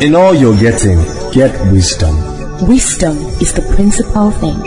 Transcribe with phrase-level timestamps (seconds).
[0.00, 0.98] In all you're getting,
[1.32, 2.14] get wisdom.
[2.68, 4.58] Wisdom is the principal thing,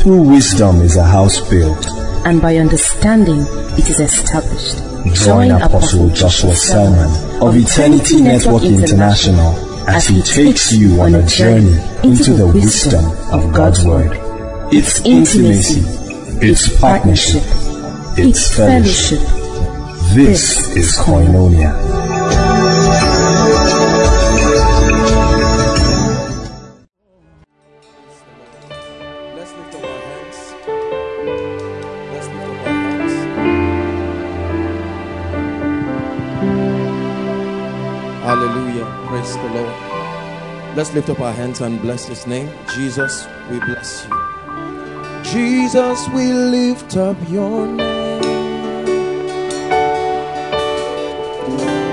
[0.00, 1.86] Through wisdom is a house built.
[2.24, 3.40] and by understanding
[3.78, 4.76] it is established.
[5.24, 7.10] Join Apostle Joshua Selman
[7.42, 9.54] of Eternity Network International
[9.88, 14.12] as he takes you on a journey into the wisdom of God's Word.
[14.72, 15.82] It's intimacy,
[16.40, 17.42] it's partnership,
[18.18, 19.20] it's fellowship.
[20.14, 21.72] This is Koinonia.
[40.78, 42.48] Let's lift up our hands and bless his name.
[42.76, 44.12] Jesus, we bless you.
[45.24, 48.22] Jesus, we lift up your name.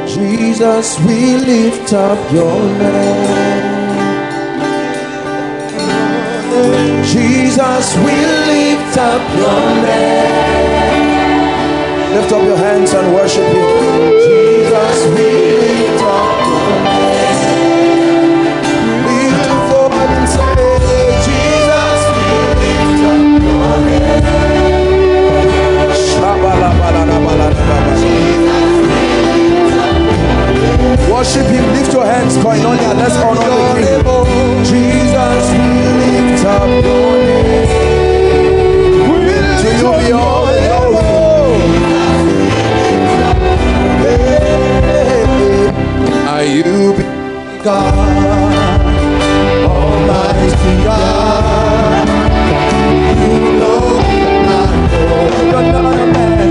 [0.06, 3.66] Jesus, we lift up your name.
[7.06, 8.16] Jesus, we
[8.54, 11.42] lift up your name.
[12.14, 14.12] Lift up your hands and worship Him.
[14.28, 15.65] Jesus, we
[31.12, 31.66] Worship Him.
[31.74, 32.94] Lift your hands, Koinonia.
[32.98, 34.04] Let's honor the King.
[34.66, 35.68] Jesus, we
[36.02, 37.68] lift up your name.
[39.62, 40.46] To you be all.
[46.36, 46.94] Are you
[47.64, 48.54] God,
[49.64, 52.08] Almighty God?
[53.22, 53.86] You know.
[55.52, 56.45] You're not man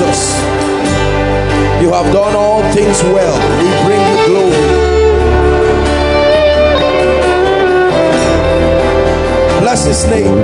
[0.00, 0.40] Jesus.
[1.82, 3.36] You have done all things well.
[3.60, 4.60] We bring you glory.
[9.60, 10.36] Bless his name.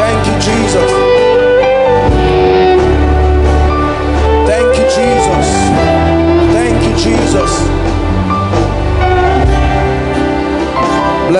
[0.00, 0.90] Thank you, Jesus.
[4.48, 5.48] Thank you, Jesus.
[6.52, 7.69] Thank you, Jesus.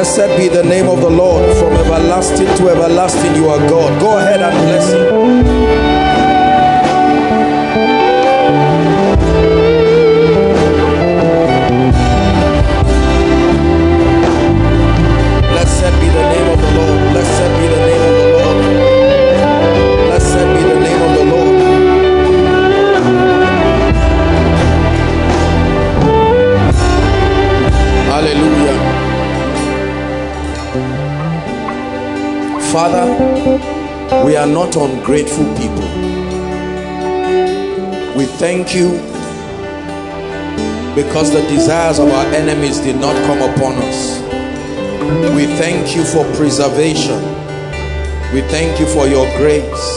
[0.00, 3.35] Blessed be the name of the Lord from everlasting to everlasting.
[3.35, 4.00] You are God.
[4.00, 6.00] Go ahead and bless Him.
[32.72, 33.05] Father,
[34.25, 35.88] we are not ungrateful people.
[38.17, 38.90] We thank you
[40.94, 44.20] because the desires of our enemies did not come upon us.
[45.34, 47.20] We thank you for preservation.
[48.32, 49.90] We thank you for your grace.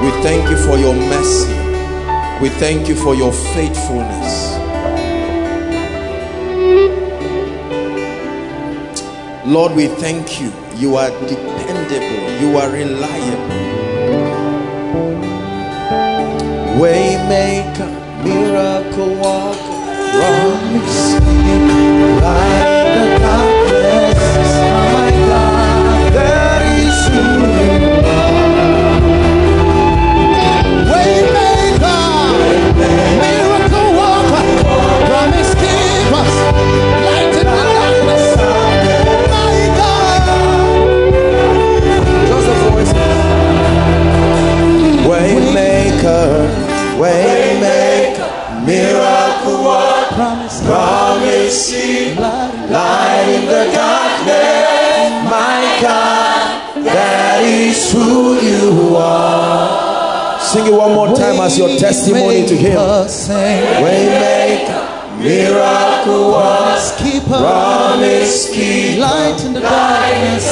[0.00, 1.52] We thank you for your mercy.
[2.40, 4.56] We thank you for your faithfulness.
[9.46, 10.50] Lord, we thank you.
[10.80, 12.40] You are dependable.
[12.40, 13.60] You are reliable.
[16.80, 17.92] Waymaker,
[18.24, 19.76] miracle worker,
[20.16, 21.20] promise
[51.50, 52.16] promise,
[52.70, 55.10] light in the darkness.
[55.26, 60.38] My God, that is who you are.
[60.40, 62.76] Sing it one more time as your testimony to Him.
[63.82, 70.46] Waymaker, miracle worker, promise, keep Light in the darkness.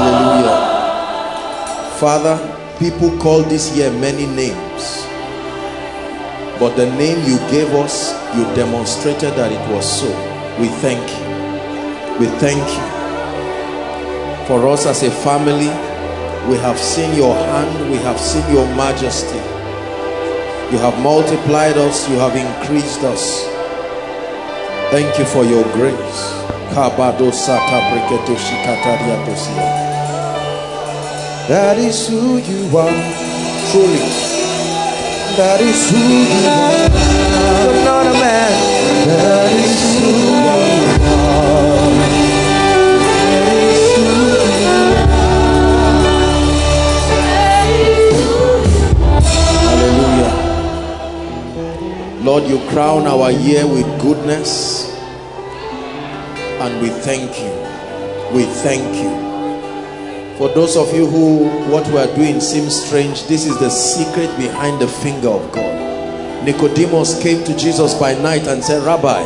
[0.00, 0.58] Hallelujah.
[1.98, 5.04] Father, people call this year many names.
[6.60, 10.08] But the name you gave us, you demonstrated that it was so.
[10.60, 11.24] We thank you.
[12.18, 12.86] We thank you.
[14.46, 15.70] For us as a family,
[16.50, 19.38] we have seen your hand, we have seen your majesty.
[20.72, 23.44] You have multiplied us, you have increased us.
[24.90, 26.38] Thank you for your grace.
[31.48, 32.92] That is who you are,
[33.72, 34.04] truly.
[35.40, 36.76] That is who you are.
[37.64, 38.52] You're not a man.
[39.08, 40.68] That is who you are.
[43.32, 44.08] That is who
[50.18, 50.34] Hallelujah.
[52.24, 54.92] Lord, you crown our year with goodness
[56.60, 57.52] and we thank you.
[58.36, 59.27] We thank you.
[60.38, 64.30] For those of you who what we are doing seems strange, this is the secret
[64.36, 66.44] behind the finger of God.
[66.44, 69.24] Nicodemus came to Jesus by night and said, Rabbi,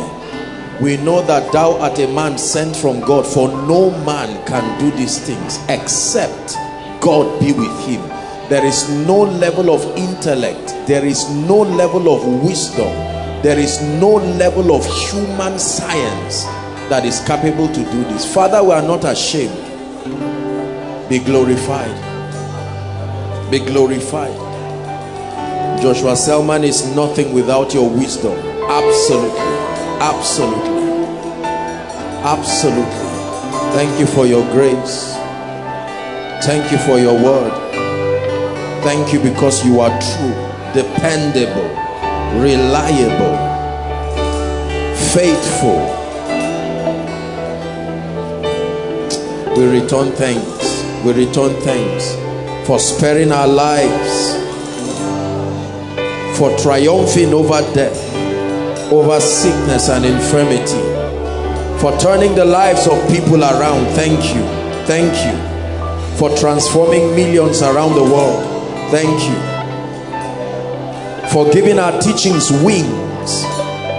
[0.81, 4.89] we know that thou art a man sent from God, for no man can do
[4.97, 6.55] these things except
[6.99, 8.01] God be with him.
[8.49, 12.89] There is no level of intellect, there is no level of wisdom,
[13.43, 16.45] there is no level of human science
[16.89, 18.33] that is capable to do this.
[18.33, 19.72] Father, we are not ashamed.
[21.09, 21.91] Be glorified.
[23.51, 24.33] Be glorified.
[25.81, 28.37] Joshua Selman is nothing without your wisdom.
[28.69, 29.39] Absolutely.
[29.99, 30.83] Absolutely.
[32.23, 33.13] Absolutely.
[33.75, 35.13] Thank you for your grace.
[36.45, 37.51] Thank you for your word.
[38.83, 40.33] Thank you because you are true,
[40.73, 41.69] dependable,
[42.41, 43.37] reliable,
[45.13, 45.99] faithful.
[49.57, 50.52] We return thanks.
[51.03, 52.15] We return thanks
[52.65, 54.37] for sparing our lives,
[56.37, 57.99] for triumphing over death,
[58.89, 60.79] over sickness and infirmity,
[61.81, 63.85] for turning the lives of people around.
[63.95, 64.43] Thank you.
[64.85, 66.17] Thank you.
[66.17, 68.41] For transforming millions around the world.
[68.89, 69.35] Thank you.
[71.31, 73.41] For giving our teachings wings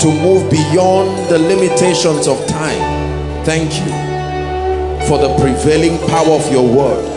[0.00, 3.44] to move beyond the limitations of time.
[3.44, 4.13] Thank you
[5.08, 7.14] for the prevailing power of your word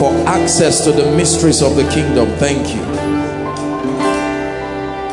[0.00, 2.26] for access to the mysteries of the kingdom.
[2.38, 2.82] Thank you.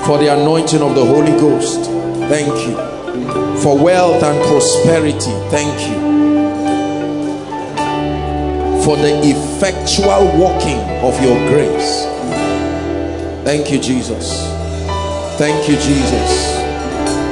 [0.05, 1.89] For the anointing of the Holy Ghost.
[2.29, 2.75] Thank you.
[3.61, 5.35] For wealth and prosperity.
[5.51, 6.07] Thank you.
[8.83, 12.05] For the effectual working of your grace.
[13.43, 14.47] Thank you Jesus.
[15.37, 16.55] Thank you Jesus.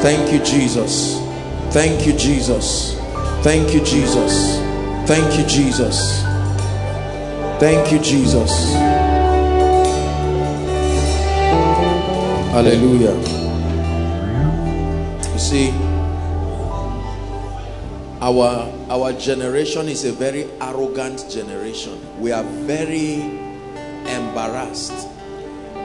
[0.04, 1.20] Thank you Jesus.
[1.74, 3.00] Thank you Jesus.
[3.42, 4.65] Thank you Jesus
[5.08, 6.24] Thank you, Jesus.
[7.60, 8.74] Thank you, Jesus.
[12.52, 13.14] Hallelujah.
[15.32, 15.70] You see,
[18.20, 22.02] our our generation is a very arrogant generation.
[22.20, 23.22] We are very
[24.08, 25.08] embarrassed.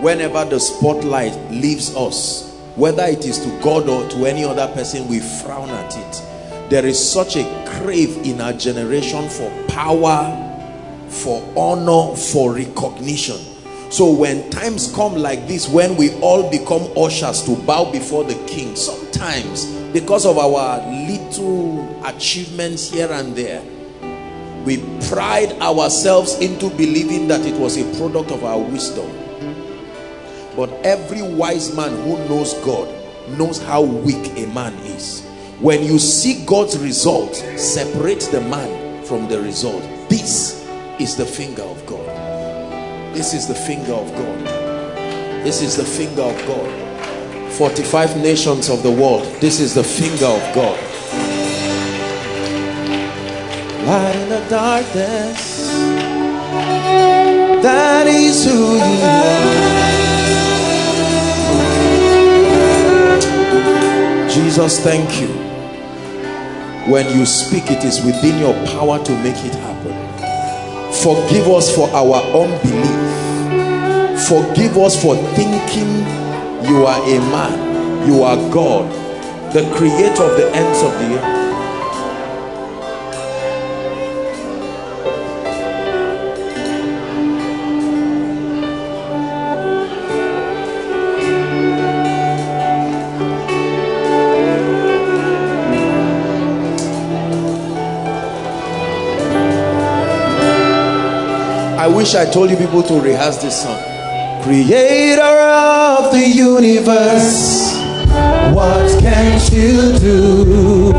[0.01, 5.09] Whenever the spotlight leaves us, whether it is to God or to any other person,
[5.09, 6.30] we frown at it.
[6.71, 10.23] There is such a crave in our generation for power,
[11.09, 13.39] for honor, for recognition.
[13.91, 18.37] So when times come like this, when we all become ushers to bow before the
[18.47, 23.65] king, sometimes because of our little achievements here and there,
[24.65, 24.77] we
[25.09, 29.11] pride ourselves into believing that it was a product of our wisdom.
[30.55, 32.89] But every wise man who knows God
[33.31, 35.27] knows how weak a man is.
[35.61, 39.83] When you see God's result, separate the man from the result.
[40.09, 40.67] This
[40.99, 42.07] is the finger of God.
[43.15, 44.47] This is the finger of God.
[45.45, 47.53] This is the finger of God.
[47.53, 49.27] 45 nations of the world.
[49.43, 50.81] This is the finger of God.
[53.87, 55.69] Light in the darkness.
[57.63, 59.03] That is who you
[64.25, 64.31] are.
[64.31, 65.40] Jesus, thank you.
[66.91, 69.95] When you speak, it is within your power to make it happen.
[70.93, 72.99] Forgive us for our unbelief.
[74.27, 75.87] Forgive us for thinking
[76.69, 78.91] you are a man, you are God,
[79.53, 81.40] the creator of the ends of the earth.
[102.01, 103.79] Wish I told you people to rehearse this song.
[104.43, 107.75] Creator of the universe,
[108.55, 110.93] what can't you do?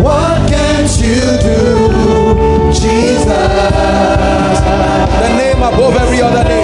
[0.00, 3.26] What can't you do, Jesus?
[5.24, 6.63] The name above every other name.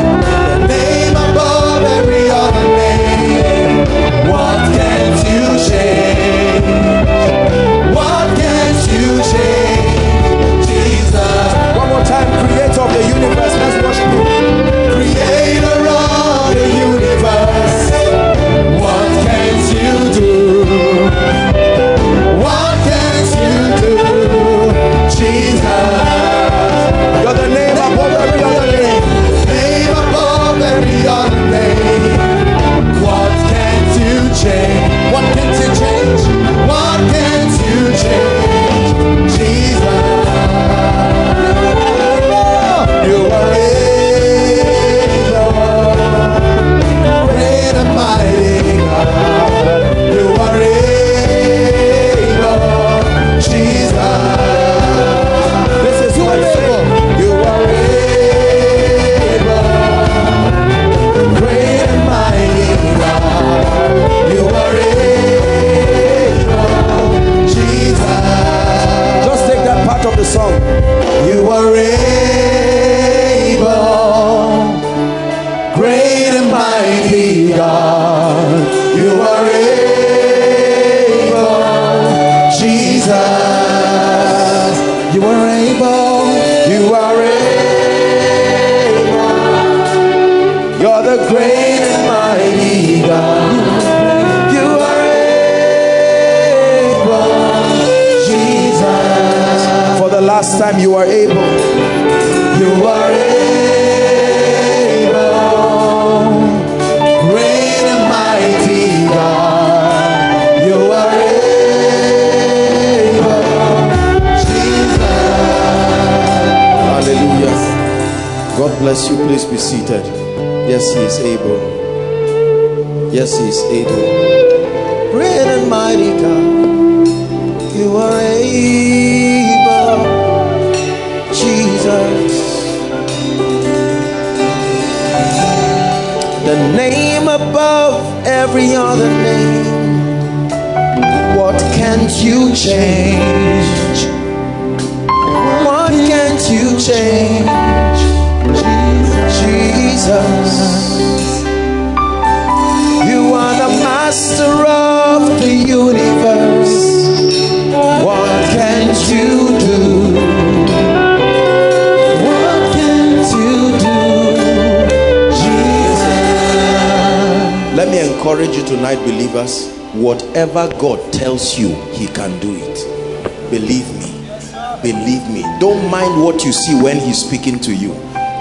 [177.63, 177.93] To you.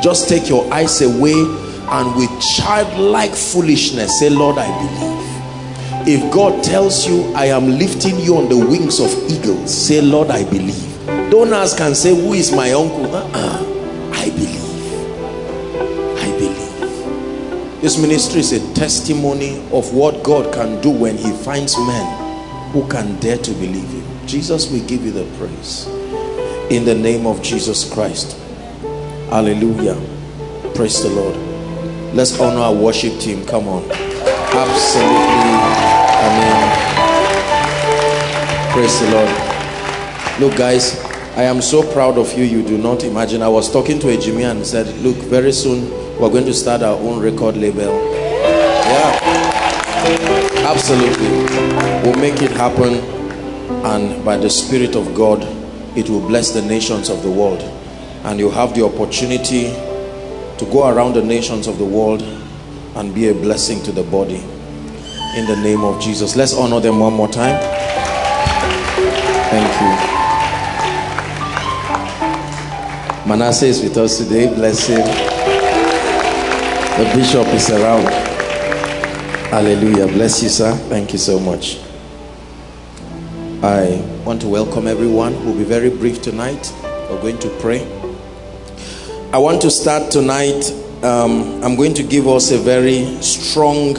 [0.01, 6.07] Just take your eyes away and with childlike foolishness say, Lord, I believe.
[6.07, 10.29] If God tells you, I am lifting you on the wings of eagles, say, Lord,
[10.29, 11.05] I believe.
[11.29, 13.13] Don't ask and say, Who is my uncle?
[13.13, 14.11] Uh-uh.
[14.13, 14.63] I believe.
[16.17, 17.81] I believe.
[17.81, 22.87] This ministry is a testimony of what God can do when He finds men who
[22.87, 24.27] can dare to believe Him.
[24.27, 25.87] Jesus, we give you the praise.
[26.71, 28.38] In the name of Jesus Christ.
[29.29, 29.93] Hallelujah.
[30.73, 31.35] Praise the Lord.
[32.15, 33.45] Let's honor our worship team.
[33.45, 33.83] Come on.
[33.91, 35.53] Absolutely.
[36.25, 36.69] Amen.
[38.73, 39.29] Praise the Lord.
[40.39, 40.99] Look, guys,
[41.37, 42.43] I am so proud of you.
[42.43, 43.43] You do not imagine.
[43.43, 46.81] I was talking to a Jimmy and said, Look, very soon we're going to start
[46.81, 47.83] our own record label.
[47.83, 49.19] Yeah.
[50.65, 51.29] Absolutely.
[52.03, 52.95] We'll make it happen.
[53.85, 55.43] And by the Spirit of God,
[55.95, 57.61] it will bless the nations of the world.
[58.29, 59.71] And you have the opportunity
[60.59, 64.43] to go around the nations of the world and be a blessing to the body
[65.35, 66.35] in the name of Jesus.
[66.35, 67.59] Let's honor them one more time.
[69.49, 69.89] Thank you.
[73.27, 74.45] Manasseh is with us today.
[74.53, 74.99] Bless him.
[76.99, 78.07] The bishop is around.
[79.49, 80.05] Hallelujah.
[80.05, 80.75] Bless you, sir.
[80.87, 81.79] Thank you so much.
[83.63, 85.33] I want to welcome everyone.
[85.43, 86.71] We'll be very brief tonight.
[87.09, 87.98] We're going to pray.
[89.31, 90.71] I want to start tonight.
[91.03, 93.95] Um, I'm going to give us a very strong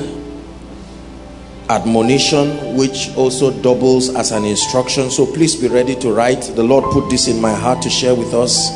[1.69, 5.09] admonition, which also doubles as an instruction.
[5.09, 6.41] So please be ready to write.
[6.57, 8.71] The Lord put this in my heart to share with us.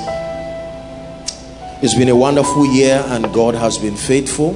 [1.82, 4.52] It's been a wonderful year, and God has been faithful.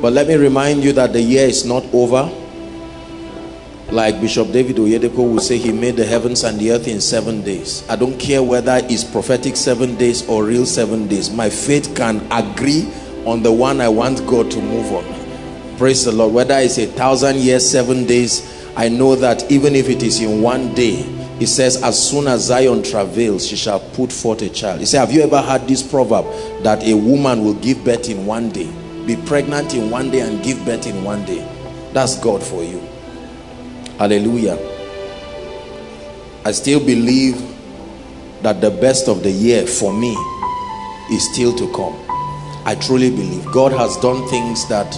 [0.00, 2.28] But let me remind you that the year is not over
[3.92, 7.42] like Bishop David Oyedepo would say, he made the heavens and the earth in seven
[7.42, 7.86] days.
[7.90, 11.30] I don't care whether it's prophetic seven days or real seven days.
[11.30, 12.90] My faith can agree
[13.26, 15.76] on the one I want God to move on.
[15.76, 16.32] Praise the Lord.
[16.32, 18.42] Whether it's a thousand years, seven days,
[18.76, 21.02] I know that even if it is in one day,
[21.38, 24.80] he says, as soon as Zion travails, she shall put forth a child.
[24.80, 26.24] He said, have you ever heard this proverb
[26.62, 28.70] that a woman will give birth in one day?
[29.06, 31.46] Be pregnant in one day and give birth in one day.
[31.92, 32.80] That's God for you.
[34.02, 34.58] Hallelujah.
[36.44, 37.36] I still believe
[38.42, 40.10] that the best of the year for me
[41.12, 41.94] is still to come.
[42.66, 44.92] I truly believe God has done things that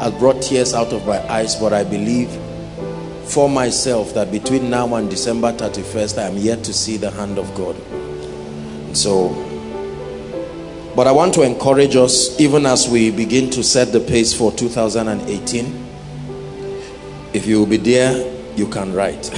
[0.00, 2.30] have brought tears out of my eyes, but I believe
[3.26, 7.38] for myself that between now and December 31st, I am yet to see the hand
[7.38, 7.76] of God.
[8.96, 9.28] So,
[10.96, 14.50] but I want to encourage us, even as we begin to set the pace for
[14.50, 15.90] 2018.
[17.34, 19.30] If you will be there, you can write.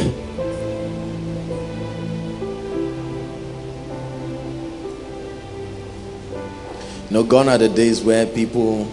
[7.10, 8.90] no, gone are the days where people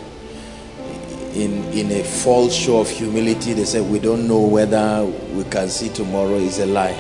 [1.34, 5.70] in in a false show of humility they say we don't know whether we can
[5.70, 6.98] see tomorrow is a lie.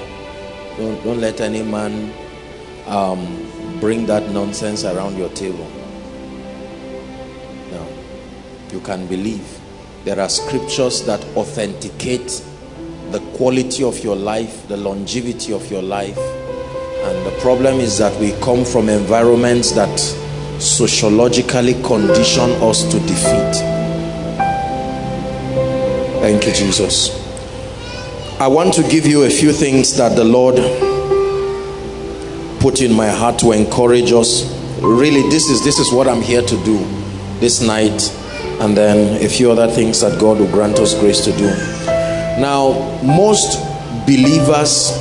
[0.77, 2.13] Don't, don't let any man
[2.87, 5.69] um, bring that nonsense around your table.
[7.71, 7.87] No.
[8.71, 9.59] You can believe.
[10.05, 12.43] There are scriptures that authenticate
[13.11, 16.17] the quality of your life, the longevity of your life.
[16.17, 19.99] And the problem is that we come from environments that
[20.59, 23.55] sociologically condition us to defeat.
[26.21, 27.19] Thank you, Jesus.
[28.39, 30.55] I want to give you a few things that the Lord
[32.61, 34.43] put in my heart to encourage us.
[34.81, 36.77] Really, this is this is what I'm here to do
[37.39, 38.09] this night,
[38.61, 42.00] and then a few other things that God will grant us grace to do.
[42.39, 43.59] Now, most
[44.05, 44.91] believers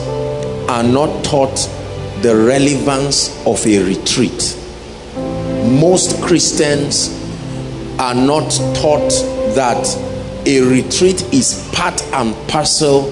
[0.69, 1.57] are not taught
[2.23, 4.57] the relevance of a retreat.
[5.81, 7.09] Most Christians
[7.99, 9.11] are not taught
[9.55, 9.87] that
[10.47, 13.09] a retreat is part and parcel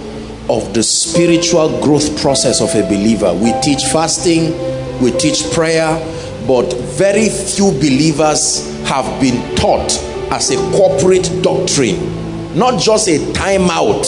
[0.50, 3.32] of the spiritual growth process of a believer.
[3.34, 4.52] We teach fasting,
[5.00, 5.98] we teach prayer,
[6.46, 9.92] but very few believers have been taught
[10.30, 12.17] as a corporate doctrine
[12.58, 14.04] not just a timeout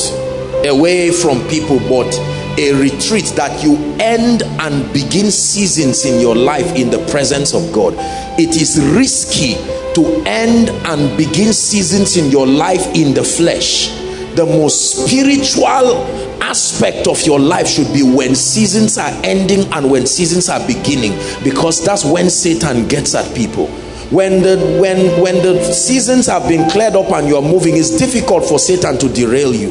[0.68, 2.12] away from people but
[2.58, 7.72] a retreat that you end and begin seasons in your life in the presence of
[7.72, 7.94] God.
[8.38, 9.54] It is risky
[9.94, 13.88] to end and begin seasons in your life in the flesh.
[14.34, 16.04] The most spiritual
[16.42, 21.12] aspect of your life should be when seasons are ending and when seasons are beginning
[21.44, 23.68] because that's when Satan gets at people
[24.10, 28.44] when the when when the seasons have been cleared up and you're moving it's difficult
[28.44, 29.70] for satan to derail you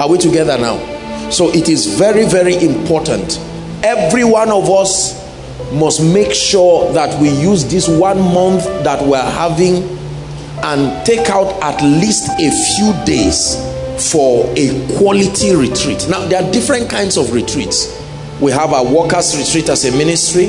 [0.00, 0.78] are we together now
[1.30, 3.38] so it is very very important
[3.82, 5.18] every one of us
[5.72, 9.82] must make sure that we use this one month that we're having
[10.62, 13.56] and take out at least a few days
[14.12, 16.06] for a quality retreat.
[16.08, 17.94] Now, there are different kinds of retreats.
[18.40, 20.46] We have a workers' retreat as a ministry.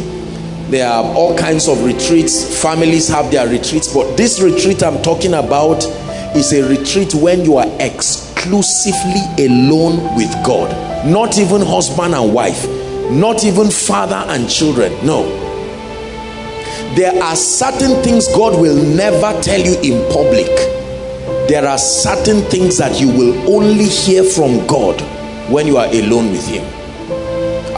[0.69, 2.61] There are all kinds of retreats.
[2.61, 3.91] Families have their retreats.
[3.93, 5.83] But this retreat I'm talking about
[6.35, 10.69] is a retreat when you are exclusively alone with God.
[11.07, 12.67] Not even husband and wife.
[13.11, 14.93] Not even father and children.
[15.05, 15.23] No.
[16.95, 20.47] There are certain things God will never tell you in public
[21.49, 25.01] there are certain things that you will only hear from God
[25.51, 26.78] when you are alone with him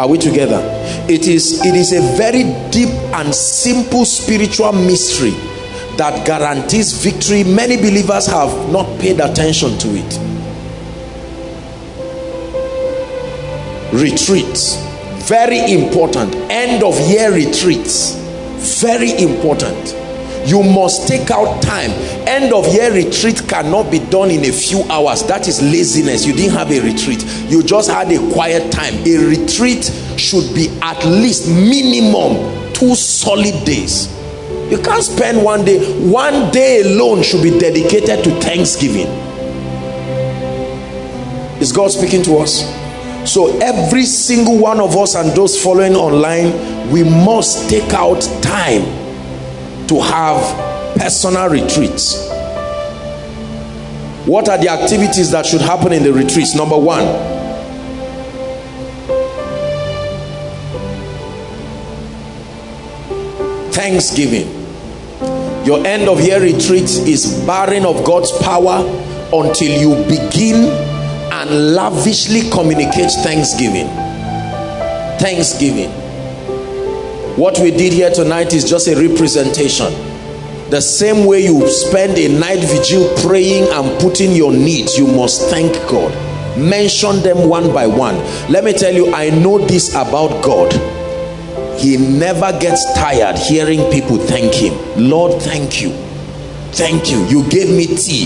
[0.01, 0.59] are we together?
[1.07, 5.29] It is it is a very deep and simple spiritual mystery
[5.97, 7.43] that guarantees victory.
[7.43, 10.19] Many believers have not paid attention to it.
[13.93, 14.77] Retreats.
[15.29, 16.33] Very important.
[16.49, 18.15] End of year retreats.
[18.81, 20.00] Very important
[20.45, 21.91] you must take out time.
[22.27, 25.23] End of year retreat cannot be done in a few hours.
[25.23, 26.25] That is laziness.
[26.25, 27.23] You didn't have a retreat.
[27.47, 28.95] You just had a quiet time.
[29.05, 29.85] A retreat
[30.17, 34.11] should be at least minimum two solid days.
[34.71, 35.79] You can't spend one day.
[36.09, 39.07] One day alone should be dedicated to thanksgiving.
[41.61, 42.63] Is god speaking to us?
[43.31, 49.00] So every single one of us and those following online we must take out time
[49.91, 52.15] to have personal retreats.
[54.25, 56.55] What are the activities that should happen in the retreats?
[56.55, 57.03] Number one
[63.73, 64.47] thanksgiving.
[65.65, 68.79] Your end of year retreat is barren of God's power
[69.33, 70.71] until you begin
[71.33, 73.87] and lavishly communicate thanksgiving.
[75.19, 76.00] Thanksgiving
[77.37, 79.91] what we did here tonight is just a representation.
[80.69, 85.49] The same way you spend a night vigil praying and putting your needs you must
[85.49, 86.11] thank god.
[86.57, 88.15] Mention them one by one.
[88.49, 90.73] Let me tell you i know this about god.
[91.79, 94.73] He never gets tired hearing people thank him.
[94.97, 95.91] Lord thank you.
[96.73, 97.25] Thank you.
[97.27, 98.25] You gave me tea.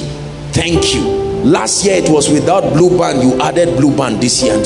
[0.51, 1.01] Thank you.
[1.45, 3.21] Last year it was without blue band.
[3.21, 4.63] You added blue band this year.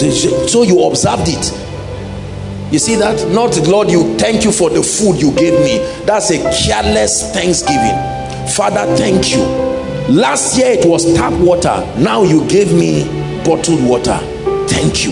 [0.48, 1.69] So you observed it
[2.72, 3.32] you see that?
[3.32, 5.80] Not, Lord, you thank you for the food you gave me.
[6.06, 7.96] That's a careless thanksgiving.
[8.50, 9.42] Father, thank you.
[10.14, 11.86] Last year it was tap water.
[11.98, 13.06] Now you gave me
[13.44, 14.18] bottled water.
[14.68, 15.12] Thank you.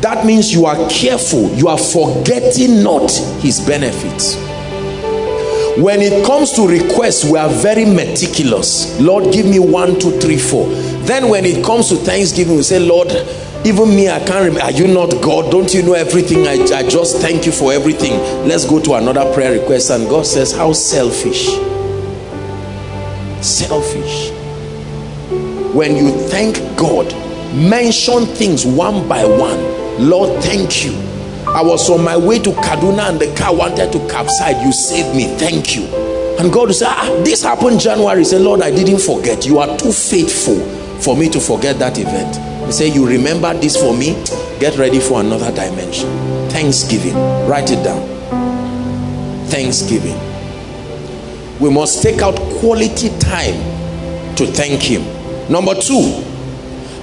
[0.00, 1.50] That means you are careful.
[1.54, 4.36] You are forgetting not his benefits.
[5.78, 9.00] When it comes to requests, we are very meticulous.
[9.00, 10.68] Lord, give me one, two, three, four.
[11.04, 13.08] Then when it comes to thanksgiving, we say, Lord,
[13.64, 15.50] even me i can't remember are you not god?
[15.50, 16.46] Don't you know everything?
[16.46, 18.12] I, I just thank you for everything.
[18.46, 21.46] Let's go to another prayer request and god says how selfish.
[23.42, 24.30] Selfish.
[25.74, 27.12] When you thank god
[27.54, 30.08] mention things one by one.
[30.08, 30.92] Lord thank you.
[31.46, 34.62] I was on my way to kaduna and the car wanted to capsize.
[34.62, 35.24] You saved me.
[35.38, 35.84] Thank you.
[36.38, 38.24] And god say ah, this happened january.
[38.24, 39.46] Say lord i didn't forget.
[39.46, 40.60] You are too faithful
[41.00, 44.14] for me to forget that event say you remember this for me?
[44.60, 46.08] Get ready for another dimension.
[46.50, 47.14] Thanksgiving.
[47.46, 48.02] Write it down.
[49.48, 50.18] Thanksgiving.
[51.60, 53.54] We must take out quality time
[54.36, 55.02] to thank him.
[55.50, 56.24] Number two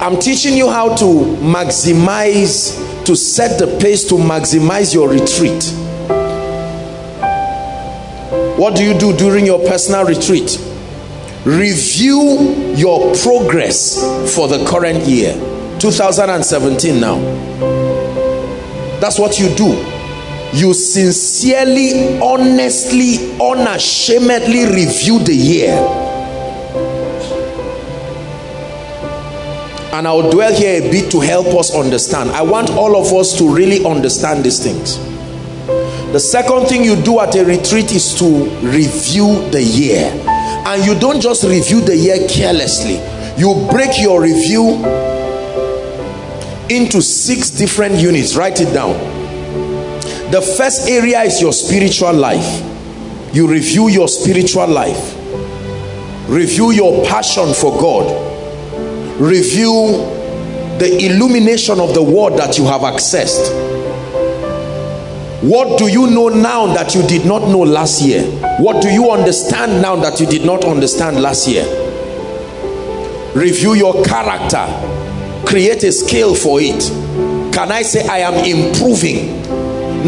[0.02, 1.06] i'm teaching you how to
[1.46, 5.64] maximize to set the pace to maximize your retreat.
[8.58, 10.58] What do you do during your personal retreat
[11.46, 14.00] review your progress
[14.36, 15.34] for the current year
[15.80, 17.18] 2017 now.
[19.00, 19.70] That's what you do.
[20.54, 25.72] You sincerely honestly unashamedly review the year.
[29.94, 32.30] And i'll dwell here a bit to help us understand.
[32.32, 34.98] I want all of us to really understand these things.
[36.14, 38.26] The second thing you do at a retreat is to
[38.62, 40.31] review the year
[40.66, 42.96] and you don't just review the year carelessly.
[43.38, 44.76] You break your review
[46.70, 48.36] into six different units.
[48.36, 48.94] Write it down.
[50.32, 52.64] The first area is your spiritual life.
[53.34, 55.16] You review your spiritual life.
[56.30, 59.20] Review your passion for God.
[59.20, 60.08] Review
[60.80, 63.72] the illumination of the word that you have accessed
[65.42, 68.24] what do you know now that you did not know last year?
[68.60, 71.64] What do you understand now that you did not understand last year?
[73.36, 74.68] Review your character.
[75.48, 76.82] Create a scale for it.
[77.54, 79.42] Can i say i am improving?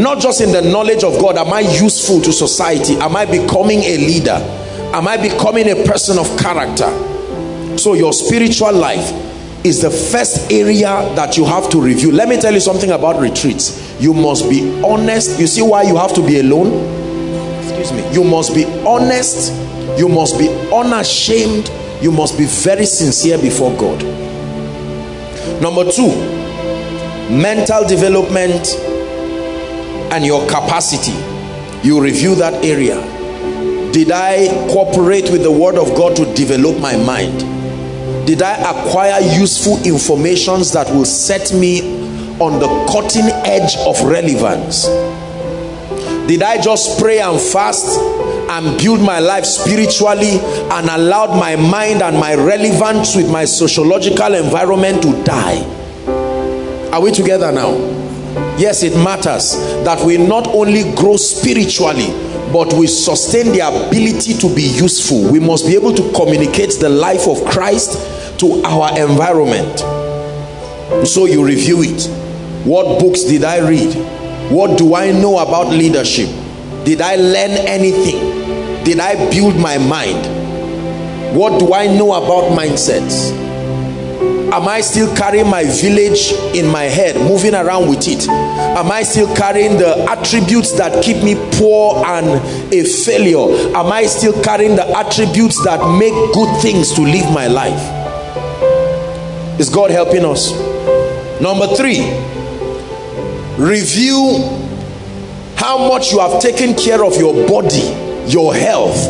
[0.02, 2.96] Not just in the knowledge of god am i useful to society?
[2.98, 4.60] Am i becoming a leader?
[4.94, 6.88] Am I becoming a person of character?
[7.80, 9.33] So your spiritual life
[9.64, 12.12] is the first area that you have to review.
[12.12, 13.98] Let me tell you something about retreats.
[14.00, 15.40] You must be honest.
[15.40, 16.74] You see why you have to be alone?
[17.62, 18.14] Excuse me.
[18.14, 19.54] You must be honest.
[19.98, 21.72] You must be unashamed.
[22.02, 24.04] You must be very sincere before God.
[25.62, 26.10] Number two,
[27.32, 28.76] mental development
[30.12, 31.14] and your capacity.
[31.88, 33.02] You review that area.
[33.94, 37.53] Did I cooperate with the word of God to develop my mind?
[38.26, 41.82] Did I acquire useful informations that will set me
[42.40, 44.86] on the cutting edge of relevance?
[46.28, 48.00] Did I just pray and fast
[48.50, 54.34] and build my life spiritually and allowed my mind and my relevance with my sociological
[54.36, 55.62] environment to die?
[56.94, 57.72] Are we together now?
[58.58, 62.08] Yes, it matters that we not only grow spiritually,
[62.54, 65.30] but we sustain the ability to be useful.
[65.32, 69.80] We must be able to communicate the life of Christ to our environment.
[71.08, 72.06] So you review it.
[72.64, 73.96] What books did I read?
[74.52, 76.30] What do I know about leadership?
[76.86, 78.84] Did I learn anything?
[78.84, 81.36] Did I build my mind?
[81.36, 83.43] What do I know about mindsets?
[84.54, 88.30] Am I still carrying my village in my head, moving around with it?
[88.30, 92.28] Am I still carrying the attributes that keep me poor and
[92.72, 93.76] a failure?
[93.76, 97.82] Am I still carrying the attributes that make good things to live my life?
[99.60, 100.52] Is God helping us?
[101.42, 102.02] Number three,
[103.58, 104.38] review
[105.56, 107.90] how much you have taken care of your body,
[108.28, 109.08] your health.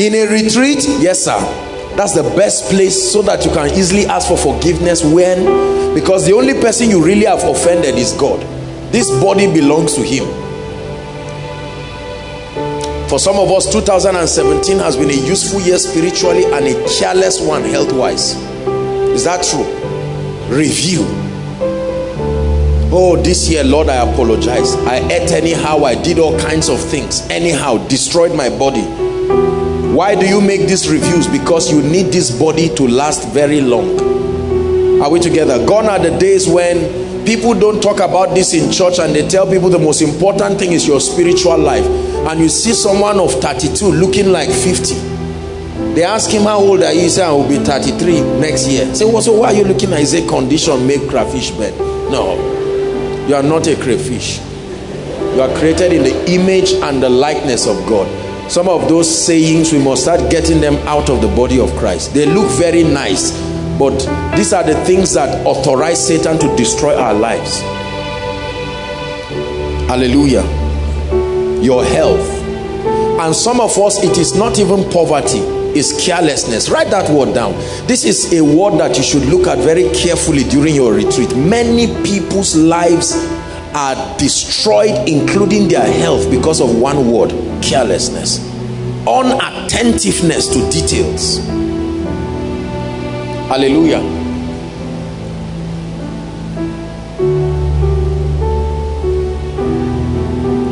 [0.00, 1.66] In a retreat, yes, sir.
[1.96, 6.32] That's the best place so that you can easily ask for forgiveness when, because the
[6.32, 8.40] only person you really have offended is God.
[8.92, 10.24] This body belongs to Him.
[13.08, 17.64] For some of us, 2017 has been a useful year spiritually and a careless one
[17.64, 18.36] health-wise.
[19.14, 19.64] Is that true?
[20.56, 21.04] Review
[22.92, 27.20] oh this year lord i apologize i ate anyhow i did all kinds of things
[27.30, 28.82] anyhow destroyed my body
[29.94, 35.00] why do you make these reviews because you need this body to last very long.
[35.02, 35.64] Are we together?
[35.66, 39.50] Gone are the days when people don't talk about this in church and they tell
[39.50, 41.84] people the most important thing is your spiritual life.
[42.28, 45.10] And you see someone of 32 looking like 50
[45.94, 47.00] they ask him how old are you?
[47.02, 48.94] He say i will be 33 next year.
[48.94, 51.76] Say well so why are you looking at his condition make crayfish bed?
[52.12, 52.36] No.
[53.26, 54.38] You are not a crayfish.
[54.38, 58.06] You are created in the image and the likeness of God.
[58.50, 62.12] Some of those sayings, we must start getting them out of the body of Christ.
[62.12, 63.30] They look very nice,
[63.78, 63.96] but
[64.36, 67.60] these are the things that authorize Satan to destroy our lives.
[69.86, 70.42] Hallelujah.
[71.62, 72.28] Your health.
[73.20, 75.38] And some of us, it is not even poverty
[75.70, 77.52] is carelessness write that word down
[77.86, 81.86] this is a word that you should look at very carefully during your retreat many
[82.02, 83.14] people's lives
[83.72, 87.30] are destroyed including their health because of one word
[87.62, 88.38] carelessness
[89.06, 91.38] unattentiveness to details
[93.48, 94.00] hallelujah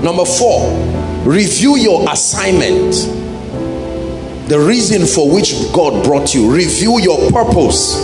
[0.03, 0.71] number four
[1.25, 2.95] review your assignment
[4.49, 6.51] the reason for which God brought you.
[6.51, 8.01] Review your purpose,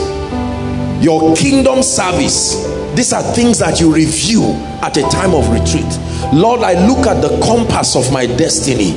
[1.03, 2.74] your kingdom service.
[2.95, 4.45] These are things that you review
[4.81, 5.99] at a time of retreat.
[6.33, 8.93] Lord, I look at the compass of my destiny.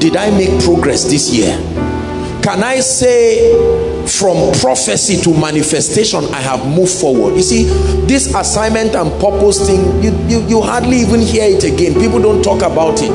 [0.00, 1.56] Did I make progress this year?
[2.42, 3.54] Can I say
[4.06, 7.36] from prophecy to manifestation, I have moved forward?
[7.36, 7.64] You see,
[8.06, 11.94] this assignment and purpose thing, you, you, you hardly even hear it again.
[11.94, 13.12] People don't talk about it.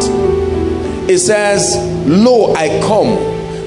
[1.10, 1.76] It says,
[2.08, 3.18] Lo, I come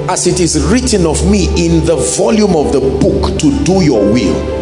[0.08, 4.00] as it is written of me in the volume of the book to do your
[4.10, 4.57] will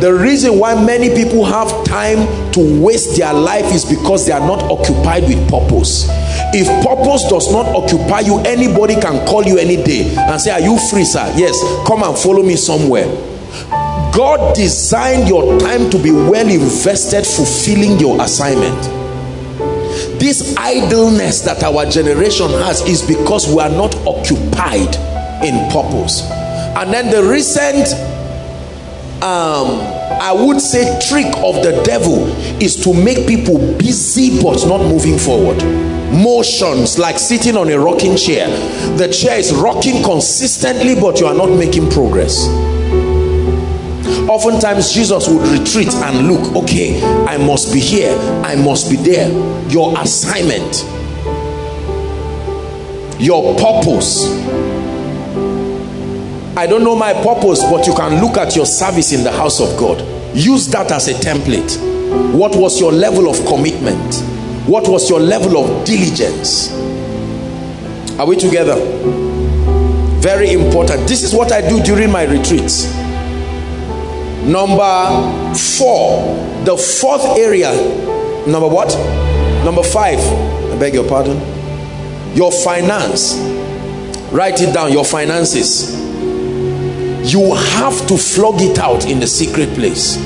[0.00, 2.18] the reason why many people have time
[2.52, 6.06] to waste their life is because they are not occupied with purpose.
[6.54, 10.60] If purpose does not occupy you anybody can call you any day and say are
[10.60, 11.32] you free sir?
[11.36, 13.06] Yes come and follow me somewhere.
[14.14, 18.80] God designed your time to be well invested fulfilling your assignment.
[20.20, 24.94] This idleness that our generation has is because we are not occupied
[25.44, 26.22] in purpose.
[26.78, 27.86] And then the recent
[29.22, 29.80] um
[30.20, 32.28] i would say trick of the devil
[32.62, 35.62] is to make people busy but not moving forward.
[36.12, 38.48] Motions like sitting on a rocking chair.
[38.96, 42.46] The chair is rocking consistently but you are not making progress.
[44.28, 48.16] Oftentimes jesus would retreat and look okay i must be here.
[48.44, 49.28] I must be there.
[49.68, 50.84] Your assignment.
[53.20, 54.28] Your purpose
[56.58, 59.60] I don't know my purpose but you can look at your service in the house
[59.60, 60.00] of God.
[60.36, 61.78] Use that as a template.
[62.34, 64.16] What was your level of commitment?
[64.66, 66.72] What was your level of diligence?
[68.18, 68.74] Are we together?
[70.20, 71.06] Very important.
[71.06, 72.92] This is what I do during my retreats.
[74.42, 76.34] Number four.
[76.64, 77.70] The fourth area.
[78.48, 78.92] Number what?
[79.64, 80.18] Number five.
[80.18, 81.36] I beg your pardon.
[82.34, 83.36] Your finance.
[84.32, 84.92] Write it down.
[84.92, 86.08] Your finances
[87.30, 90.16] you have to flog it out in the secret place.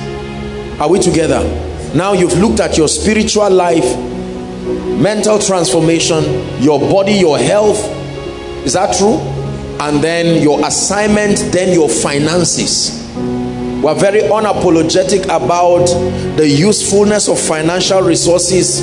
[0.81, 1.43] Are we together?
[1.95, 3.85] Now you've looked at your spiritual life
[4.99, 6.23] mental transformation
[6.63, 7.79] your body your health.
[8.65, 9.17] Is that true?
[9.81, 13.03] And then your assignment then your finances.
[13.83, 15.87] We're very unapologetic about
[16.37, 18.81] the usefulness of financial resources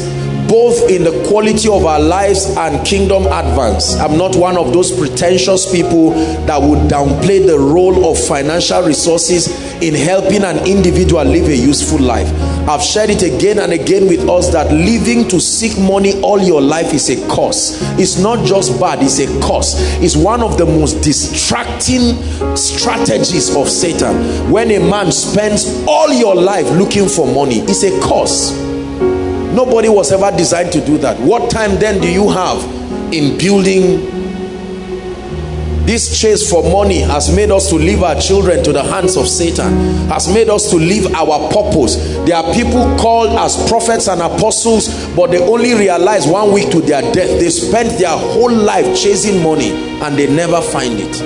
[0.50, 3.96] both in the quality of our lives and kingdom advance.
[3.96, 6.12] I'm not one of those pretentious people
[6.48, 9.48] that would downplay the role of financial resources
[9.82, 12.28] in helping an individual live a useful life.
[12.68, 16.62] I've shared it again and again with us that living to seek money all your
[16.62, 17.80] life is a curse.
[18.00, 19.76] It's not just bad, it's a curse.
[20.02, 22.18] It's one of the most distracting
[22.56, 24.52] strategies of Satan.
[24.52, 28.69] When a man spends all your life looking for money, it's a curse
[29.60, 31.20] nobody was ever designed to do that.
[31.20, 32.64] What time then do you have
[33.14, 34.18] in building?
[35.86, 39.28] This chase for money has made us to leave our children to the hands of
[39.28, 39.74] Satan
[40.08, 41.96] has made us to leave our purpose.
[42.26, 46.80] There are people called as prophets and apostles but they only realize one week to
[46.80, 47.40] their death.
[47.40, 51.18] They spent their whole life chasing money and they never find it.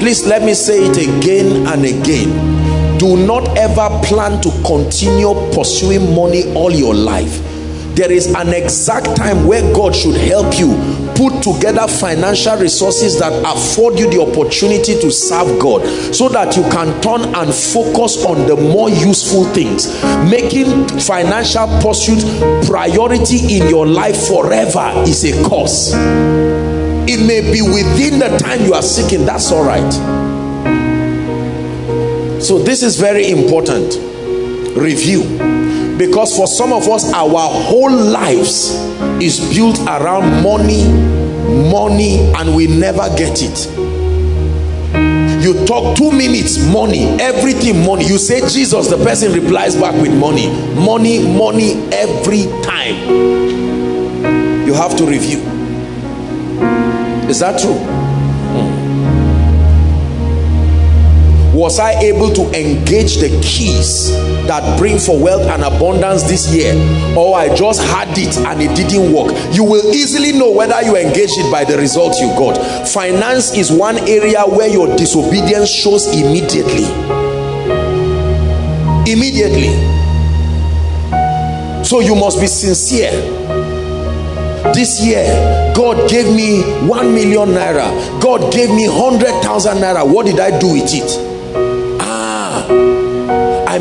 [0.00, 2.59] Please let me say it again and again
[3.00, 7.42] do not ever plan to continue pursuing money all your life.
[7.96, 10.74] There is an exact time where God should help you
[11.16, 16.62] put together financial resources that afford you the opportunity to serve God so that you
[16.64, 19.88] can turn and focus on the more useful things
[20.30, 22.20] making financial pursuit
[22.66, 25.92] priority in your life forever is a cause
[27.08, 29.26] it may be within the time you are seeking.
[29.26, 30.19] That's all right
[32.50, 33.94] so this is very important.
[34.76, 35.22] Review.
[35.96, 38.74] Because for some of us our whole lives
[39.22, 40.82] is built around money
[41.70, 43.70] money and we never get it.
[45.44, 48.04] You talk two minutes money everything money.
[48.08, 52.96] You say jesus the person replies back with money money money every time.
[54.66, 55.38] You have to review.
[57.30, 57.99] Is that true
[61.60, 64.10] was I able to engage the keys
[64.48, 66.72] that bring for wealth and abundance this year?
[67.14, 69.30] Or I just had it and it didn't work?
[69.52, 72.56] You will easily know whether you engage it by the result you got.
[72.88, 76.88] Finance is one area where your disobedience shows immediately.
[79.04, 79.76] Immediately.
[81.84, 83.10] So you must be sincere.
[84.72, 87.92] This year God gave me 1 million naira.
[88.22, 90.10] God gave me 100,000 naira.
[90.10, 91.30] What did I do with it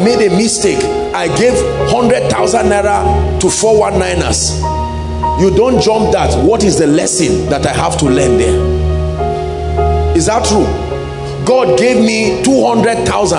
[0.03, 0.83] made a mistake
[1.13, 1.53] I gave
[1.93, 4.79] 100,000 naira to 419ers
[5.39, 6.35] you don't jump that.
[6.43, 10.17] What is the lesson that I have to learn there?
[10.17, 10.65] Is that true?
[11.45, 13.37] God gave me 200,000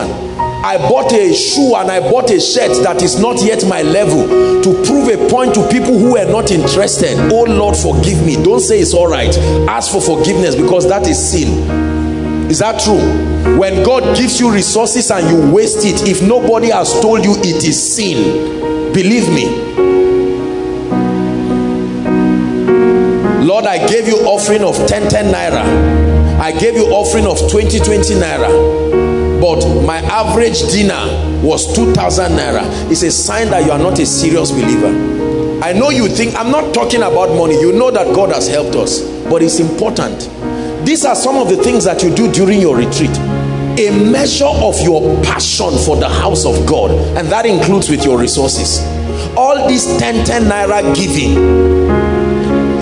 [0.63, 4.27] I bought a shoe and I bought a shirt that is not yet my level
[4.63, 7.19] to prove a point to people who are not interested.
[7.31, 8.37] Oh Lord forgive me.
[8.43, 9.37] Don't say it's all right.
[9.69, 12.00] Ask for forgiveness because that is sin
[12.51, 12.99] is that true?
[13.57, 17.63] When god gives you resources and you waste it if nobody has told you it
[17.65, 19.47] is sin believe me.
[23.47, 26.41] Lord i gave you offering of 10 10 naira.
[26.41, 29.41] I gave you offering of 20 20 naira.
[29.41, 32.91] But my average dinner was 2000 naira.
[32.91, 34.89] It's a sign that you are not a serious believer.
[35.63, 37.61] I know you think i'm not talking about money.
[37.61, 40.29] You know that god has helped us but it's important
[40.85, 43.11] these are some of the things that you do during your retreat.
[43.79, 48.19] A measure of your passion for the house of God and that includes with your
[48.19, 48.81] resources.
[49.37, 51.33] All this 10 10 naira giving.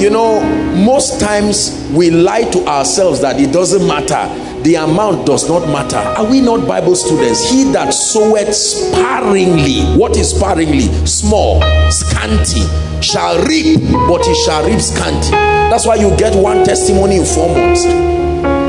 [0.00, 0.40] You know
[0.76, 4.62] most times we lie to ourselves that it doesn't matter.
[4.62, 5.96] The amount does not matter.
[5.96, 7.50] Are we not bible students?
[7.50, 10.82] He that soweth sparingly what is sparingly?
[11.04, 12.62] Small scanty
[13.02, 17.48] shall reap but he shall reap scanty that's why you get one testimony in four
[17.54, 17.84] months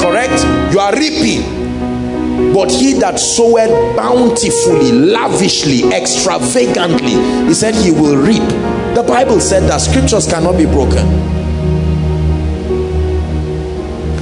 [0.03, 0.43] correct
[0.73, 1.41] you are reaping
[2.53, 7.13] but he that soweth bountifully lavishly extravagantly
[7.47, 8.47] he said he will reap
[8.95, 11.29] the bible said that scriptures cannot be broken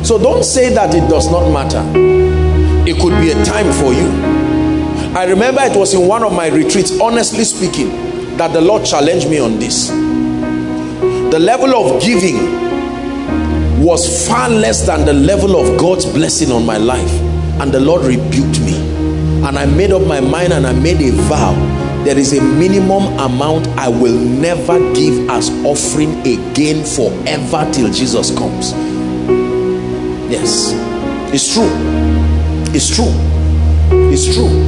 [0.08, 1.84] So don't say that it does not matter.
[2.90, 4.08] It could be a time for you.
[5.14, 7.90] I remember it was in one of my retreats, honestly speaking,
[8.38, 9.90] that the Lord challenged me on this.
[9.90, 12.38] The level of giving
[13.78, 17.12] was far less than the level of God's blessing on my life.
[17.62, 18.76] And the Lord rebuked me.
[19.46, 21.54] And I made up my mind and I made a vow.
[22.04, 28.36] There is a minimum amount I will never give as offering again forever till Jesus
[28.36, 28.72] comes.
[30.32, 30.72] Yes,
[31.34, 31.70] it's true.
[32.74, 33.14] It's true.
[34.12, 34.64] It's true.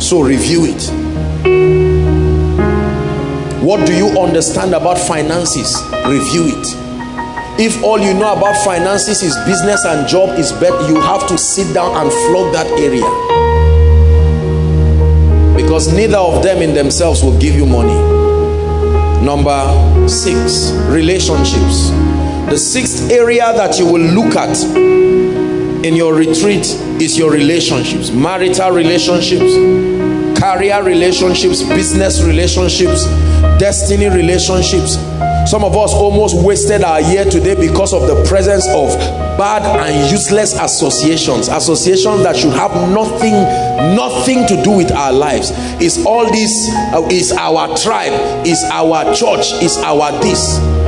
[0.00, 1.83] So review it.
[3.64, 5.74] What do you understand about finances?
[6.06, 6.66] Review it.
[7.58, 11.38] If all you know about finances is business and job is better, you have to
[11.38, 13.08] sit down and flog that area.
[15.56, 17.94] Because neither of them in themselves will give you money.
[19.24, 21.88] Number six, relationships.
[22.50, 24.62] The sixth area that you will look at
[25.86, 26.66] in your retreat
[27.00, 29.54] is your relationships, marital relationships,
[30.44, 33.06] career relationships, business relationships,
[33.58, 34.96] destiny relationships.
[35.50, 38.88] Some of us almost wasted our year today because of the presence of
[39.38, 43.32] bad and useless associations, associations that should have nothing,
[43.96, 45.50] nothing to do with our lives.
[45.80, 46.52] Is all this,
[46.92, 48.12] uh, is our tribe,
[48.46, 50.83] is our church, is our this.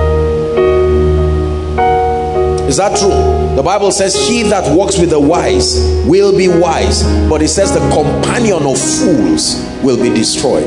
[2.69, 3.55] Is that true?
[3.55, 7.05] The Bible says, He that walks with the wise will be wise.
[7.29, 10.67] But it says, The companion of fools will be destroyed.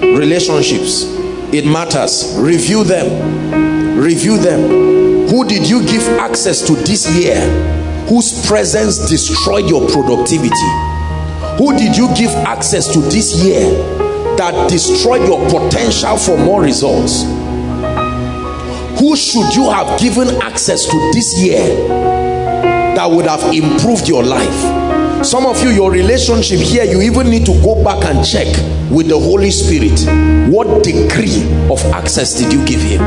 [0.00, 1.04] Relationships,
[1.52, 2.36] it matters.
[2.38, 3.98] Review them.
[3.98, 5.28] Review them.
[5.28, 7.40] Who did you give access to this year?
[8.08, 10.50] Whose presence destroyed your productivity?
[11.58, 13.70] Who did you give access to this year
[14.36, 17.24] that destroyed your potential for more results?
[19.00, 25.24] Who should you have given access to this year that would have improved your life?
[25.24, 28.46] Some of you your relationship here you even need to go back and check
[28.90, 29.98] with the holy spirit.
[30.52, 31.42] What degree
[31.72, 33.00] of access did you give him?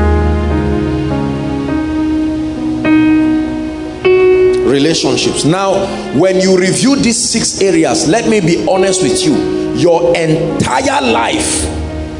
[4.68, 5.44] Relationships.
[5.44, 5.74] Now
[6.18, 9.36] when you review these six areas let me be honest with you.
[9.76, 11.64] Your entire life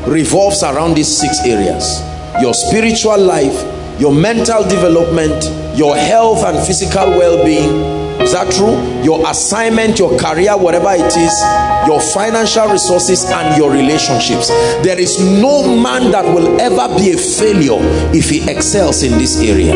[0.07, 3.55] revolves around these six areas your spiritual life,
[4.01, 5.45] your mental development,
[5.77, 7.95] your health and physical well-being.
[8.21, 8.75] Is that true?
[9.03, 11.35] Your assignment, your career, whatever it is,
[11.87, 14.49] your financial resources and your relationships.
[14.83, 17.79] There is no man that will ever be a failure
[18.15, 19.75] if he excels in this area.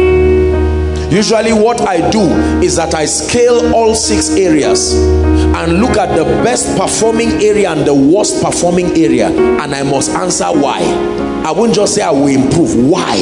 [1.11, 2.21] Usually what I do
[2.63, 7.87] is that I scale all six areas and look at the best performing area and
[7.87, 11.28] the worst performing area and I must answer why.
[11.49, 12.77] I won't just say I will improve.
[12.91, 13.17] Why?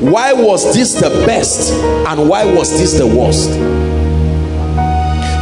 [0.00, 3.50] Why was this the best and why was this the worst?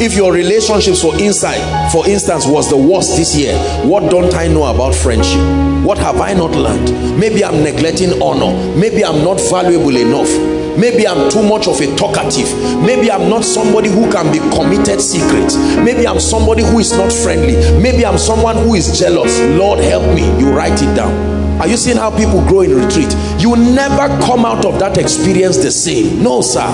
[0.03, 1.61] If your relationships for inside,
[1.92, 3.55] for instance, was the worst this year,
[3.86, 5.42] what don't I know about friendship?
[5.84, 7.20] What have I not learned?
[7.20, 8.57] Maybe I'm neglecting honor.
[8.74, 10.60] Maybe I'm not valuable enough.
[10.81, 12.49] Maybe I'm too much of a talkative.
[12.83, 15.55] Maybe I'm not somebody who can be committed secret.
[15.85, 17.55] Maybe I'm somebody who is not friendly.
[17.81, 19.39] Maybe I'm someone who is jealous.
[19.59, 20.24] Lord help me.
[20.41, 23.14] You write it down are you seeing how people grow in retreat?
[23.39, 26.22] You never come out of that experience the same.
[26.22, 26.64] No, sir.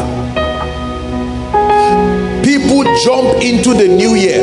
[2.45, 4.39] People jump into the new year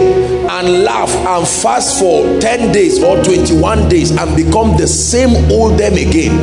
[0.53, 5.79] and laugh and fast for 10 days or 21 days and become the same old
[5.79, 6.37] them again.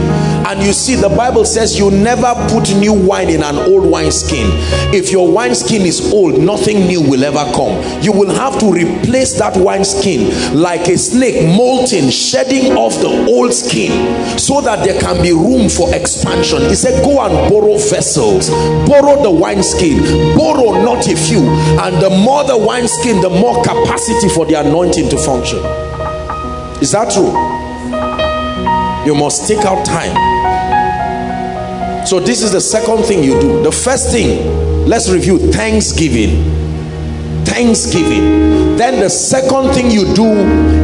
[0.48, 4.10] And you see the bible says you never put new wine in an old wine
[4.10, 4.48] skin.
[4.92, 7.78] If your wine skin is old nothing new will ever come.
[8.02, 13.30] You will have to replace that wine skin like a snake molting shedding off the
[13.30, 13.92] old skin
[14.36, 16.62] so that there can be room for expansion.
[16.62, 18.50] He said go and borrow vessels.
[18.90, 20.02] Borrow the wine skin.
[20.36, 21.46] Borrow not a few.
[21.78, 25.58] And the more the wine skin the more capacity capacity for the anointing to function.
[26.80, 27.32] Is that true?
[29.06, 30.16] You must take out time.
[32.06, 33.62] So this is the second thing you do.
[33.62, 36.44] The first thing, let's review thanksgiving.
[37.44, 38.76] Thanksgiving.
[38.76, 40.30] Then the second thing you do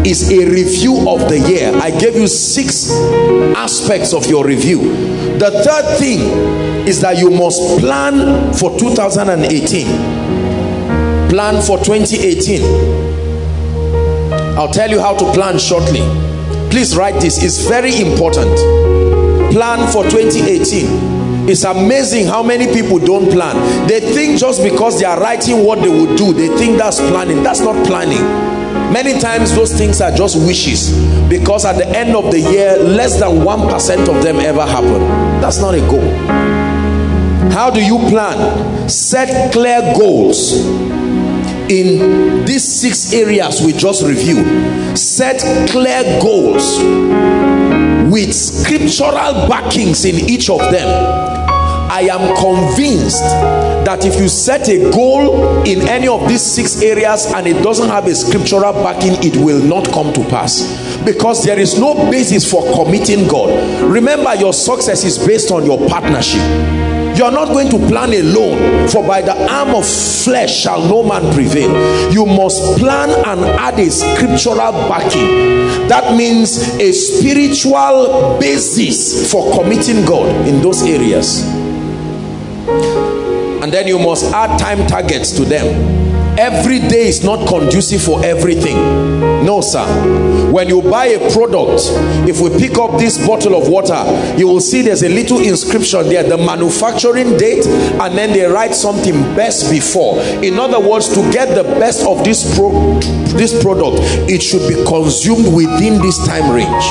[0.05, 1.73] is a review of the year.
[1.75, 2.91] I gave you six
[3.57, 4.81] aspects of your review.
[5.39, 6.21] The third thing
[6.87, 10.27] is that you must plan for 2018
[11.29, 13.06] plan for 2018
[14.57, 16.01] I'll tell you how to plan shortly.
[16.71, 17.43] Please write this.
[17.43, 18.57] It's very important.
[19.53, 21.17] Plan for 2018
[21.49, 23.87] it's amazing how many people don't plan.
[23.87, 27.45] They think just because they are writing what they would do they think that's planning.
[27.45, 28.23] That's not planning.
[28.93, 30.91] Many times those things are just wishes
[31.29, 35.01] because at the end of the year less than one percent of them ever happen.
[35.41, 36.11] That's not a goal.
[37.53, 38.89] How do you plan?
[38.89, 40.53] Set clear goals
[41.71, 44.97] in these six areas we just reviewed.
[44.99, 45.41] Set
[45.71, 46.79] clear goals
[48.11, 51.37] with scriptural backings in each of them
[51.89, 53.23] I am convinced
[53.87, 57.89] that if you set a goal in any of these six areas and it doesn't
[57.89, 62.51] have a scriptural backing, it will not come to pass because there is no basis
[62.51, 63.83] for committing God.
[63.85, 66.43] Remember, your success is based on your partnership.
[67.17, 71.03] You are not going to plan alone, for by the arm of flesh shall no
[71.03, 71.71] man prevail.
[72.13, 75.89] You must plan and add a scriptural backing.
[75.89, 81.43] That means a spiritual basis for committing God in those areas
[83.67, 85.67] and then you must add time targets to them
[86.39, 88.77] every day is not conducive for everything
[89.47, 89.87] no sir.
[90.51, 91.83] When you buy a product
[92.29, 94.03] if we pick up this bottle of water
[94.37, 98.75] you will see there's a little inscription there the manufacturing date and then they write
[98.75, 100.21] something best before.
[100.43, 102.99] In other words to get the best of this pro
[103.39, 106.87] this product it should be consumed within this time range.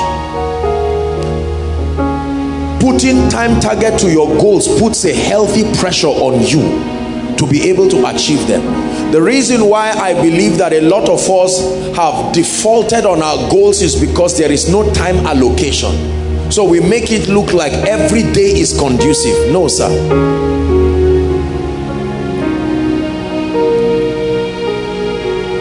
[2.79, 6.94] Putting time target to your goals puts a healthy pressure on you
[7.37, 9.11] to be able to achieve them.
[9.11, 13.81] The reason why i believe that a lot of us have defaulted on our goals
[13.81, 16.51] is because there is no time allocation.
[16.51, 19.51] So we make it look like every day is conducive.
[19.51, 19.89] No sir.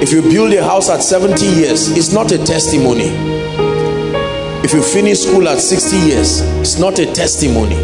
[0.03, 3.09] If you build a house at 70 years it's not a testimony.
[4.65, 7.77] If you finish school at 60 years it's not a testimony.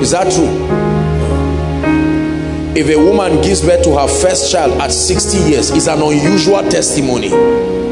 [0.00, 0.97] Is that true
[2.78, 6.62] if a woman gives birth to her first child at 60 years it's an unusual
[6.70, 7.26] testimony.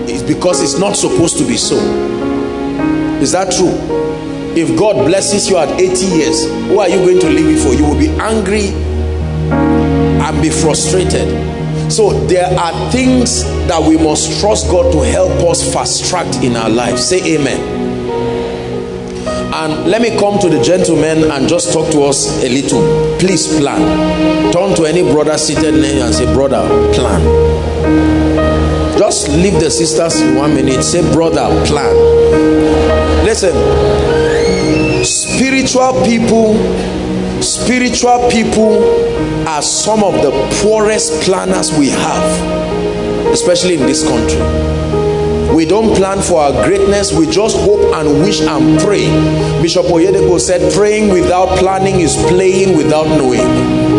[0.07, 1.75] It's because it's not supposed to be so.
[3.21, 3.75] Is that true?
[4.55, 7.75] If god blesses you at 80 years who are you going to leave it for?
[7.75, 8.69] You will be angry
[9.51, 11.35] and be frustrated.
[11.91, 16.55] So there are things that we must trust god to help us fast track in
[16.55, 16.99] our life.
[17.01, 17.59] Say amen.
[19.53, 23.47] And let me come to the gentleman and just talk to us a little please
[23.59, 24.53] plan.
[24.53, 26.63] Turn to any brother seated near you and say brother
[26.95, 27.23] plan.
[28.99, 30.83] Just leave the sisters in one minute.
[30.83, 31.95] Say brother plan.
[33.25, 33.55] Listen.
[35.05, 36.55] Spiritual people
[37.43, 38.83] spiritual people
[39.47, 40.31] are some of the
[40.63, 44.41] poorest planners we have especially in this country
[45.55, 47.13] we don't plan for our greatness.
[47.13, 49.07] We just hope and wish and pray.
[49.63, 53.97] Bishop oyedepo said praying without planning is playing without knowing.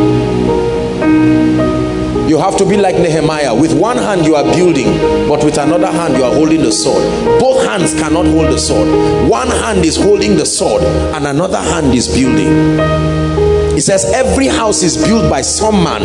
[2.30, 3.56] You have to be like Nehemiah.
[3.56, 7.04] With one hand you are building but with another hand you are holding the sword.
[7.40, 9.30] Both hands cannot hold the sword.
[9.30, 13.74] One hand is holding the sword and another hand is building.
[13.74, 16.02] He says every house is built by some man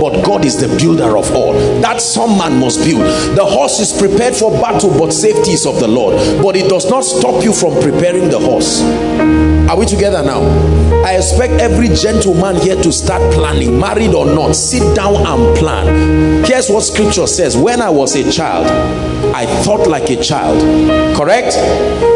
[0.00, 1.52] but god is the builder of all.
[1.80, 3.02] That some man must build.
[3.36, 6.16] The horse is prepared for battle but safety is of the lord.
[6.42, 8.82] But it does not stop you from preparing the horse
[9.68, 10.42] are we together now?
[11.04, 16.44] I expect every gentleman here to start planning married or not sit down and plan.
[16.44, 17.56] Here's what scripture says.
[17.56, 18.66] When i was a child
[19.34, 20.60] i thought like a child.
[21.16, 21.54] Correct?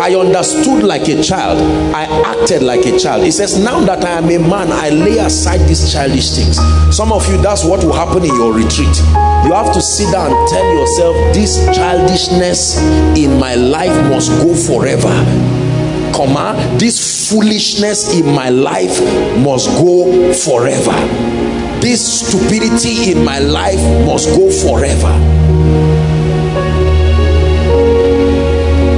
[0.00, 1.58] I understood like a child.
[1.94, 3.24] I acted like a child.
[3.24, 6.56] It says now that i am a man i lay aside these childish things.
[6.94, 8.96] Some of you that's what will happen in your retreat.
[9.44, 12.78] You have to sit down and tell yourself this childishness
[13.18, 15.49] in my life must go forever
[16.14, 19.00] comma this foolishness in my life
[19.38, 20.92] must go forever.
[21.80, 25.14] This stupidity in my life must go forever.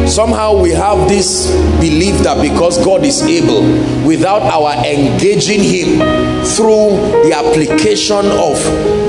[0.09, 1.51] Somehow we have this
[1.81, 3.63] belief that because God is able
[4.07, 5.99] without our engaging him
[6.45, 8.59] through the application of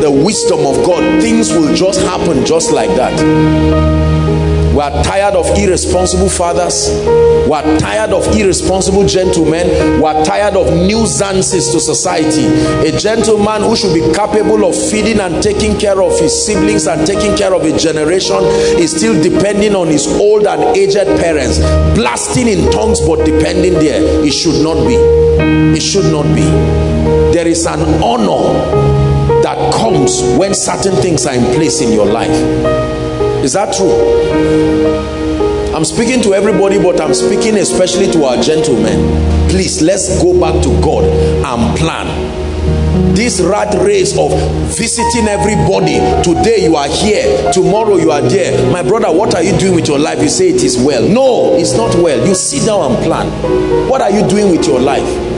[0.02, 4.13] the wisdom of God things will just happen just like that
[4.74, 6.90] we are tired of irresponsible fathers.
[7.46, 10.02] We are tired of irresponsible gentlemen.
[10.02, 12.46] We are tired of nuisances to society.
[12.88, 17.06] A gentleman who should be capable of feeding and taking care of his siblings and
[17.06, 18.40] taking care of a generation
[18.82, 21.60] is still depending on his old and aged parents.
[21.94, 24.02] Blasting in tongues but depending there.
[24.26, 24.96] It should not be.
[25.78, 26.50] It should not be.
[27.32, 28.42] There is an honor
[29.44, 32.93] that comes when certain things are in place in your life
[33.44, 33.92] is that true?
[35.76, 39.50] I'm speaking to everybody, but I'm speaking especially to our gentlemen.
[39.50, 43.14] Please, let's go back to God and plan.
[43.16, 44.32] This rat race of
[44.78, 46.00] visiting everybody.
[46.24, 48.72] Today you are here, tomorrow you are there.
[48.72, 50.22] My brother, what are you doing with your life?
[50.22, 51.08] You say it is well.
[51.08, 52.26] No, it's not well.
[52.26, 53.90] You sit down and plan.
[53.90, 55.33] What are you doing with your life?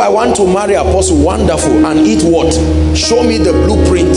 [0.00, 1.22] I want to marry apostle.
[1.22, 1.84] Wonderful.
[1.86, 2.52] And eat what?
[2.96, 4.16] Show me the blueprint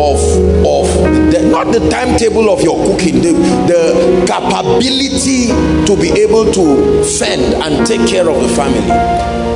[0.00, 0.20] of
[0.66, 0.86] of
[1.32, 3.32] the, not the timetable of your cooking, the,
[3.68, 5.48] the capability
[5.86, 9.46] to be able to fend and take care of the family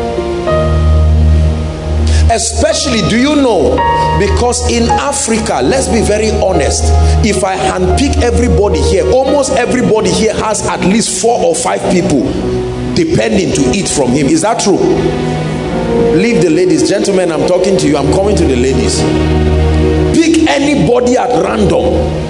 [2.32, 3.72] especially do you know
[4.20, 6.84] because in africa let's be very honest
[7.26, 12.22] if i handpick everybody here almost everybody here has at least four or five people
[13.04, 14.26] depending to eat from him.
[14.26, 14.76] Is that true?
[14.76, 16.88] Leave the ladies.
[16.88, 17.96] Gentlemen i'm talking to you.
[17.96, 19.00] I'm coming to the ladies.
[20.16, 22.28] Pick anybody at random.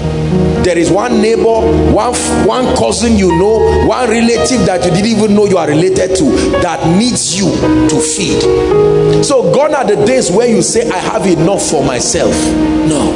[0.62, 1.58] There is one neighbor
[1.92, 2.14] one
[2.46, 6.24] one cousin you know one relative that you didn't even know you are related to
[6.62, 7.50] that needs you
[7.88, 9.24] to feed.
[9.24, 12.34] So gone are the days where you say i have enough for myself.
[12.86, 13.10] No.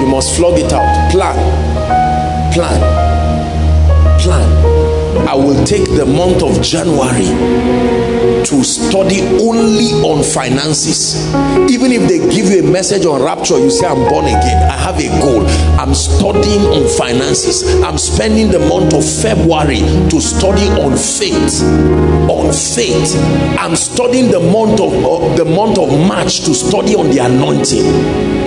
[0.00, 1.10] You must flog it out.
[1.10, 1.34] Plan.
[2.52, 2.78] Plan.
[2.80, 3.09] plan
[5.28, 7.30] I will take the month of January
[8.44, 11.26] to study only on finances.
[11.70, 14.62] Even if they give you a message on rapture, you say, I'm born again.
[14.70, 15.46] I have a goal.
[15.78, 17.82] I'm studying on finances.
[17.82, 21.62] I'm spending the month of February to study on faith.
[22.30, 23.14] On faith.
[23.58, 28.39] I'm studying the month of uh, the month of March to study on the anointing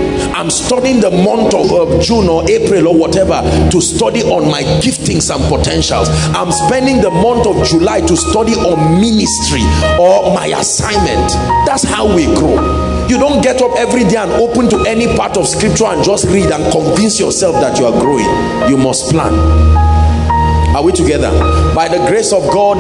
[0.43, 3.39] I'm studying the month of uh, June or April or whatever
[3.71, 6.09] to study on my giftings and potentials.
[6.35, 9.63] I'm spending the month of July to study on ministry
[9.95, 11.31] or my assignment.
[11.65, 12.59] That's how we grow.
[13.07, 16.25] You don't get up every day and open to any part of scripture and just
[16.25, 18.27] read and convince yourself that you are growing.
[18.69, 19.31] You must plan.
[20.75, 21.31] Are we together?
[21.73, 22.79] By the grace of God,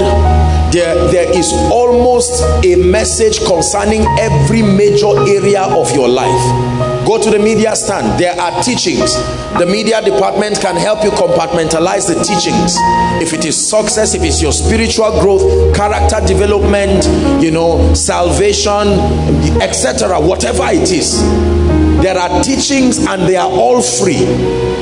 [0.73, 7.29] there, there is almost a message concerning every major area of your life go to
[7.29, 8.19] the media stand.
[8.19, 9.13] There are teachings.
[9.59, 12.75] The media department can help you compartmentalize the teachings.
[13.21, 17.05] If it is success if it's your spiritual growth character development
[17.43, 18.87] you know salvation
[19.61, 21.21] etc whatever it is
[22.03, 24.25] there are teachings and they are all free.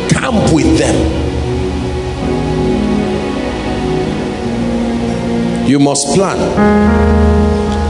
[0.09, 0.95] Camp with them.
[5.67, 6.38] You must plan.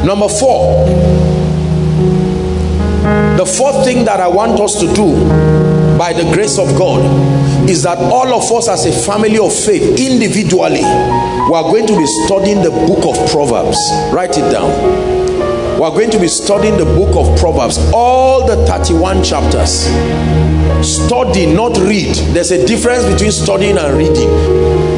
[0.05, 0.85] Number four
[3.41, 5.17] the fourth thing that I want us to do
[5.97, 7.01] by the grace of God
[7.67, 11.97] is that all of us as a family of faith individually we are going to
[11.97, 13.79] be studying the book of Proverbs.
[14.13, 14.69] Write it down.
[15.79, 19.89] We are going to be studying the book of Proverbs all the 31 chapters.
[20.85, 22.13] Study not read.
[22.37, 24.29] There's a difference between studying and reading.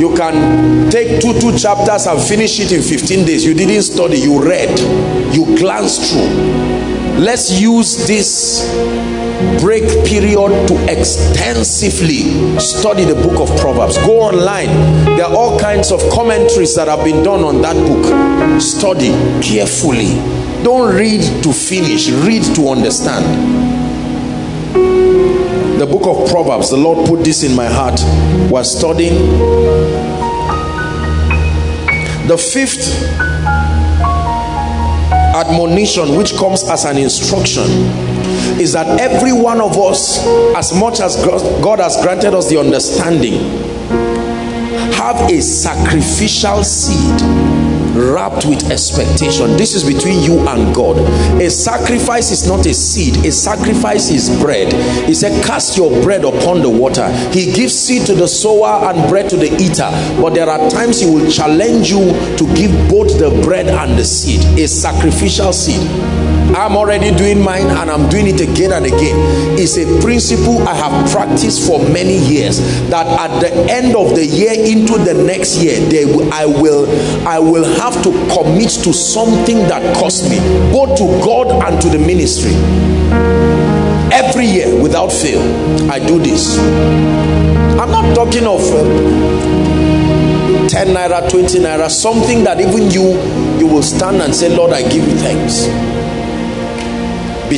[0.02, 3.46] You can take two two chapters and finish it in 15 days.
[3.46, 4.78] You didn't study you read.
[5.34, 8.70] You glanced through let's use this
[9.62, 13.98] break period to extensively study the book of proverbs.
[14.00, 14.68] Go online.
[15.18, 18.62] There are all kinds of commentaries that have been done on that book.
[18.62, 19.12] Study
[19.42, 20.16] carefully.
[20.64, 22.10] Don't read to finish.
[22.10, 23.24] Read to understand.
[25.80, 28.00] The book of proverbs the lord put this in my heart.
[28.50, 29.16] We're studying
[32.28, 33.33] the fifth
[35.34, 37.64] admonition which comes as an instruction
[38.60, 40.26] is that every one of us
[40.56, 43.34] as much as God has granted us the understanding
[44.94, 47.43] have a sacrificial seed
[47.94, 49.56] wrapped with expectation.
[49.58, 50.98] This is between you and god.
[51.42, 53.26] A sacrifice is not a seed.
[53.26, 54.74] A sacrifice is bread.
[55.08, 57.10] He said cast your bread upon the water.
[57.32, 59.90] He gives seed to the sower and bread to the eater.
[60.22, 64.06] But there are times he will challenge you to give both the bread and the
[64.06, 66.23] seed a sacrificial seed
[66.56, 69.16] I'm already doing mine and I'm doing it again and again.
[69.58, 74.24] It's a principle I have practiced for many years that at the end of the
[74.24, 76.86] year into the next year, they, I will
[77.28, 80.38] I will have to commit to something that costs me,
[80.72, 82.54] both to God and to the ministry.
[84.14, 85.42] Every year without fail,
[85.92, 86.60] I do this.
[87.80, 88.84] I'm not talking of uh,
[90.70, 93.18] 10 naira, 20 naira, something that even you
[93.58, 96.03] you will stand and say, Lord, I give you thanks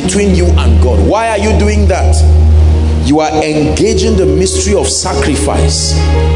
[0.02, 1.08] between you and God.
[1.08, 2.14] Why are you doing that?
[3.08, 5.94] You are engaging the mystery of sacrifice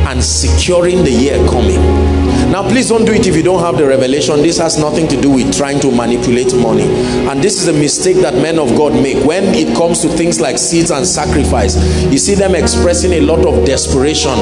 [0.08, 2.19] and securing the year coming.
[2.50, 4.42] Now, please don't do it if you don't have the revelation.
[4.42, 6.84] This has nothing to do with trying to manipulate money.
[7.28, 9.24] And this is a mistake that men of God make.
[9.24, 11.76] When it comes to things like seeds and sacrifice,
[12.10, 14.38] you see them expressing a lot of desperation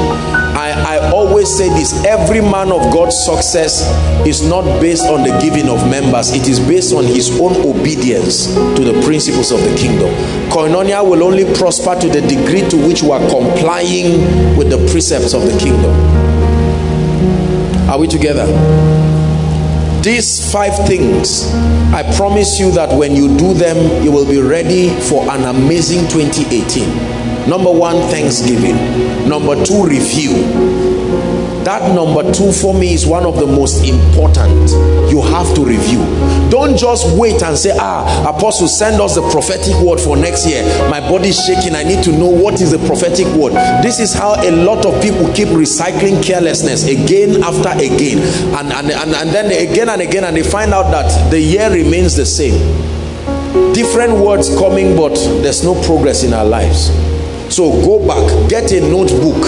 [0.59, 3.86] I, I always say this every man of God's success
[4.26, 8.52] is not based on the giving of members, it is based on his own obedience
[8.54, 10.11] to the principles of the kingdom.
[10.50, 15.32] Koinonia will only prosper to the degree to which we are complying with the precepts
[15.32, 15.94] of the kingdom.
[17.89, 18.45] Are we together?
[20.03, 21.53] These five things,
[21.93, 26.07] I promise you that when you do them, you will be ready for an amazing
[26.09, 27.49] 2018.
[27.49, 29.28] Number one, Thanksgiving.
[29.28, 30.97] Number two, review
[31.64, 34.70] that number two for me is one of the most important.
[35.11, 36.00] You have to review.
[36.50, 40.62] Don't just wait and say ah apostle send us the prophetic word for next year.
[40.90, 41.74] My body is shaking.
[41.74, 43.52] I need to know what is the prophetic word.
[43.82, 48.18] This is how a lot of people keep recycling carelessness again after again.
[48.56, 51.70] And and, and, and then again and again and they find out that the year
[51.70, 52.59] remains the same.
[53.72, 56.90] Different words coming but there's no progress in our lives.
[57.54, 59.42] So go back get a notebook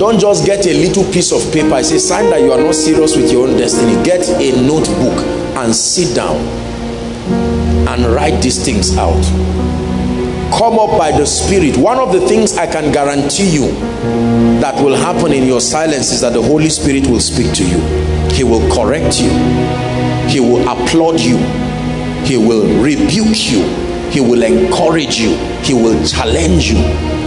[0.00, 1.76] don't just get a little piece of paper.
[1.76, 4.02] It's a sign that you are not serious with your own destiny.
[4.02, 5.12] Get a notebook
[5.58, 6.38] and sit down
[7.86, 9.22] and write these things out.
[10.56, 11.76] Come up by the spirit.
[11.76, 13.72] One of the things i can guarantee you
[14.62, 17.78] that will happen in your silence is that the holy spirit will speak to you.
[18.30, 19.28] He will correct you.
[20.30, 21.36] He will applaud you.
[22.24, 23.68] He will rebuke you.
[24.08, 25.36] He will encourage you.
[25.62, 27.19] He will challenge you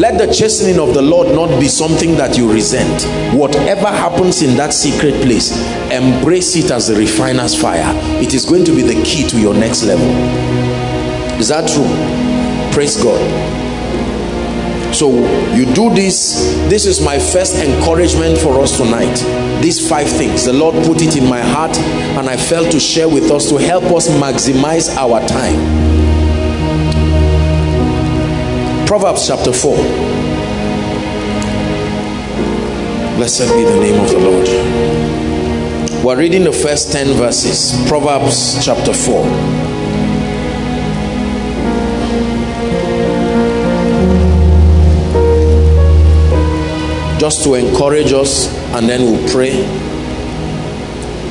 [0.00, 3.04] let the chastening of the Lord not be something that you resent.
[3.38, 5.54] Whatever happens in that secret place,
[5.92, 7.92] embrace it as a refiner's fire.
[8.18, 10.06] It is going to be the key to your next level.
[11.38, 11.84] Is that true?
[12.72, 13.20] Praise God.
[14.94, 15.10] So
[15.54, 16.50] you do this.
[16.70, 19.14] This is my first encouragement for us tonight.
[19.60, 20.46] These five things.
[20.46, 23.58] The Lord put it in my heart and I felt to share with us to
[23.58, 26.09] help us maximize our time
[28.90, 29.76] Proverbs chapter 4.
[33.14, 34.48] Blessed be the name of the Lord.
[36.04, 37.72] We're reading the first 10 verses.
[37.88, 39.24] Proverbs chapter 4.
[47.20, 49.52] Just to encourage us, and then we'll pray.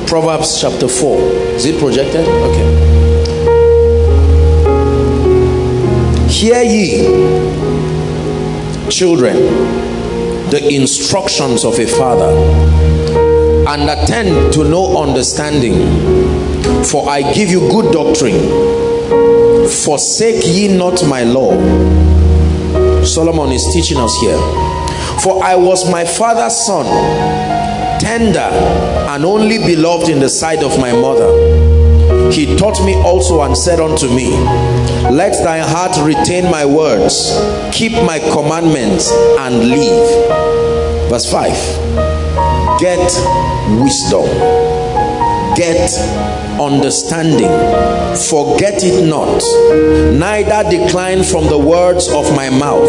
[0.06, 1.20] Proverbs chapter 4.
[1.56, 2.26] Is it projected?
[2.26, 2.99] Okay.
[6.40, 7.02] Hear ye,
[8.88, 9.36] children,
[10.48, 12.32] the instructions of a father,
[13.68, 15.74] and attend to know understanding.
[16.84, 18.40] For I give you good doctrine.
[19.68, 21.52] Forsake ye not my law.
[23.04, 24.38] Solomon is teaching us here.
[25.20, 26.86] For I was my father's son,
[28.00, 28.38] tender
[29.10, 31.69] and only beloved in the sight of my mother
[32.32, 34.30] he taught me also and said unto me
[35.10, 37.32] let thy heart retain my words
[37.72, 41.10] keep my commandments and live.
[41.10, 41.50] Verse 5
[42.78, 42.98] get
[43.82, 44.24] wisdom
[45.56, 45.90] get
[46.60, 47.50] understanding
[48.16, 49.42] forget it not
[50.18, 52.88] neither decline from the words of my mouth.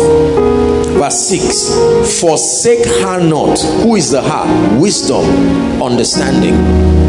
[0.99, 7.00] Verse 6 forsake her not who is the her wisdom understanding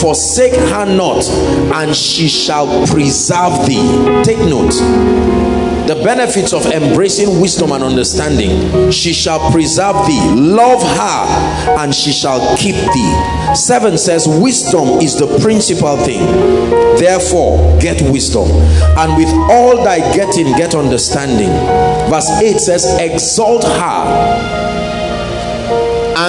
[0.00, 1.24] forsake her not
[1.74, 4.22] and she shall preserve thee.
[4.24, 4.74] Take note.
[5.86, 8.90] The benefits of embracing wisdom and understanding.
[8.90, 10.30] She shall preserve thee.
[10.34, 13.54] Love her and she shall keep thee.
[13.54, 16.24] Seven says wisdom is the principal thing.
[16.96, 18.48] Therefore get wisdom.
[18.96, 21.50] And with all thy getting get understanding.
[22.10, 24.73] Verse 8 says exalt her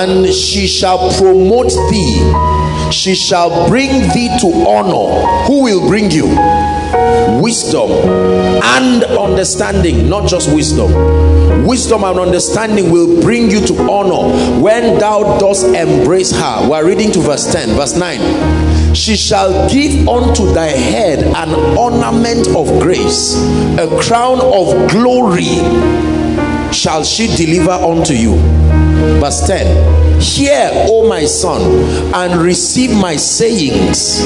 [0.02, 2.92] and she shall promote thee.
[2.92, 5.46] She shall bring thee to honor.
[5.48, 6.28] Who will bring you?
[7.42, 10.92] Wisdom and understanding not just wisdom.
[11.66, 14.62] Wisdom and understanding will bring you to honor.
[14.62, 20.08] When thou dost embrace her we're reading to verse 10 verse 9 she shall give
[20.08, 23.36] unto thy head an ornament of grace
[23.78, 25.56] a crown of glory
[26.72, 28.36] shall she deliver unto you
[29.20, 31.62] verse 10 hear o my son
[32.14, 34.22] and receive my sayings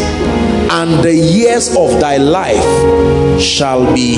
[0.71, 2.63] and the years of thy life
[3.41, 4.17] shall be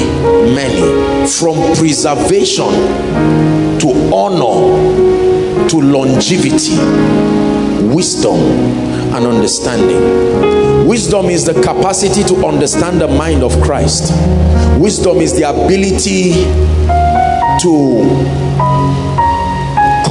[0.54, 1.28] many.
[1.28, 2.70] From preservation
[3.80, 6.76] to honor to longevity
[7.94, 8.38] wisdom
[9.16, 10.88] and understanding.
[10.88, 14.12] Wisdom is the capacity to understand the mind of christ.
[14.78, 16.34] Wisdom is the ability
[17.62, 18.61] to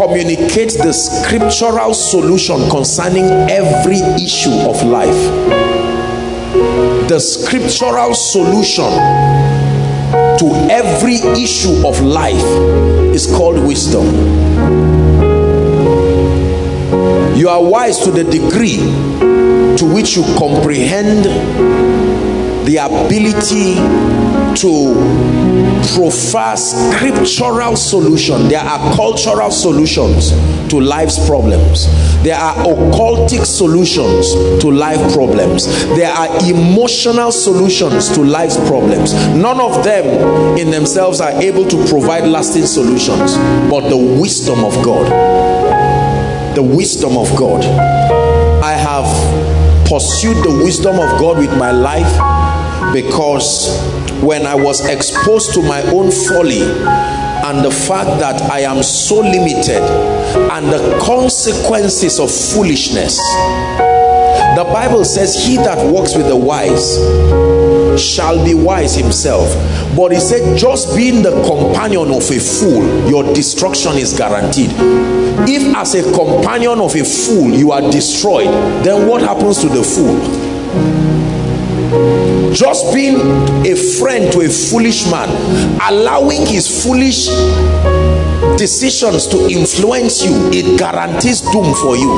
[0.00, 5.20] communicate the scriptural solution concerning every issue of life.
[7.10, 8.88] The scriptural solution
[10.38, 12.34] to every issue of life
[13.14, 14.06] is called wisdom.
[17.36, 18.78] You are wise to the degree
[19.76, 21.26] to which you comprehend
[22.66, 23.74] the ability
[24.56, 24.94] to
[25.94, 28.48] proffer scriptural solution.
[28.48, 30.30] There are cultural solutions
[30.70, 31.86] to life's problems.
[32.22, 34.32] There are occultic solutions
[34.62, 35.66] to life problems.
[35.96, 39.12] There are emotional solutions to life's problems.
[39.34, 43.36] None of them in themselves are able to provide lasting solutions.
[43.70, 45.60] But the wisdom of god
[46.54, 47.64] the wisdom of god.
[48.62, 49.06] I have
[49.88, 52.12] pursued the wisdom of god with my life
[52.92, 53.78] because
[54.22, 59.20] when I was exposed to my own folly and the fact that I am so
[59.20, 63.16] limited and the consequences of foolishness.
[64.56, 66.96] The Bible says, He that walks with the wise
[67.98, 69.48] shall be wise himself.
[69.96, 74.70] But he said, just being the companion of a fool, your destruction is guaranteed.
[75.48, 78.48] If, as a companion of a fool, you are destroyed,
[78.84, 81.09] then what happens to the fool?
[82.52, 83.16] Just being
[83.66, 85.28] a friend to a foolish man
[85.88, 87.26] allowing his foolish
[88.56, 92.10] decisions to influence you it guarantees doom for you.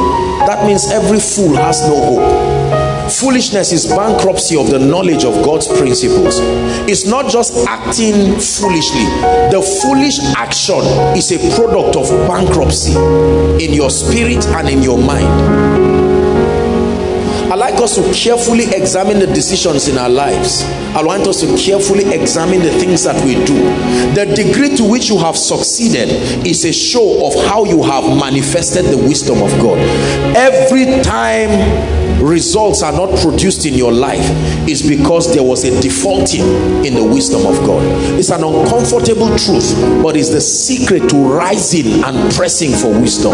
[0.47, 3.13] That means every fool has no hope.
[3.13, 6.39] Foolishness is bankruptcy of the knowledge of god's principles.
[6.89, 9.05] It's not just acting foolishly.
[9.53, 10.81] The foolish action
[11.17, 12.95] is a product of bankruptcy
[13.65, 16.02] in your spirit and in your mind
[17.63, 20.65] like us to carefully examine the decisions in our lives.
[20.97, 23.55] I want us to carefully examine the things that we do.
[24.19, 26.09] The degree to which you have succeeded
[26.45, 29.79] is a show of how you have manifested the wisdom of God.
[30.37, 34.25] Every time results are not produced in your life
[34.69, 36.43] is because there was a defaulting
[36.85, 37.83] in the wisdom of God.
[38.19, 43.33] It's an uncomfortable truth, but it's the secret to rising and pressing for wisdom.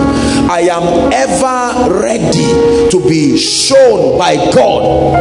[0.51, 5.13] I am ever ready to be shown by God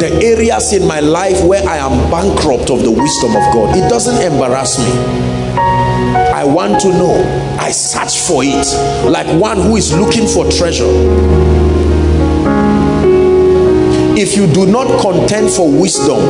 [0.00, 3.76] the areas in my life where I am bankrupt of the wisdom of God.
[3.76, 4.90] It doesn't embarrass me.
[6.32, 7.56] I want to know.
[7.60, 11.59] I search for it like one who is looking for treasure
[14.20, 16.20] if you do not contend for wisdom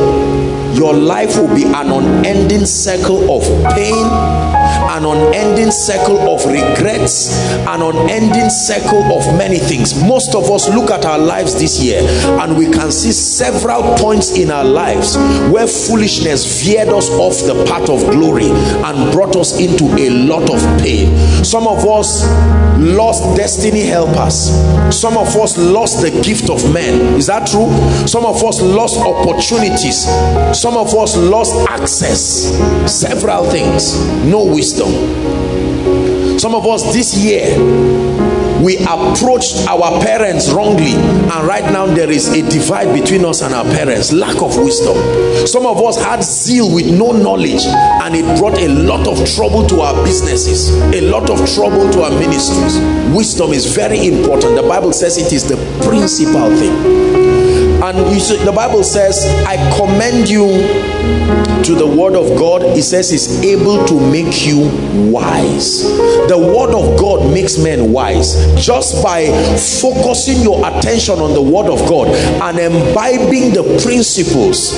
[0.73, 3.43] your life will be an unending circle of
[3.75, 4.05] pain
[4.91, 7.31] an unending circle of regrets
[7.67, 10.01] an unending circle of many things.
[10.03, 12.01] Most of us look at our lives this year
[12.41, 15.15] and we can see several points in our lives
[15.51, 20.49] where foolishness veered us off the path of glory and brought us into a lot
[20.49, 21.15] of pain.
[21.45, 22.23] Some of us
[22.77, 24.49] lost destiny helpers.
[24.95, 27.15] Some of us lost the gift of men.
[27.15, 27.69] Is that true?
[28.07, 30.05] Some of us lost opportunities.
[30.59, 32.51] Some of us lost access.
[32.91, 33.97] Several things.
[34.25, 34.80] No wisdom
[36.39, 37.57] some of us this year
[38.61, 43.53] we approached our parents wrongly and right now there is a divide between us and
[43.53, 44.95] our parents lack of wisdom.
[45.47, 49.65] Some of us had zeal with no knowledge and it brought a lot of trouble
[49.67, 52.77] to our businesses a lot of trouble to our ministries.
[53.15, 54.55] Wisdom is very important.
[54.55, 57.30] The bible says it is the principal thing
[57.83, 60.47] and see, the bible says i commend you
[61.63, 62.63] to the word of god.
[62.63, 64.69] It says is able to make you
[65.11, 65.83] wise.
[66.27, 68.35] The word of god makes men wise.
[68.59, 69.27] Just by
[69.79, 74.73] focusing your attention on the word of god and imbibing the principles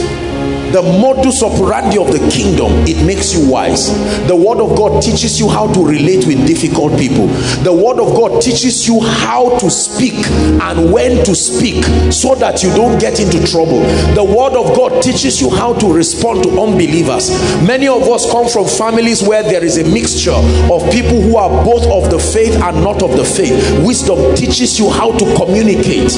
[0.74, 3.94] the modus operandi of the kingdom it makes you wise.
[4.28, 7.28] The word of god teaches you how to relate with difficult people.
[7.62, 10.26] The word of god teaches you how to speak
[10.66, 13.82] and when to speak so that you don't get into trouble.
[14.18, 17.30] The word of god teaches you how to respond to unbelievers.
[17.62, 20.34] Many of us come from families where there is a mixture
[20.74, 23.54] of people who are both of the faith and not of the faith.
[23.86, 26.18] Wisdom teaches you how to communicate.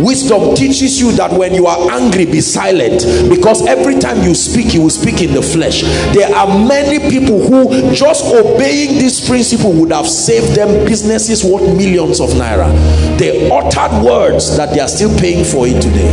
[0.00, 3.04] Wisdom teaches you that when you are angry be silent.
[3.28, 5.82] Because every every time you speak you will speak in the flesh.
[6.14, 11.76] There are many people who just obeying this principle would have saved them businesses worth
[11.76, 12.70] millions of naira.
[13.18, 16.10] They uttered words that they are still paying for it today.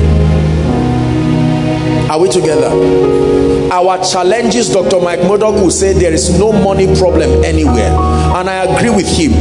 [2.10, 2.72] Are we together?
[3.72, 7.92] Our challenges dr mike murdock will say there is no money problem anywhere
[8.38, 9.32] and i agree with him.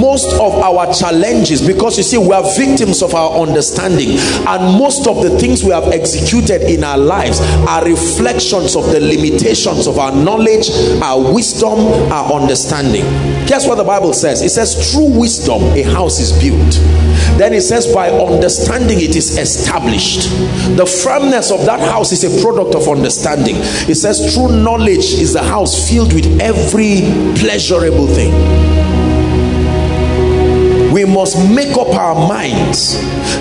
[0.00, 4.18] Most of our challenges because you see we are victims of our understanding.
[4.46, 9.00] And most of the things we have executed in our lives are reflections of the
[9.00, 10.70] limitations of our knowledge
[11.02, 11.78] our wisdom
[12.12, 13.04] our understanding.
[13.46, 14.42] Guess what the bible says?
[14.42, 16.74] It says true wisdom a house is built.
[17.38, 20.30] Then it says by understanding it is established.
[20.76, 23.56] The firmness of that house is a product of understanding.
[23.58, 27.02] It says true knowledge is the house filled with every
[27.38, 28.32] pleasurable thing
[30.94, 32.94] we must make up our minds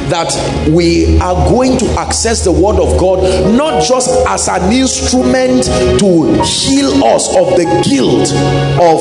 [0.09, 0.33] that
[0.71, 3.21] we are going to access the word of God
[3.55, 5.63] not just as an instrument
[5.99, 8.33] to heal us of the guilt
[8.81, 8.99] of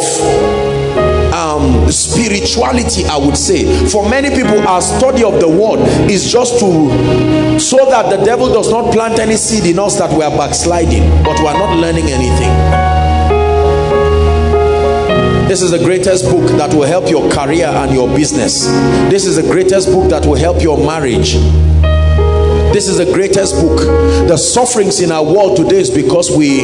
[1.32, 3.88] um, spirituality, I would say.
[3.88, 5.80] For many people, our study of the word
[6.11, 10.11] is just to so that the devil does not plant any seed in us that
[10.11, 13.01] we are backsliding, but we are not learning anything.
[15.53, 18.64] This is the greatest book that will help your career and your business.
[19.11, 21.36] This is the greatest book that will help your marriage
[22.72, 23.80] this is the greatest book.
[24.28, 26.61] The sufferings in our world today is because we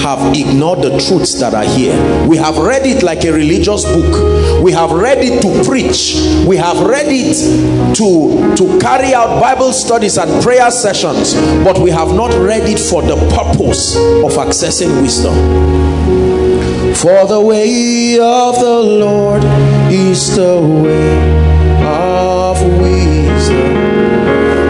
[0.00, 1.98] have ignored the truths that are here.
[2.28, 4.62] We have read it like a religious book.
[4.62, 6.14] We have read it to preach.
[6.46, 7.34] We have read it
[7.96, 11.34] to, to carry out Bible studies and prayer sessions.
[11.64, 15.91] But we have not read it for the purpose of accessing wisdom.
[17.02, 19.42] For the way of the Lord
[19.90, 21.18] is the way
[21.82, 23.76] of wisdom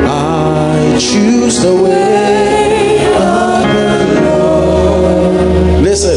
[0.09, 5.83] I choose the way of the Lord.
[5.85, 6.17] Listen,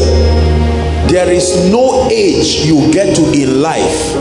[1.08, 4.14] there is no age you get to in life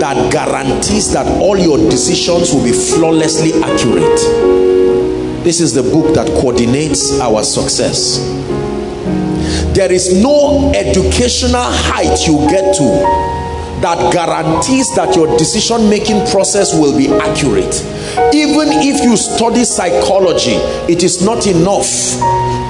[0.00, 4.18] that guarantees that all your decisions will be flawlessly accurate.
[5.44, 8.18] This is the book that coordinates our success.
[9.74, 13.30] There is no educational height you get to
[13.80, 17.74] that guarantees that your decision making process will be accurate.
[18.34, 20.56] Even if you study psychology
[20.92, 21.86] it is not enough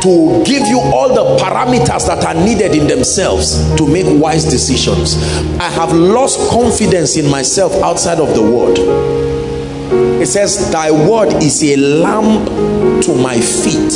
[0.02, 5.16] to give you all the parameters that are needed in themselves to make wise decisions.
[5.58, 9.29] I have lost confidence in myself outside of the word
[10.20, 12.46] it says thy word is a lamp
[13.02, 13.92] to my feet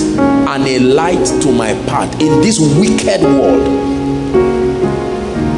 [0.48, 3.68] and a light to my path in this wicked world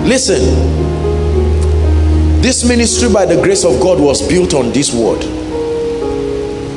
[0.06, 0.76] listen
[2.46, 5.20] this ministry by the grace of God was built on this word.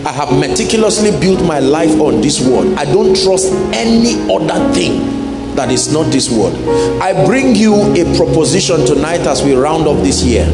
[0.03, 2.75] I have meticulously built my life on this word.
[2.75, 6.55] I don't trust any other thing that is not this word.
[6.99, 10.45] I bring you a proposition tonight as we round up this year.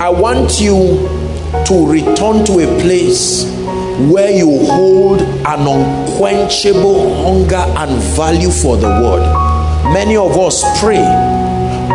[0.00, 1.06] I want you
[1.66, 3.44] to return to a place
[4.10, 9.22] where you hold an unquenchable hunger and value for the word.
[9.92, 11.04] Many of us pray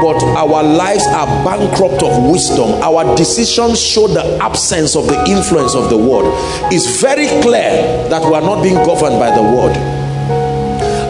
[0.01, 2.69] but our lives are bankrupt of wisdom.
[2.81, 6.25] Our decisions show the absence of the influence of the word.
[6.71, 9.75] It's very clear that we are not being governed by the word.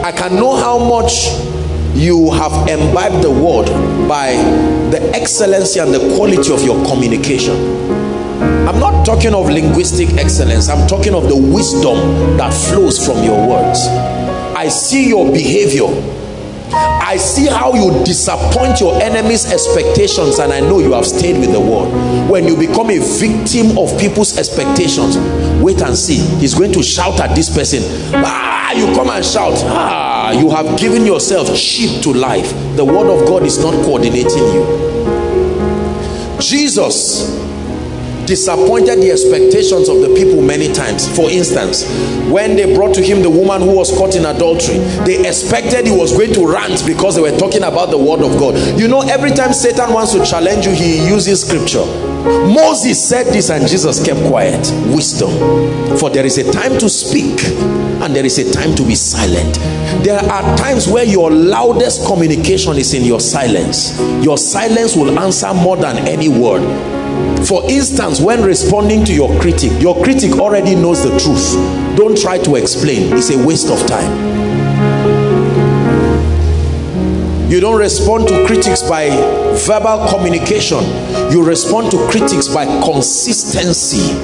[0.04, 1.28] I can know how much
[1.94, 3.66] you have imbibed the word
[4.08, 4.32] by
[4.90, 7.54] the excellency and the quality of your communication
[8.80, 11.96] i'm not talking of linguistic excellence i'm talking of the wisdom
[12.38, 13.86] that flows from your words
[14.56, 15.86] i see your behavior
[16.72, 21.50] I see how you disappoint your enemy's expectations and I know you have stayed with
[21.50, 22.30] the word.
[22.30, 25.18] When you become a victim of people's expectations,
[25.60, 26.18] wait and see.
[26.38, 27.82] He's going to shout at this person.
[28.14, 29.54] Ah, you come and shout.
[29.64, 32.52] Ah, you have given yourself cheap to life.
[32.76, 34.64] The word of God is not coordinating you.
[36.38, 37.39] Jesus
[38.30, 41.10] disappointed the expectations of the people many times.
[41.16, 41.82] For instance
[42.30, 45.90] when they brought to him the woman who was caught in adultery they expected he
[45.90, 48.54] was going to rant because they were talking about the word of god.
[48.78, 51.84] You know every time satan wants to challenge you he uses scripture.
[52.46, 54.62] Moses said this and jesus kept quiet.
[54.94, 55.98] Wisdom.
[55.98, 57.42] For there is a time to speak
[58.00, 59.56] and there is a time to be silent.
[60.04, 63.98] There are times where your loudest communication is in your silence.
[64.22, 66.62] Your silence will answer more than any word
[67.46, 71.54] for instance when responding to your critic your critic already knows the truth.
[71.96, 73.12] Don't try to explain.
[73.16, 74.40] It's a waste of time.
[77.50, 79.08] You don't respond to critics by
[79.66, 80.84] verbal communication.
[81.32, 84.14] You respond to critics by consistency.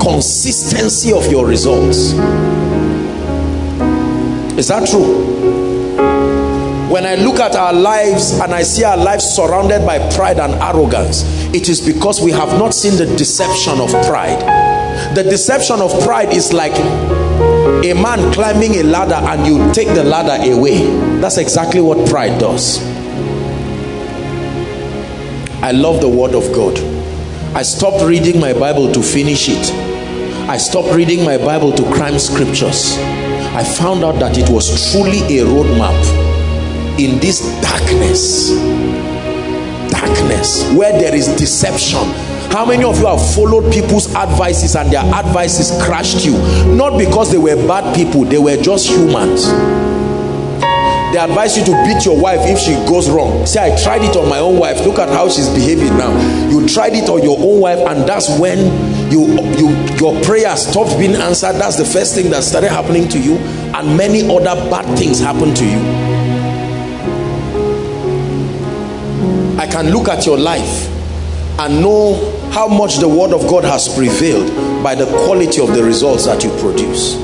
[0.00, 2.12] Consistency of your results.
[4.58, 5.55] Is that true
[6.96, 10.54] when I look at our lives and I see our lives surrounded by pride and
[10.54, 14.40] arrogance, it is because we have not seen the deception of pride.
[15.14, 20.04] The deception of pride is like a man climbing a ladder and you take the
[20.04, 20.86] ladder away.
[21.20, 22.82] That's exactly what pride does.
[25.62, 26.78] I love the word of God.
[27.54, 29.70] I stopped reading my Bible to finish it.
[30.48, 32.96] I stopped reading my Bible to crime scriptures.
[33.52, 36.25] I found out that it was truly a roadmap
[36.98, 38.50] in this darkness.
[39.90, 41.98] Darkness where there is deception.
[42.50, 46.32] How many of you have followed people's advices and their advices crashed you?
[46.74, 49.46] Not because they were bad people they were just humans.
[51.12, 53.46] They advise you to beat your wife if she goes wrong.
[53.46, 54.84] Say i tried it on my own wife.
[54.84, 56.12] Look at how she's behaving now.
[56.48, 58.58] You tried it on your own wife and that's when
[59.10, 59.26] you
[59.56, 59.68] you
[59.98, 61.54] your prayer stopped being answered.
[61.54, 65.54] That's the first thing that started happening to you and many other bad things happen
[65.54, 66.25] to you
[69.66, 70.86] i can look at your life
[71.58, 72.14] and know
[72.52, 74.48] how much the word of god has prevailed
[74.82, 77.14] by the quality of the results that you produce.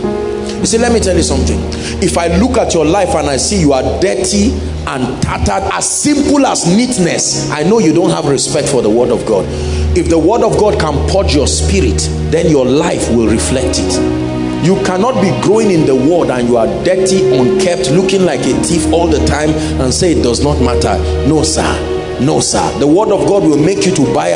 [0.59, 1.59] You see let me tell you something.
[2.03, 4.51] If i look at your life and i see you are dirty
[4.88, 9.11] and tattered as simple as neatness i know you don't have respect for the word
[9.11, 9.45] of god.
[9.97, 12.01] If the word of god can purge your spirit
[12.32, 14.66] then your life will reflect it.
[14.66, 18.55] You cannot be growing in the word and you are dirty unkept looking like a
[18.64, 20.97] thief all the time and say it does not matter.
[21.28, 22.79] No sir no sir.
[22.79, 24.33] The word of god will make you to buy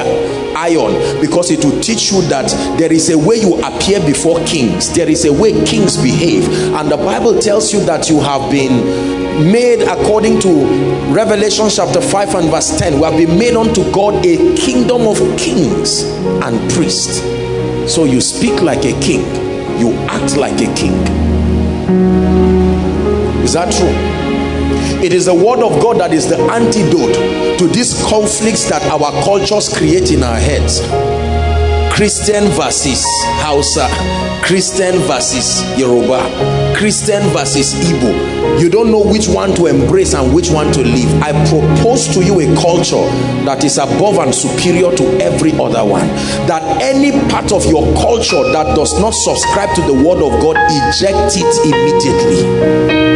[0.56, 2.48] iron because it will teach you that
[2.78, 4.92] there is a way you appear before kings.
[4.92, 6.48] There is a way kings behave.
[6.74, 12.34] And the bible tells you that you have been made according to revelation chapter 5
[12.36, 16.02] and verse 10 we have been made unto god a kingdom of kings
[16.42, 17.20] and priests.
[17.92, 19.24] So you speak like a king.
[19.78, 20.94] You act like a king.
[23.44, 24.25] Is that true
[25.02, 29.10] it is the word of God that is the antidote to these conflicts that our
[29.24, 30.80] cultures create in our heads.
[31.94, 33.04] Christian versus
[33.40, 33.88] Hausa,
[34.44, 36.20] Christian versus Yoruba,
[36.76, 38.35] Christian versus Igbo.
[38.60, 41.10] You don't know which one to embrace and which one to leave.
[41.22, 43.04] I propose to you a culture
[43.44, 46.06] that is above and superior to every other one.
[46.48, 50.56] That any part of your culture that does not subscribe to the word of God,
[50.56, 53.06] eject it immediately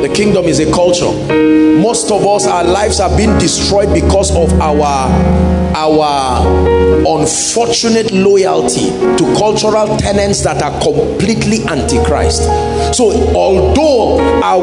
[0.00, 1.12] the kingdom is a culture
[1.78, 5.08] most of us our lives have been destroyed because of our
[5.74, 6.46] our
[7.06, 12.42] unfortunate loyalty to cultural tenets that are completely antichrist
[12.96, 14.18] so although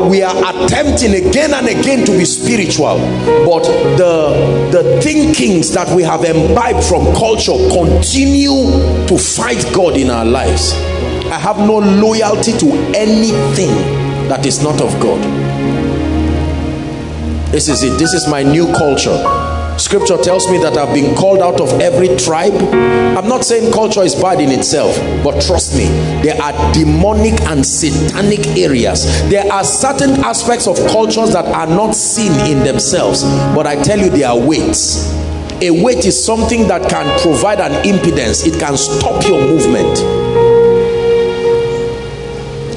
[0.09, 2.97] we are attempting again and again to be spiritual
[3.45, 3.63] but
[3.97, 8.65] the the thinkings that we have imbibed from culture continue
[9.07, 10.73] to fight god in our lives
[11.31, 15.21] i have no loyalty to anything that is not of God.
[17.51, 17.97] This is it.
[17.97, 19.15] This is my new culture.
[19.77, 22.53] Scripture tells me that I've been called out of every tribe.
[23.15, 25.85] I'm not saying culture is bad in itself, but trust me,
[26.23, 29.05] there are demonic and satanic areas.
[29.29, 33.23] There are certain aspects of cultures that are not seen in themselves,
[33.53, 35.13] but I tell you, there are weights.
[35.61, 40.26] A weight is something that can provide an impedance, it can stop your movement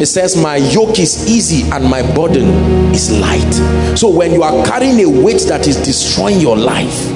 [0.01, 2.49] it says my yoke is easy and my burden
[2.95, 3.99] is light.
[3.99, 7.11] So when you are carrying a weight that is destroying your life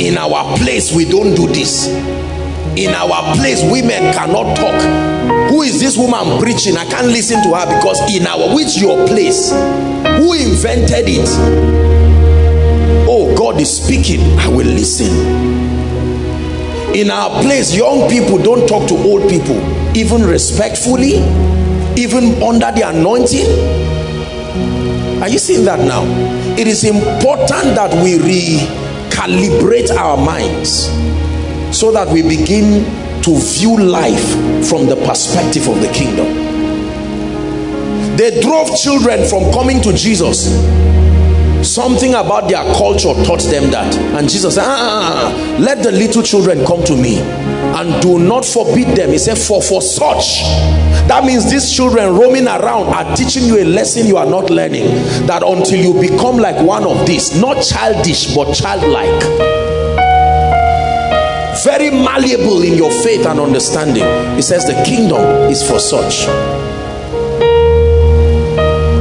[0.00, 1.86] in our place we don't do this.
[2.76, 5.50] In our place women cannot talk.
[5.50, 6.76] Who is this woman preaching?
[6.76, 9.52] I can't listen to her because in our which your place?
[9.52, 11.28] Who invented it?
[13.08, 14.20] Oh god is speaking.
[14.40, 15.55] I will listen
[16.96, 19.56] in our place young people don't talk to old people.
[19.94, 21.20] Even respectfully
[21.96, 23.46] even under the anointing.
[25.22, 26.04] Are you seeing that now?
[26.58, 30.86] It is important that we recalibrate our minds
[31.76, 32.84] so that we begin
[33.22, 34.28] to view life
[34.68, 36.26] from the perspective of the kingdom.
[38.16, 40.46] They drove children from coming to jesus
[41.66, 43.94] something about their culture taught them that.
[44.16, 48.00] And jesus said ah, ah, ah, ah, let the little children come to me and
[48.02, 49.10] do not forbid them.
[49.10, 50.42] He said for for such.
[51.08, 54.86] That means these children roaming around are teaching you a lesson you are not learning.
[55.26, 59.22] That until you become like one of these not childish but childlike
[61.64, 64.04] very malleable in your faith and understanding
[64.36, 65.20] he says the kingdom
[65.50, 66.28] is for such.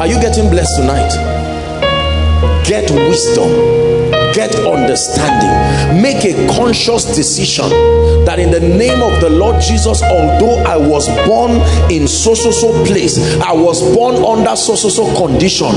[0.01, 1.44] Are you getting blessed tonight
[2.67, 3.49] get wisdom.
[4.33, 6.01] Get understanding.
[6.01, 7.69] Make a conscious decision
[8.25, 11.51] that in the name of the lord jesus although i was born
[11.91, 15.71] in so so so place i was born under so so so condition.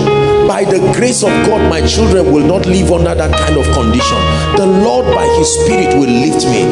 [0.48, 4.19] By the grace of god my children will not live under that kind of condition.
[4.56, 6.65] The lord by his spirit will lift me.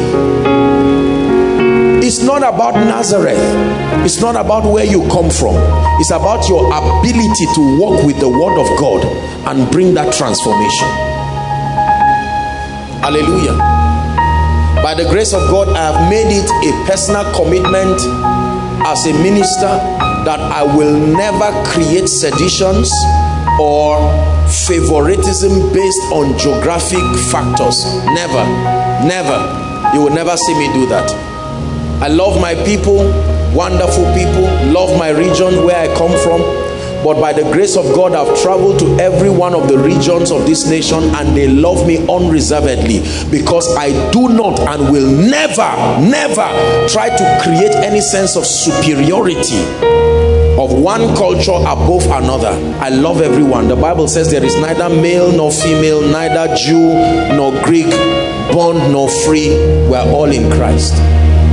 [2.05, 3.86] It's not about Nazareth.
[4.05, 5.55] It's not about where you come from.
[5.99, 9.03] It's about your ability to walk with the word of God
[9.47, 10.87] and bring that transformation.
[13.01, 13.57] Hallelujah.
[14.83, 17.99] By the grace of God, I have made it a personal commitment
[18.85, 19.67] as a minister
[20.27, 22.91] that I will never create seditions
[23.59, 23.97] or
[24.67, 27.83] favoritism based on geographic factors.
[28.05, 28.43] Never,
[29.07, 29.39] never.
[29.93, 31.09] You will never see me do that.
[32.01, 33.36] I love my people.
[33.55, 36.41] Wonderful people, love my region where I come from.
[37.03, 40.45] But by the grace of God, I've traveled to every one of the regions of
[40.45, 42.99] this nation and they love me unreservedly
[43.29, 45.69] because I do not and will never,
[46.01, 46.47] never
[46.89, 49.61] try to create any sense of superiority
[50.59, 52.49] of one culture above another.
[52.81, 53.67] I love everyone.
[53.67, 56.93] The Bible says there is neither male nor female, neither Jew
[57.35, 57.89] nor Greek,
[58.51, 59.49] bond nor free.
[59.87, 60.95] We're all in Christ.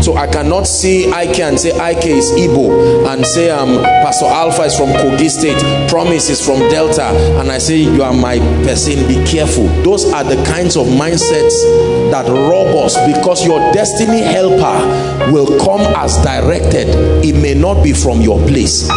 [0.03, 4.63] So I cannot see Ike and say Ike is Igbo and say um, Pastor Alpha
[4.63, 5.59] is from Kogi State,
[5.89, 7.07] Promise is from Delta,
[7.41, 9.07] and I say you are my person.
[9.09, 9.67] Be careful.
[9.83, 11.55] Those are the kinds of mindsets
[12.11, 16.89] that rob us because your destiny helper will come as directed.
[17.25, 18.89] It may not be from your place.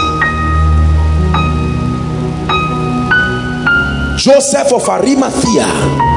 [4.18, 6.17] Joseph of Arimathea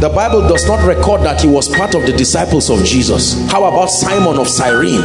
[0.00, 3.34] the Bible does not record that he was part of the disciples of Jesus.
[3.50, 5.04] How about Simon of Cyrene?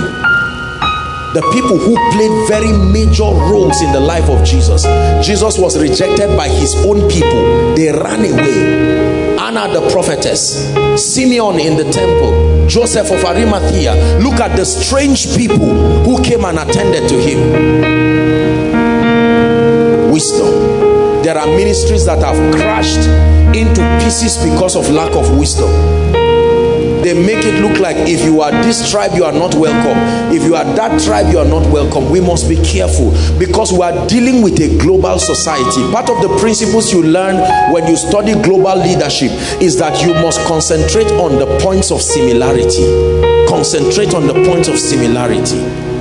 [1.33, 4.83] The people who played very major roles in the life of Jesus.
[5.25, 7.75] Jesus was rejected by his own people.
[7.75, 9.37] They ran away.
[9.37, 14.19] Anna the prophetess, Simeon in the temple, Joseph of Arimathea.
[14.23, 17.39] Look at the strange people who came and attended to him.
[20.09, 20.74] Wisdom.
[21.35, 23.09] There are ministries that have crashed
[23.51, 25.69] into pieces because of lack of wisdom.
[27.03, 29.99] They make it look like if you are this tribe you are not welcome.
[30.33, 32.09] If you are that tribe you are not welcome.
[32.09, 35.83] We must be careful because we are dealing with a global society.
[35.91, 37.35] Part of the principles you learn
[37.73, 39.31] when you study global leadership
[39.61, 42.87] is that you must concentrate on the points of similarity.
[43.49, 45.94] Concentrate on the points of similarity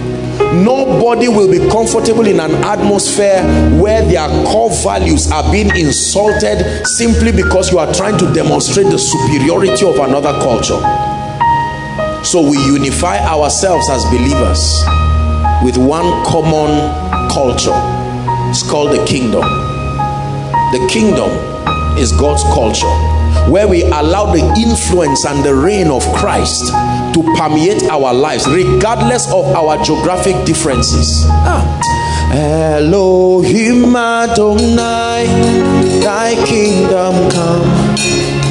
[0.55, 3.43] nobody will be comfortable in an atmosphere
[3.81, 8.99] where their core values are being insulted simply because you are trying to demonstrate the
[8.99, 10.81] superiority of another culture.
[12.25, 14.83] So we unify ourselves as believers
[15.63, 16.71] with one common
[17.31, 17.79] culture.
[18.51, 19.43] It's called the kingdom.
[20.73, 21.31] The kingdom
[21.99, 23.14] is God's culture
[23.49, 26.67] where we allow the influence and the reign of Christ
[27.15, 31.63] to permeate our lives regardless of our geographic differences ah.
[32.33, 35.27] Elohim Adonai
[36.01, 37.69] thy kingdom come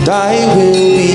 [0.06, 1.13] thy will be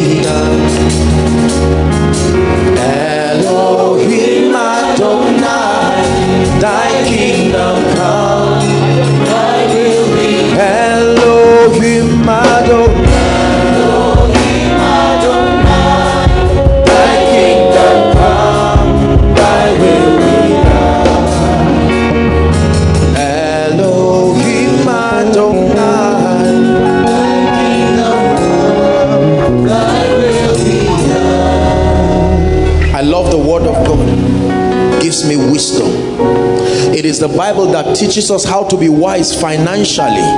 [37.08, 40.28] is the Bible that teaches us how to be wise financially.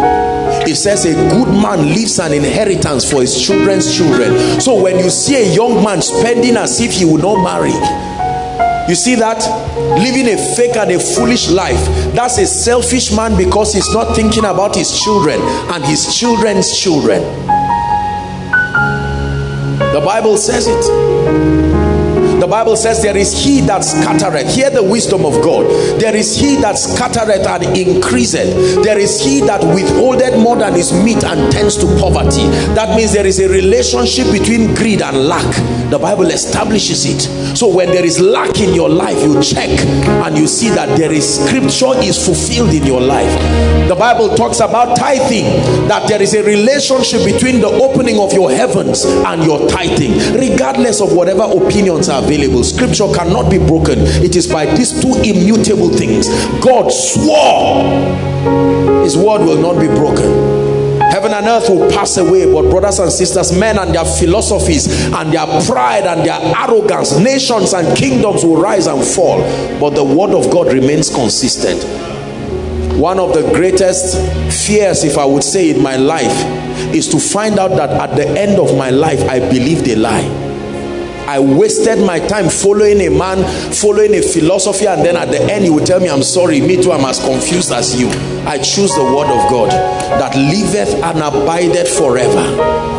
[0.70, 4.60] It says a good man leaves an inheritance for his children's children.
[4.60, 7.72] So when you see a young man spending as if he would not marry,
[8.88, 9.38] you see that
[9.98, 11.78] living a fake and a foolish life
[12.12, 15.38] that's a selfish man because he's not thinking about his children
[15.70, 17.22] and his children's children
[19.92, 21.69] the bible says it
[22.50, 24.52] Bible says there is he that scattereth.
[24.54, 25.66] Hear the wisdom of God.
[26.00, 28.82] There is he that scattereth and increaseth.
[28.82, 32.48] There is he that withholdeth more than is meet and tends to poverty.
[32.74, 35.79] That means there is a relationship between greed and lack.
[35.90, 37.56] The Bible establishes it.
[37.56, 39.70] So when there is lack in your life, you check
[40.24, 43.30] and you see that there is scripture is fulfilled in your life.
[43.88, 45.44] The Bible talks about tithing,
[45.88, 51.00] that there is a relationship between the opening of your heavens and your tithing, regardless
[51.00, 55.88] of whatever opinions are available scripture cannot be broken it is by these two immutable
[55.90, 56.28] things
[56.62, 57.82] god swore
[59.02, 60.59] his word will not be broken
[61.20, 65.32] heaven and earth will pass away but brothers and sisters men and their philosophies and
[65.32, 69.38] their pride and their arrogance nations and kingdoms will rise and fall
[69.78, 71.82] but the word of god remains consistent.
[72.98, 74.16] One of the greatest
[74.66, 76.32] fears if i would say in my life
[76.94, 80.39] is to find out that at the end of my life i believed a lie
[81.30, 85.62] I wasted my time following a man, following a philosophy, and then at the end
[85.62, 88.08] he would tell me, I'm sorry, me too, I'm as confused as you.
[88.48, 92.89] I choose the word of God that liveth and abideth forever.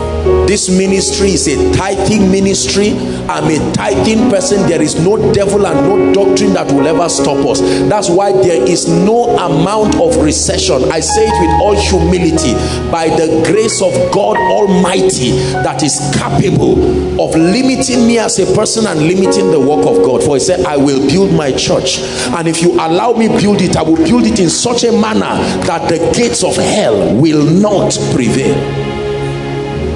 [0.48, 2.92] This ministry is a tithing ministry.
[3.30, 4.68] I'm a tithing person.
[4.68, 7.62] There is no devil and no doctrine that will ever stop us.
[7.62, 10.92] That's why there is no amount of recession.
[10.92, 12.54] I say it with all humility.
[12.92, 15.32] By the grace of god almighty
[15.64, 20.24] that is capable of limiting me as a person and limiting the work of god.
[20.24, 22.00] For he said i will build my church.
[22.36, 25.36] And if you allow me build it i will build it in such a manner
[25.66, 28.81] that the gates of hell will not prevail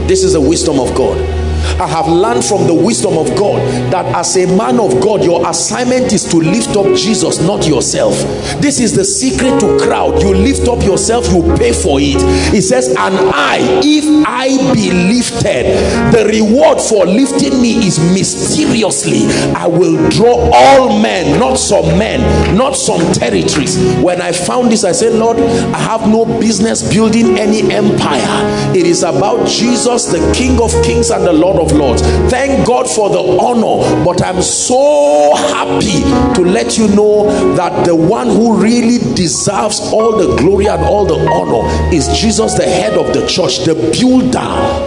[0.08, 1.35] this is the wisdom of God
[1.80, 3.62] I have learned from the wisdom of God
[3.92, 8.14] that as a man of God, your assignment is to lift up Jesus, not yourself.
[8.62, 10.22] This is the secret to crowd.
[10.22, 12.22] You lift up yourself, you pay for it.
[12.54, 15.66] He says, and I, if I be lifted,
[16.14, 19.26] the reward for lifting me is mysteriously.
[19.56, 23.78] I will draw all men, not some men, not some territories.
[24.02, 28.76] When I found this, I said, Lord, I have no business building any empire.
[28.76, 32.02] It is about Jesus, the King of kings and the Lord of of lords.
[32.30, 36.02] Thank god for the honor but i'm so happy
[36.36, 37.26] to let you know
[37.56, 42.54] that the one who really deserves all the glory and all the honor is jesus
[42.56, 44.40] the head of the church the builder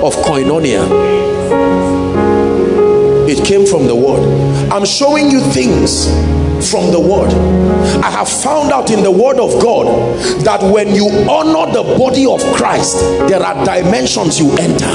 [0.04, 0.86] of koinonia.
[3.28, 4.22] It came from the word.
[4.72, 6.06] I'm showing you things
[6.62, 7.32] from the word.
[8.02, 9.86] I have found out in the word of god
[10.44, 14.90] that when you honor the body of christ there are dimensions you enter.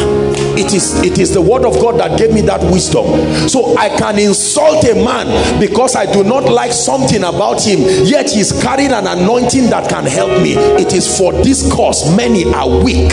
[0.56, 3.06] It is it is the word of god that gave me that wisdom.
[3.50, 8.30] So i can insult a man because i do not like something about him yet
[8.30, 10.54] he's carrying an anointing that can help me.
[10.54, 13.12] It is for this cause many are weak.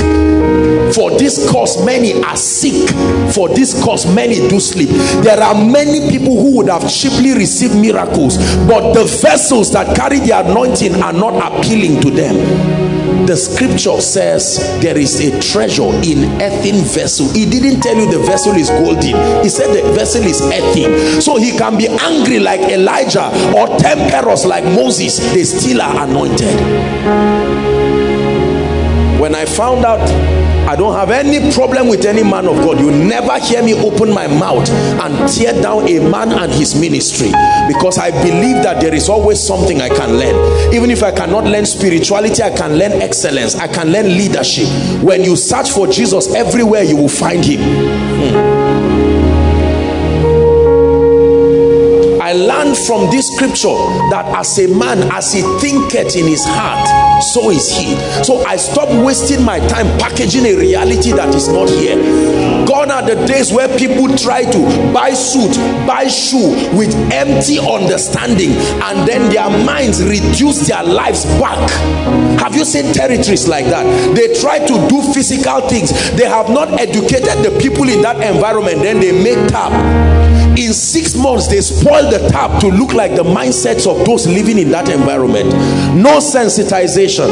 [0.95, 2.89] For this cause many are sick.
[3.33, 4.89] For this cause many do sleep.
[5.23, 10.21] There are many people who would have cheaply received miracles but the vessels that carry
[10.21, 12.81] the anointing are not appealing to them.
[13.27, 17.33] The scripture says there is a treasure in earthen vessel.
[17.33, 19.43] He didn't tell you the vessel is golden.
[19.43, 24.45] He said the vessel is earthen so he can be angry like elijah or temperous
[24.45, 25.19] like moses.
[25.33, 28.00] They still are anointed
[29.21, 30.01] when i found out
[30.71, 32.79] I don't have any problem with any man of God.
[32.79, 37.33] You never hear me open my mouth and tear down a man and his ministry
[37.67, 40.73] because I believe that there is always something I can learn.
[40.73, 43.57] Even if I cannot learn spirituality, I can learn excellence.
[43.57, 44.69] I can learn leadership.
[45.03, 47.61] When you search for Jesus everywhere, you will find him.
[47.61, 48.71] Hmm.
[52.23, 53.75] I learned from this scripture
[54.13, 57.97] that as a man, as he thinketh in his heart, so is he.
[58.25, 61.97] So i stopped wasting my time packaging a reality that is not here.
[62.67, 65.57] Gone are the days where people try to buy suit
[65.87, 68.51] buy shoe with empty understanding
[68.83, 71.59] and then their minds reduce their lives back.
[72.41, 73.85] Have you seen territories like that?
[74.15, 75.91] They try to do physical things.
[76.13, 78.83] They have not educated the people in that environment.
[78.83, 79.73] Then they make tap
[80.57, 84.59] in six months they spoil the tap to look like the mindsets of those living
[84.59, 85.51] in that environment.
[85.95, 87.29] No sensitization.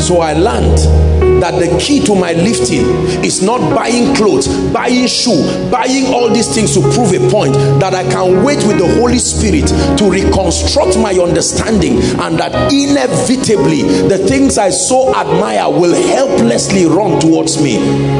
[0.00, 1.11] So i learned
[1.42, 2.86] that the key to my lifting
[3.24, 7.52] is not buying clothes buying shoe buying all these things to prove a point
[7.82, 9.66] that i can wait with the holy spirit
[9.98, 17.18] to reconstruct my understanding and that inevitably the things i so admire will helplessly run
[17.20, 17.76] towards me.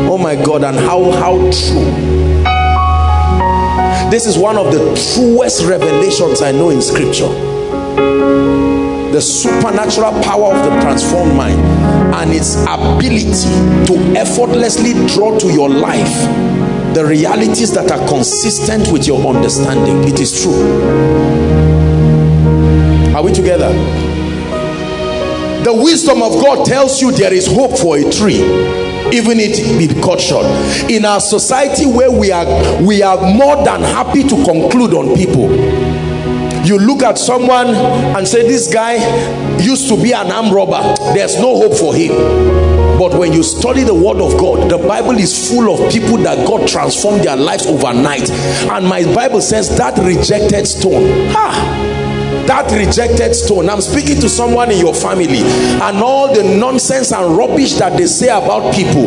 [0.08, 1.84] Oh my god and how how true.
[4.10, 4.78] This is one of the
[5.14, 8.71] truest revelations i know in scripture
[9.12, 11.60] the supernatural power of the transformed mind
[12.14, 13.30] and its ability
[13.86, 16.12] to effortlessly draw to your life
[16.94, 20.02] the realities that are consistent with your understanding.
[20.08, 20.52] It is true.
[23.14, 23.72] Are we together?
[25.64, 28.80] The wisdom of God tells you there is hope for a tree
[29.12, 30.46] even it be cut short.
[30.90, 32.46] In our society where we are
[32.82, 35.50] we are more than happy to conclude on people
[36.64, 38.94] you look at someone and say this guy
[39.58, 40.94] used to be an arm robber.
[41.14, 42.12] There's no hope for him.
[42.98, 46.46] But when you study the word of God the Bible is full of people that
[46.46, 48.30] God transformed their lives overnight.
[48.30, 51.30] And my Bible says that rejected stone.
[51.30, 52.44] Ha!
[52.46, 53.68] That rejected stone.
[53.68, 55.42] I'm speaking to someone in your family.
[55.42, 59.06] And all the nonsense and rubbish that they say about people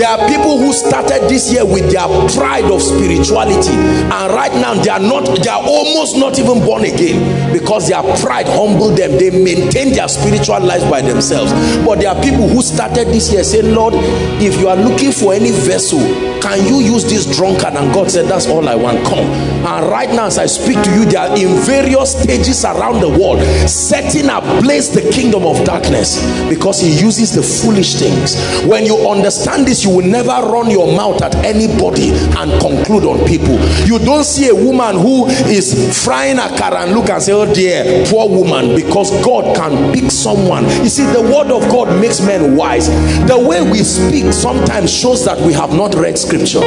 [0.00, 4.72] There are people who started this year with their pride of spirituality, and right now
[4.72, 9.18] they are not, they are almost not even born again because their pride humbled them.
[9.18, 11.52] They maintain their spiritual lives by themselves.
[11.84, 13.92] But there are people who started this year saying, Lord,
[14.40, 16.00] if you are looking for any vessel,
[16.40, 17.74] can you use this drunkard?
[17.74, 19.04] And God said, That's all I want.
[19.04, 19.26] Come.
[19.68, 23.08] And right now, as I speak to you, they are in various stages around the
[23.10, 28.40] world, setting ablaze the kingdom of darkness because he uses the foolish things.
[28.64, 33.26] When you understand this, you will never run your mouth at anybody and conclude on
[33.26, 33.58] people.
[33.86, 37.52] You don't see a woman who is frying a car and look and say, Oh
[37.52, 40.64] dear, poor woman, because God can pick someone.
[40.64, 42.88] You see, the word of God makes men wise.
[43.26, 46.60] The way we speak sometimes shows that we have not read scripture.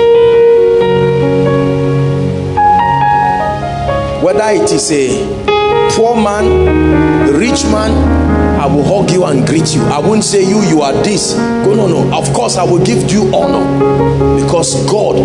[4.24, 8.33] Whether it is a poor man, rich man,
[8.64, 9.82] I will hug you and greet you.
[9.88, 11.34] I won't say you, you are this.
[11.34, 12.18] Go, no, no.
[12.18, 15.18] Of course, I will give you honor because God,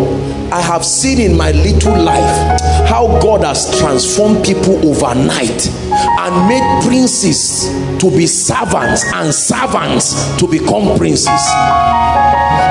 [0.53, 6.83] I have seen in my little life how God has transformed people overnight and made
[6.85, 7.69] princes
[8.01, 11.29] to be servants and servants to become princes.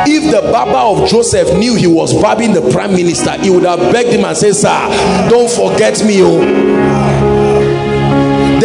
[0.06, 3.80] If the barber of Joseph knew he was barbing the prime minister, he would have
[3.94, 6.18] begged him and said, Sir, don't forget me.
[6.23, 7.16] Oh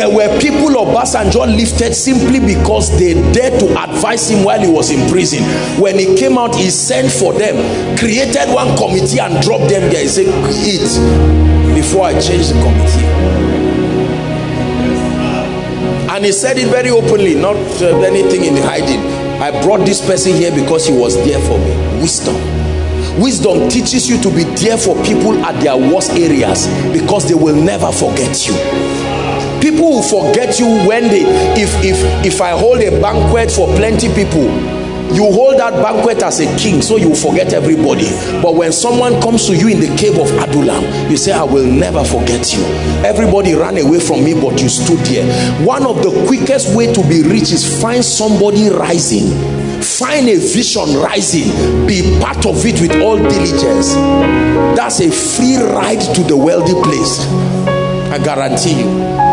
[0.02, 4.66] there were people of Obasanjo lifted simply because they dared to advise him while he
[4.68, 5.44] was in prison.
[5.80, 7.54] When he came out, he sent for them,
[7.96, 10.02] created one committee and dropped them there.
[10.02, 10.26] He said,
[10.66, 10.90] eat
[11.76, 13.06] before I change the committee.
[16.10, 18.98] And he said it very openly, not uh, anything in hiding.
[19.40, 22.00] I brought this person here because he was there for me.
[22.02, 22.34] Wisdom.
[23.22, 27.54] Wisdom teaches you to be there for people at their worst areas because they will
[27.54, 29.11] never forget you
[29.62, 31.22] people will forget you when they
[31.54, 34.50] if if if i hold a banquet for plenty people
[35.14, 38.08] you hold that banquet as a king so you forget everybody.
[38.40, 41.66] But when someone comes to you in the cave of adullam you say i will
[41.66, 42.62] never forget you.
[43.04, 45.26] Everybody ran away from me but you stood here
[45.66, 49.28] one of the quickest way to be rich is find somebody rising.
[49.82, 51.50] Find a vision rising.
[51.86, 53.92] Be part of it with all diligence.
[54.74, 57.26] That's a free ride to the wealthy place.
[58.12, 59.31] I guarantee you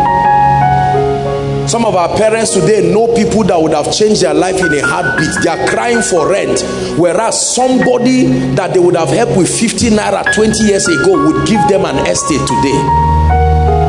[1.70, 4.80] some of our parents today know people that would have changed their life in a
[4.84, 5.30] heartbeat.
[5.44, 6.60] They are crying for rent.
[6.98, 8.24] Whereas somebody
[8.56, 12.04] that they would have helped with 50 naira 20 years ago would give them an
[12.08, 12.80] estate today.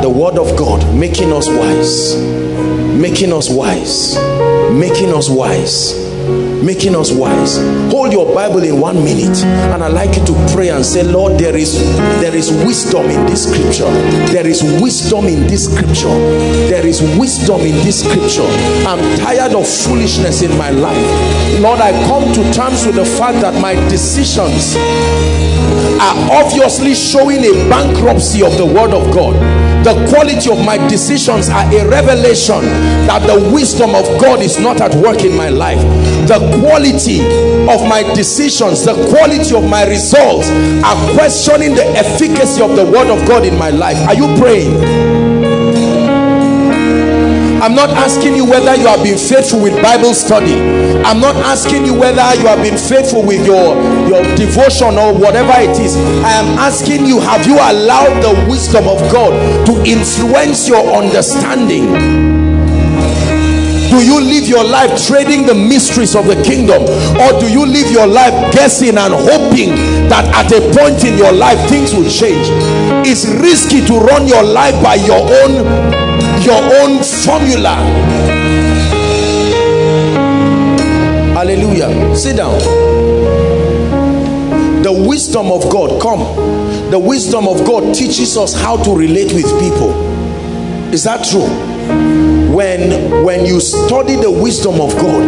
[0.03, 2.15] The word of God making us wise.
[3.01, 4.15] Making us wise.
[4.71, 6.10] Making us wise
[6.63, 7.57] making us wise.
[7.91, 11.39] Hold your bible in one minute and i'd like you to pray and say lord
[11.39, 11.73] there is
[12.21, 13.89] there is wisdom in this scripture.
[14.31, 16.15] There is wisdom in this scripture.
[16.69, 18.47] There is wisdom in this scripture.
[18.87, 21.59] I'm tired of foolishness in my life.
[21.61, 24.75] Lord i come to terms with the fact that my decisions
[25.99, 29.35] are obviously showing a bankruptcy of the word of god.
[29.85, 32.61] The quality of my decisions are a revelation
[33.09, 35.81] that the wisdom of God is not at work in my life.
[36.27, 37.21] The quality
[37.67, 40.49] of my decisions the quality of my results
[40.83, 43.97] are questioning the efficacy of the word of God in my life.
[44.07, 45.30] Are you praying
[47.61, 50.57] I'm not asking you whether you have been faithful with Bible study.
[51.05, 53.77] I'm not asking you whether you have been faithful with your,
[54.09, 55.95] your devotion or whatever it is.
[56.25, 59.29] I am asking you, have you allowed the wisdom of God
[59.67, 62.31] to influence your understanding?
[63.91, 66.81] do you live your life trading the mysteries of the kingdom
[67.19, 69.75] or do you live your life guessing and hoping
[70.07, 72.47] that at a point in your life things will change
[73.05, 76.10] it's risky to run your life by your own
[76.45, 77.75] your own formula.
[81.33, 82.15] Hallelujah.
[82.15, 82.57] Sit down.
[84.83, 86.89] The wisdom of god come.
[86.89, 89.91] The wisdom of god teaches us how to relate with people.
[90.93, 92.30] Is that true
[92.61, 95.23] when when you study the wisdom of god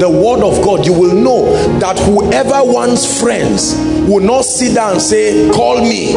[0.00, 1.46] the word of god you will know
[1.78, 3.76] that whoever wants friends
[4.08, 6.12] will not sit down and say call me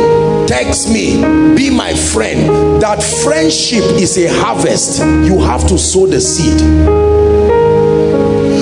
[0.47, 1.21] text me
[1.55, 2.81] be my friend.
[2.81, 4.99] That friendship is a harvest.
[4.99, 6.59] You have to sow the seed.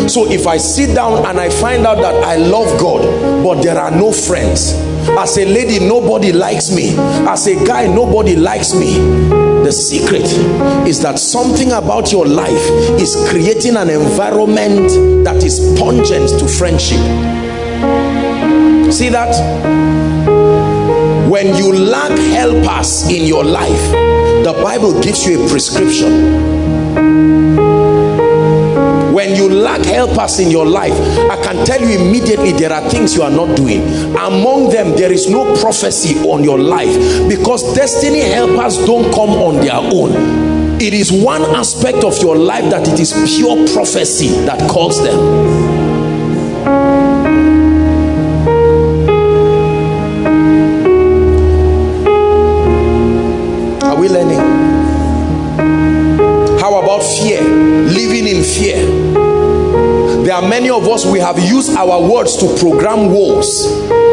[0.09, 3.01] So if i sit down and i find out that i love god
[3.41, 4.73] but there are no friends
[5.17, 6.95] as a lady nobody likes me.
[7.27, 10.26] As a guy nobody likes me the secret
[10.88, 12.69] is that something about your life
[12.99, 14.90] is creating an environment
[15.23, 16.99] that is pungent to friendship.
[18.91, 19.34] See that?
[21.30, 23.91] When you lack helpers in your life
[24.44, 27.72] the bible gives you a prescription
[29.14, 30.94] when you lack helpers in your life
[31.30, 33.81] i can tell you immediately there are things you are not doing.
[34.15, 36.94] Among them there is no prophecy on your life
[37.30, 40.81] because destiny helpers don't come on their own.
[40.81, 45.19] It is one aspect of your life that it is pure prophecy that calls them.
[53.84, 54.42] Are we learning
[60.34, 63.68] there are many of us we have used our words to program wars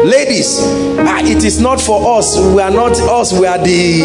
[0.05, 0.59] ladies
[0.99, 2.37] ah, it is not for us.
[2.37, 3.33] We are not us.
[3.33, 4.03] We are the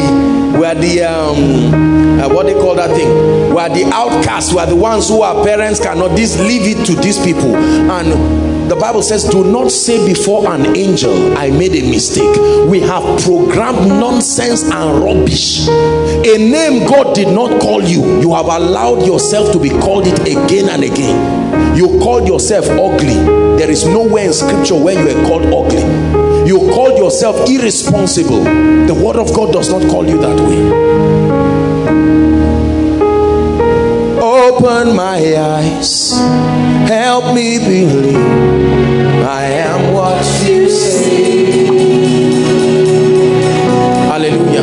[0.58, 3.08] we are the um uh, what they call that thing?
[3.54, 4.52] We are the outcasts.
[4.52, 7.54] We are the ones who our parents cannot just leave it to these people.
[7.54, 12.36] And the bible says do not say before an angel i made a mistake.
[12.68, 15.68] We have programmed nonsense and rubbish.
[15.68, 18.20] A name god did not call you.
[18.20, 21.76] You have allowed yourself to be called it again and again.
[21.76, 23.14] You called yourself ugly.
[23.56, 25.82] There is nowhere in scripture where you are called ugly.
[26.48, 28.42] You called yourself irresponsible.
[28.44, 31.06] The word of god does not call you that way.
[34.20, 36.12] Open my eyes,
[36.88, 38.55] help me believe
[39.28, 41.66] I am what you say.
[44.06, 44.62] Hallelujah.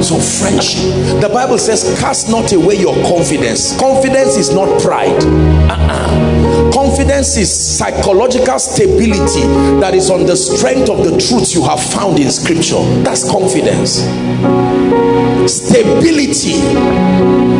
[0.00, 3.76] So, friendship, the Bible says, cast not away your confidence.
[3.80, 5.24] Confidence is not pride.
[5.24, 6.70] Uh-uh.
[6.72, 9.42] Confidence is psychological stability
[9.80, 12.80] that is on the strength of the truths you have found in Scripture.
[13.02, 14.04] That's confidence
[15.48, 16.60] stability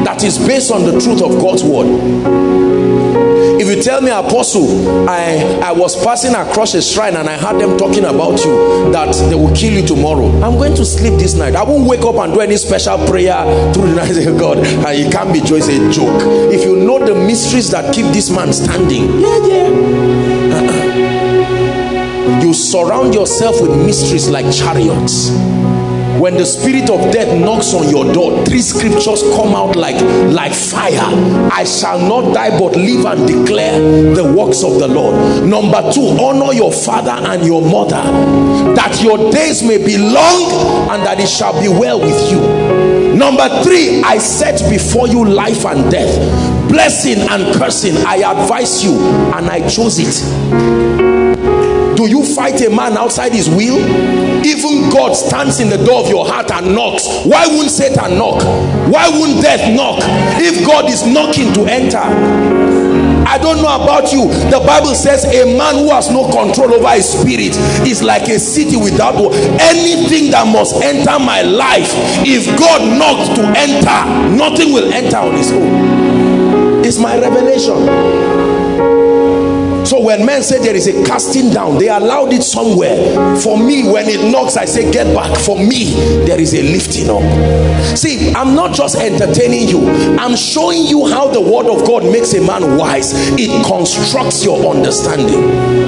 [0.05, 1.89] that is based on the truth of God's word.
[3.61, 7.61] If you tell me, Apostle, I, I was passing across a shrine and I heard
[7.61, 10.29] them talking about you, that they will kill you tomorrow.
[10.43, 11.57] I'm going to sleep this night.
[11.57, 13.43] I won't wake up and do any special prayer
[13.75, 14.13] through the night.
[14.13, 16.23] Say, God, and it can't be just a joke.
[16.53, 20.09] If you know the mysteries that keep this man standing, yeah, yeah.
[22.41, 25.31] You surround yourself with mysteries like chariots
[26.19, 30.01] when the spirit of death knocks on your door three scriptures come out like
[30.33, 31.09] like fire.
[31.53, 33.79] I shall not die but live and declare
[34.15, 35.45] the works of the lord.
[35.45, 38.03] Number two honor your father and your mother
[38.75, 42.41] that your days may be long and that it shall be well with you.
[43.17, 46.69] Number three i set before you life and death.
[46.69, 48.99] Blessing and cursing i advise you
[49.35, 51.18] and i chose it
[51.99, 53.83] do you fight a man outside his will
[54.47, 58.41] even god stands in the door of your heart and knocks why wouldn't satan knock
[58.87, 59.99] why wouldn't death knock
[60.39, 61.99] if god is knocking to enter
[63.29, 64.27] I don't know about you.
[64.49, 67.53] The Bible says a man who has no control over his spirit
[67.87, 69.31] is like a city without war.
[69.61, 71.93] Anything that must enter my life,
[72.25, 76.83] if God knocks to enter, nothing will enter on his own.
[76.87, 78.38] It's my revelation.
[79.89, 83.39] So when men say there is a casting down, they allowed it somewhere.
[83.41, 85.35] For me, when it knocks, I say, get back.
[85.39, 85.95] For me,
[86.27, 87.97] there is a lifting up.
[87.97, 89.89] See, I'm not just entertaining you.
[90.19, 93.13] I'm showing you how the word of God makes a man wise.
[93.39, 95.88] It constructs your understanding.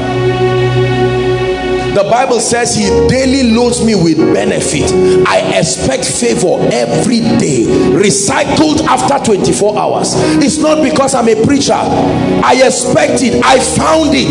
[1.95, 4.93] The Bible says he daily loads me with benefit.
[5.27, 7.65] I expect favor every day,
[7.99, 10.15] recycled after 24 hours.
[10.39, 11.75] It's not because I'm a preacher.
[11.75, 13.43] I expect it.
[13.45, 14.31] I found it.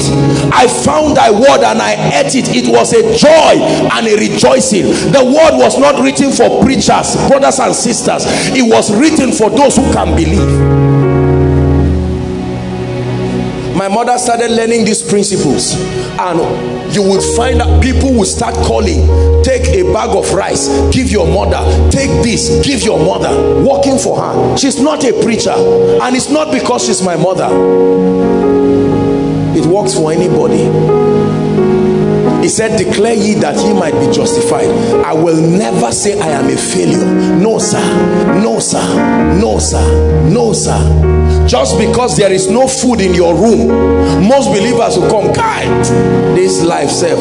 [0.54, 2.48] I found thy word and I ate it.
[2.56, 3.60] It was a joy
[3.92, 4.86] and a rejoicing.
[5.12, 8.24] The word was not written for preachers, brothers and sisters.
[8.56, 11.00] It was written for those who can believe
[13.80, 15.74] my mother started learning these principles
[16.20, 19.08] and you would find that people will start calling.
[19.44, 21.62] Take a bag of rice give your mother.
[21.92, 23.64] Take this give your mother.
[23.64, 24.58] Working for her.
[24.58, 25.52] She's not a preacher.
[25.52, 27.48] And it's not because she's my mother.
[29.58, 30.99] It works for anybody
[32.50, 34.66] he said declare ye that ye might be justified.
[35.06, 37.06] I will never say i am a failure.
[37.38, 37.78] No sir.
[38.42, 38.82] No sir.
[39.40, 40.28] No sir.
[40.28, 41.46] No sir.
[41.48, 43.68] Just because there is no food in your room
[44.28, 45.86] most believers will come guide
[46.36, 47.20] this life self.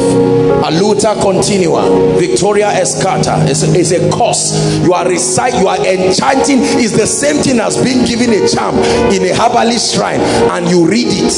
[0.65, 2.17] Aluta continua.
[2.17, 3.47] Victoria ascerta.
[3.47, 4.81] Is, is a curse.
[4.83, 6.57] You are recite you are enchanting.
[6.81, 8.79] Is the same thing as being given a charm
[9.13, 11.33] in a herbalist shrine and you read it.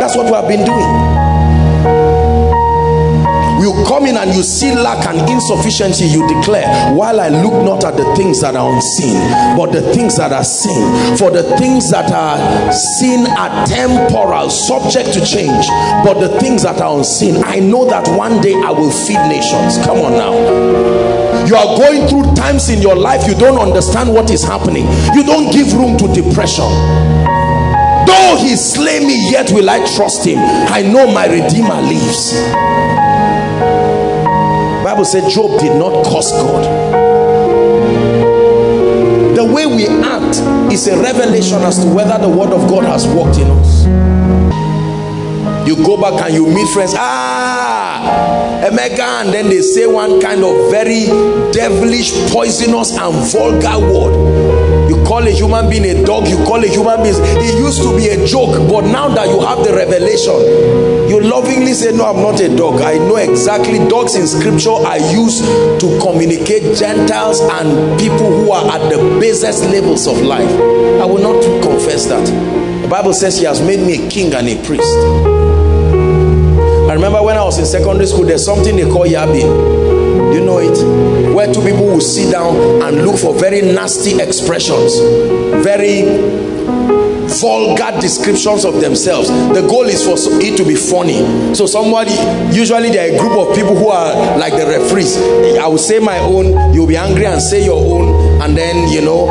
[0.00, 1.21] That's what we have been doing
[3.62, 7.84] you come in and you see lack and insufficiency you declare while i look not
[7.84, 9.14] at the things that are unseen
[9.56, 11.16] but the things that are seen.
[11.16, 15.66] For the things that are seen are temporal subject to change
[16.04, 19.78] but the things that are unseen i know that one day i will feed nations.
[19.86, 20.32] Come on now.
[21.46, 24.86] You are going through times in your life you don't understand what is happening.
[25.14, 26.64] You don't give room to depression.
[28.06, 30.38] Though he slay me, yet will I trust him.
[30.38, 32.32] I know my Redeemer lives.
[34.92, 36.64] Bible said Job did not curse God.
[39.34, 40.36] The way we act
[40.70, 43.86] is a revelation as to whether the word of God has worked in us.
[45.66, 46.92] You go back and you meet friends.
[46.94, 51.06] Ah, Emeka, and then they say one kind of very
[51.52, 54.61] devilish, poisonous, and vulgar word
[54.92, 57.96] you call a human being a dog you call a human being it used to
[57.96, 60.36] be a joke but now that you have the revelation
[61.08, 62.80] you lovingly say no i'm not a dog.
[62.82, 65.44] I know exactly dogs in scripture are used
[65.80, 70.50] to communicate gentiles and people who are at the basest levels of life.
[71.00, 72.24] I will not confess that.
[72.82, 74.92] The bible says he has made me a king and a priest.
[76.90, 79.81] I remember when i was in secondary school there's something they call yabbing
[80.32, 81.34] you know it.
[81.34, 84.92] Where two people will sit down and look for very nasty expressions
[85.62, 86.02] very
[87.40, 89.28] vulgar descriptions of themselves.
[89.28, 91.54] The goal is for it to be funny.
[91.54, 92.12] So somebody
[92.54, 95.16] usually there are a group of people who are like the referees.
[95.58, 99.00] I will say my own you'll be angry and say your own and then you
[99.02, 99.26] know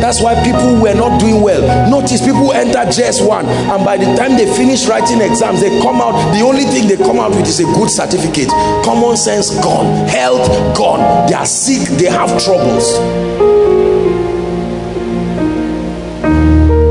[0.00, 1.90] that's why people were not doing well.
[1.90, 6.12] Notice people enter JS1 and by the time they finish writing exams, they come out,
[6.32, 8.48] the only thing they come out with is a good certificate.
[8.84, 11.28] Common sense gone, health gone.
[11.28, 12.98] They are sick, they have troubles.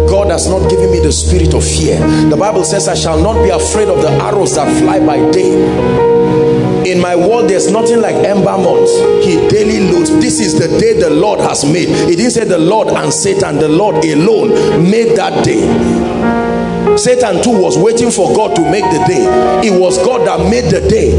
[0.10, 2.00] God has not given me the spirit of fear.
[2.30, 6.17] The Bible says, I shall not be afraid of the arrows that fly by day
[6.88, 8.92] in my world there's nothing like ember months
[9.26, 10.10] he daily loads.
[10.20, 11.90] This is the day the lord has made.
[12.10, 14.50] He didn't say the lord and satan the lord alone
[14.90, 15.68] made that day.
[16.98, 19.68] Satan too was waiting for god to make the day.
[19.68, 21.14] It was god that made the day.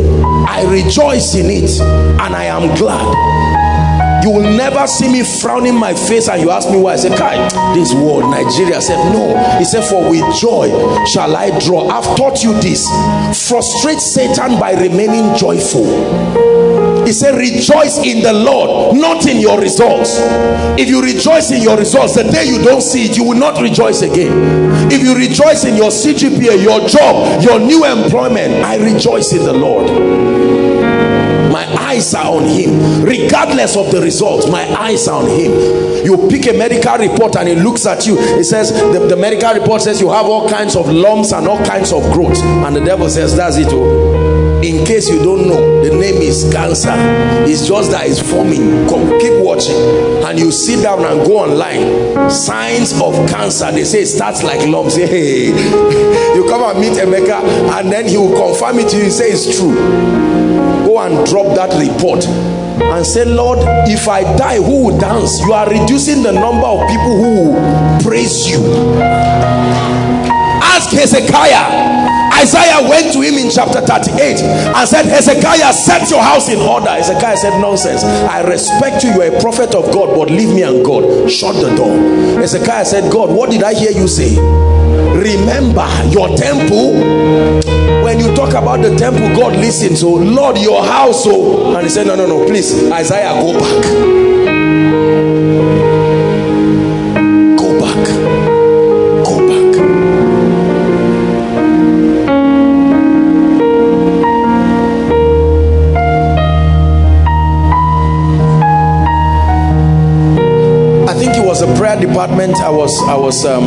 [0.48, 3.67] I rejoice in it and i am glad
[4.22, 6.92] you will never see me frowning my face and you ask me why.
[6.92, 7.36] I say, Kai,
[7.74, 8.76] this world, Nigeria.
[8.76, 9.36] I said, No.
[9.58, 10.68] He said, For with joy
[11.06, 11.88] shall I draw.
[11.88, 12.86] I've taught you this.
[13.48, 15.86] Frustrate Satan by remaining joyful.
[17.06, 20.16] He said, Rejoice in the Lord, not in your results.
[20.78, 23.60] If you rejoice in your results, the day you don't see it, you will not
[23.62, 24.32] rejoice again.
[24.90, 29.52] If you rejoice in your CGPA, your job, your new employment, I rejoice in the
[29.52, 30.47] Lord
[31.98, 33.02] eyes are on him.
[33.04, 35.52] Regardless of the results my eyes are on him.
[36.04, 38.16] You pick a medical report and it looks at you.
[38.18, 41.64] It says the, the medical report says you have all kinds of lumps and all
[41.64, 44.60] kinds of growth and the devil says that's it oh.
[44.62, 46.94] in case you don't know the name is cancer.
[47.50, 48.88] It's just that it's forming.
[48.88, 49.76] Come, keep watching.
[50.24, 52.30] And you sit down and go online.
[52.30, 54.96] Signs of cancer they say it starts like lumps.
[55.08, 55.48] Hey
[56.34, 57.40] you come and meet Emeka
[57.78, 59.10] and then he will confirm it to you.
[59.10, 60.47] Say it's true
[61.00, 63.58] and drop that report and say lord
[63.88, 67.54] if i die who will dance you are reducing the number of people who
[68.02, 68.58] praise you
[70.62, 71.98] ask hezekiah
[72.38, 76.90] Isaiah went to him in chapter 38 and said, Hezekiah, set your house in order.
[76.90, 78.04] Hezekiah said, Nonsense.
[78.04, 79.10] I respect you.
[79.10, 81.28] You're a prophet of God, but leave me and God.
[81.28, 81.96] Shut the door.
[82.38, 84.36] Hezekiah said, God, what did I hear you say?
[85.18, 86.94] Remember your temple.
[88.04, 90.00] When you talk about the temple god listens.
[90.00, 91.74] So lord your house oh.
[91.74, 94.27] And he said no no no please isaiah go back
[111.96, 113.64] department i was i was um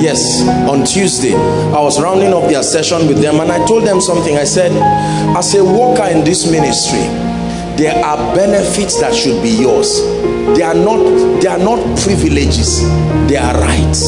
[0.00, 1.34] yes on tuesday.
[1.34, 4.36] I was rounding up their session with them and i told them something.
[4.36, 4.72] I said
[5.36, 7.02] as a worker in this ministry
[7.76, 10.00] there are benefits that should be yours.
[10.56, 10.98] They are not
[11.40, 12.80] they are not privileges.
[13.28, 14.02] They are rights.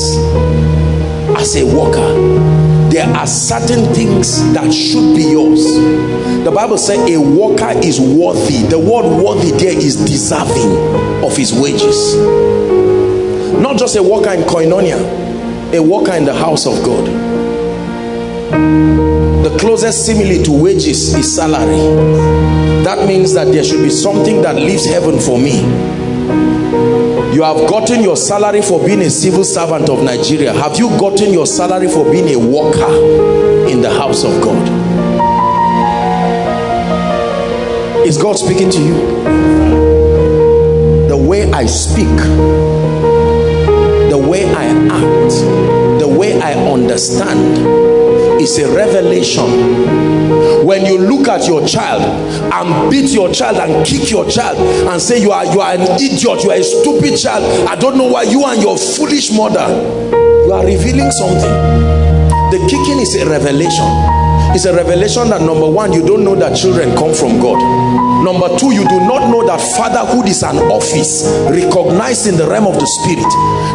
[1.36, 2.60] As a worker
[2.90, 5.62] there are certain things that should be yours.
[6.44, 8.66] The bible says a worker is worthy.
[8.68, 12.69] The word worthy there is deserving of his wages
[13.60, 14.98] not just a worker in koinonia
[15.74, 17.06] a worker in the house of god.
[19.44, 21.78] The closest simile to wages is salary.
[22.84, 25.60] That means that there should be something that leaves heaven for me.
[27.34, 30.52] You have gotten your salary for being a civil servant of Nigeria.
[30.52, 32.92] Have you gotten your salary for being a worker
[33.68, 34.68] in the house of God?
[38.06, 38.94] Is God speaking to you?
[41.08, 42.08] The way I speak
[44.54, 47.58] I act, the way I understand
[48.40, 50.66] is a revelation.
[50.66, 52.02] When you look at your child
[52.52, 55.80] and beat your child and kick your child and say you are you are an
[56.00, 57.44] idiot, you are a stupid child.
[57.68, 59.66] I don't know why you and your foolish mother
[60.50, 61.90] You are revealing something.
[62.50, 64.29] The kicking is a revelation.
[64.52, 67.58] It's a revelation that number one, you don't know that children come from God.
[68.24, 72.66] Number two, you do not know that fatherhood is an office recognized in the realm
[72.66, 73.30] of the spirit.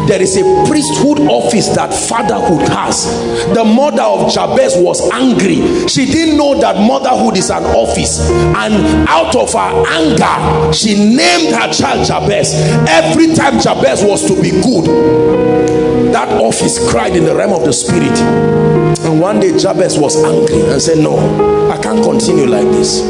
[0.06, 3.06] There is a priesthood office that fatherhood has.
[3.54, 5.88] The mother of Jabez was angry.
[5.88, 8.20] She didn't know that motherhood is an office.
[8.30, 12.54] And out of her anger, she named her child Jabez.
[12.86, 15.85] Every time Jabez was to be good,
[16.16, 18.18] that office cried in the realm of the spirit.
[19.04, 21.18] And one day Jabez was angry and said, No,
[21.70, 23.02] I can't continue like this.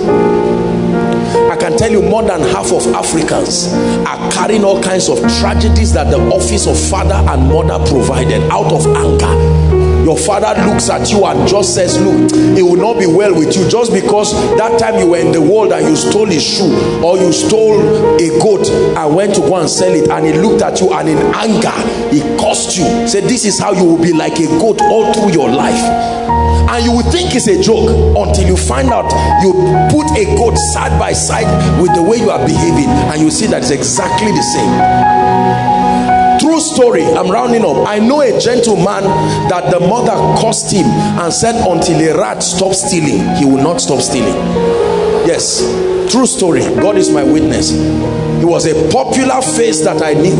[1.47, 3.73] I can tell you more than half of Africans
[4.09, 8.73] are carrying all kinds of tragedies that the office of father and mother provided out
[8.73, 9.66] of anger.
[10.07, 13.57] Your father looks at you and just says, Look, it will not be well with
[13.57, 16.71] you just because that time you were in the world and you stole his shoe
[17.03, 17.75] or you stole
[18.15, 21.09] a goat and went to go and sell it and he looked at you and
[21.09, 21.75] in anger
[22.15, 22.87] he cursed you.
[23.09, 25.75] Said, This is how you will be like a goat all through your life
[26.71, 29.11] and you will think it's a joke until you find out
[29.43, 29.51] you
[29.91, 31.51] put a goat side by side
[31.83, 35.76] with the way you are behaving and you see that it's exactly the same
[36.77, 37.03] story.
[37.03, 37.89] I'm rounding up.
[37.89, 39.05] I know a gentleman
[39.49, 43.81] that the mother cursed him and said until a rat stops stealing he will not
[43.81, 44.37] stop stealing.
[45.27, 45.87] Yes
[46.17, 46.61] true story.
[46.61, 47.71] God is my witness.
[47.71, 50.37] He was a popular face that i knew.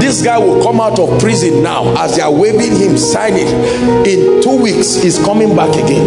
[0.00, 3.48] This guy will come out of prison now as they are waving him sign it
[4.06, 6.06] in two weeks he's coming back again.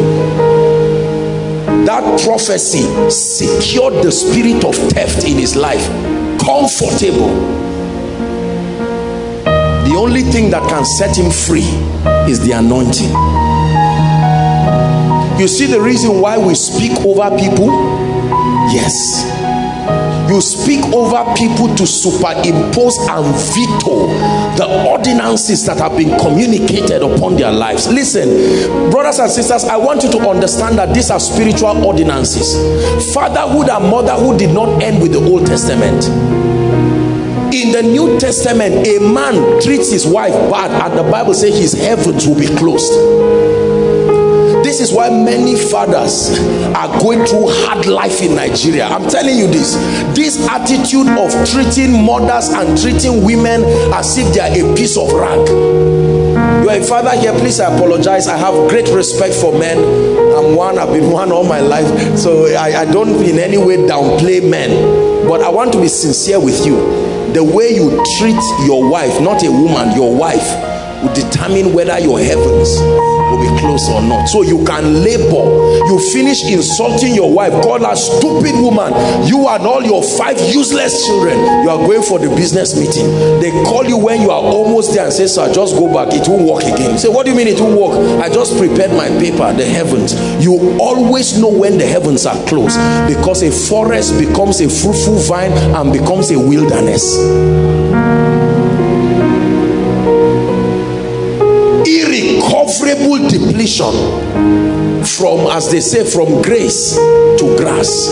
[1.86, 5.88] That prophecy secured the spirit of theft in his life.
[6.40, 7.65] Comfortable
[10.06, 11.66] only thing that can set him free
[12.30, 13.10] is the anointing.
[15.42, 17.74] You see the reason why we speak over people?
[18.70, 19.26] Yes.
[20.30, 24.06] You speak over people to superimpose and veto
[24.58, 27.88] the ordinances that have been communicated upon their lives.
[27.88, 28.30] Listen
[28.92, 32.54] brothers and sisters i want you to understand that these are spiritual ordinances.
[33.14, 36.45] Fatherhood and motherhood did not end with the old testament
[37.62, 41.74] in the new testament a man treats his wife bad and the bible says his
[41.74, 42.92] heavens will be closed
[44.66, 46.38] this is why many fathers
[46.76, 48.88] are going through hard life in Nigeria.
[48.88, 49.76] I'm telling you this.
[50.16, 53.64] This attitude of treating mothers and treating women
[53.94, 55.48] as if they are a piece of rag.
[55.48, 58.28] You are a father here, please I apologize.
[58.28, 59.78] I have great respect for men.
[59.78, 62.18] I'm one, I've been one all my life.
[62.18, 65.28] So I, I don't in any way downplay men.
[65.28, 67.15] But I want to be sincere with you.
[67.36, 70.48] The way you treat your wife, not a woman, your wife,
[71.04, 72.80] will determine whether your heavens
[73.46, 74.28] be close or not.
[74.28, 75.46] So you can labor.
[75.88, 78.92] You finish insulting your wife call her stupid woman.
[79.28, 83.06] You and all your five useless children you are going for the business meeting.
[83.40, 86.14] They call you when you are almost there and say sir just go back.
[86.14, 86.92] It won't work again.
[86.94, 88.22] You say what do you mean it won't work?
[88.22, 90.14] I just prepared my paper the heavens.
[90.44, 92.78] You always know when the heavens are closed
[93.08, 97.04] because a forest becomes a fruitful vine and becomes a wilderness
[102.82, 103.94] irrecoverable depletion
[105.06, 106.96] from as they say from grace
[107.38, 108.10] to grass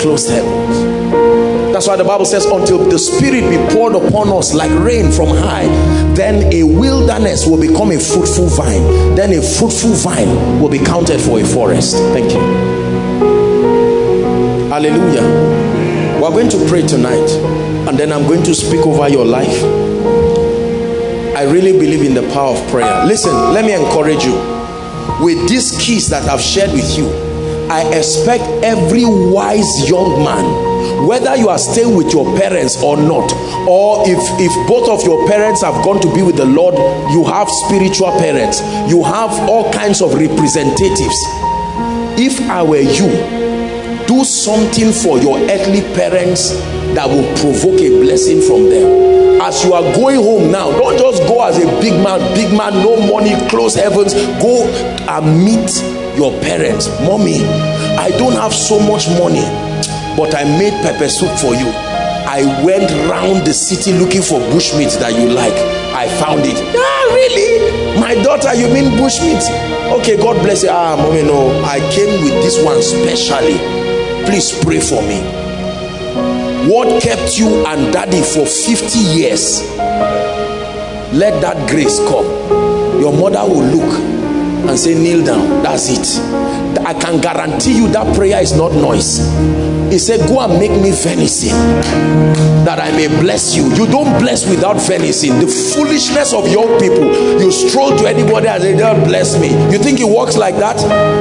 [0.00, 4.70] Close heavens that's why the bible says until the spirit be poured upon us like
[4.80, 5.66] rain from high
[6.14, 9.14] then a wilderness will become a fruitful vine.
[9.14, 11.96] Then a fruitful vine will be counted for a forest.
[12.12, 12.38] Thank you.
[14.68, 16.20] Hallelujah.
[16.20, 17.30] We're going to pray tonight
[17.88, 19.81] and then i'm going to speak over your life
[21.42, 23.04] I really believe in the power of prayer.
[23.04, 24.34] Listen, let me encourage you.
[25.20, 27.08] With these keys that I've shared with you,
[27.68, 33.32] I expect every wise young man, whether you are staying with your parents or not,
[33.68, 36.76] or if, if both of your parents have gone to be with the Lord,
[37.10, 41.18] you have spiritual parents, you have all kinds of representatives.
[42.22, 46.52] If I were you, do something for your earthly parents
[46.94, 49.40] that will provoke a blessing from them.
[49.40, 52.74] As you are going home now don't just go as a big man big man
[52.74, 54.14] no money close heavens.
[54.40, 54.68] Go
[55.08, 55.70] and meet
[56.16, 56.88] your parents.
[57.00, 57.42] Mommy
[57.98, 59.42] i don't have so much money
[60.16, 61.68] but i made pepper soup for you.
[62.24, 65.52] I went round the city looking for bushmeat that you like.
[65.92, 66.56] I found it.
[66.76, 67.98] Ah really?
[68.00, 69.42] My daughter you mean bushmeat
[69.98, 70.70] okay god bless you.
[70.70, 71.50] Ah mommy no.
[71.64, 73.58] I came with this one specially.
[74.24, 75.41] Please pray for me
[76.68, 79.62] what kept you and daddy for 50 years
[81.12, 82.26] let that grace come
[83.00, 83.98] your mother will look
[84.68, 86.52] and say kneel down that's it
[86.84, 89.18] I can guarantee you that prayer is not noise.
[89.92, 91.54] He said, Go and make me venison
[92.64, 93.64] that I may bless you.
[93.74, 95.38] You don't bless without venison.
[95.38, 97.04] The foolishness of young people,
[97.40, 99.50] you stroll to anybody and they don't bless me.
[99.70, 100.76] You think it works like that?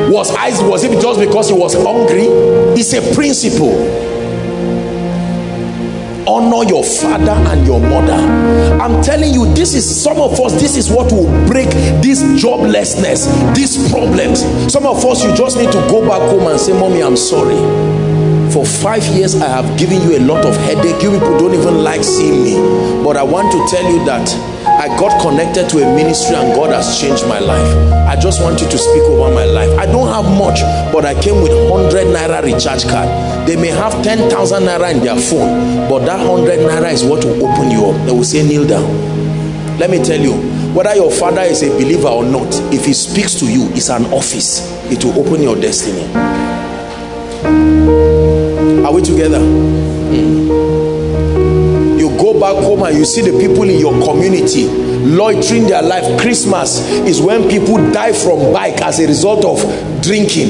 [0.09, 2.25] Was I was it just because he was hungry?
[2.79, 4.10] It's a principle
[6.31, 8.13] honor your father and your mother.
[8.81, 11.69] I'm telling you this is some of us this is what will break
[12.01, 14.39] this joblessness these problems.
[14.71, 17.59] Some of us you just need to go back home and say mommy i'm sorry.
[18.51, 21.01] For five years i have given you a lot of headache.
[21.03, 22.55] You people don't even like seeing me.
[23.03, 24.27] But i want to tell you that
[24.81, 27.69] I got connected to a ministry and God has changed my life.
[28.07, 29.69] I just want you to speak over my life.
[29.77, 30.59] I don't have much,
[30.91, 33.07] but I came with 100 naira recharge card.
[33.47, 37.45] They may have 10,000 naira in their phone, but that 100 naira is what will
[37.45, 38.05] open you up.
[38.07, 39.77] They will say, kneel down.
[39.77, 40.33] Let me tell you,
[40.73, 44.05] whether your father is a believer or not, if he speaks to you, it's an
[44.07, 44.65] office.
[44.91, 46.11] It will open your destiny.
[48.83, 49.41] Are we together?
[49.41, 51.00] Mm
[52.39, 56.19] back home and you see the people in your community loitering their life.
[56.19, 59.59] Christmas is when people die from bike as a result of
[60.01, 60.49] drinking.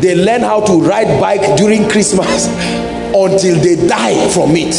[0.00, 2.46] They learn how to ride bike during christmas
[3.14, 4.74] until they die from it.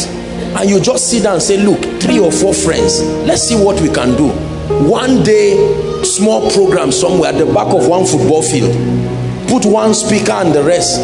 [0.56, 3.80] And you just sit down and say look three or four friends let's see what
[3.80, 4.28] we can do.
[4.88, 8.72] One day small program somewhere at the back of one football field.
[9.48, 11.00] Put one speaker and the rest.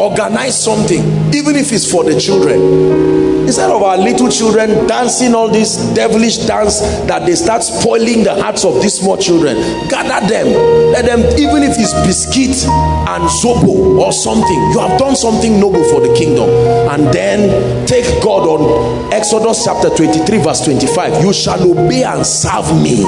[0.00, 1.00] Organize something
[1.34, 6.38] even if it's for the children instead of our little children dancing all this devilish
[6.38, 9.54] dance that they start spoiling the hearts of these small children
[9.88, 10.46] gather them.
[10.90, 15.84] Let them even if it's biscuit and zobo or something you have done something noble
[15.84, 16.48] for the kingdom.
[16.90, 22.74] And then take god on exodus chapter 23 verse 25 you shall obey and serve
[22.82, 23.04] me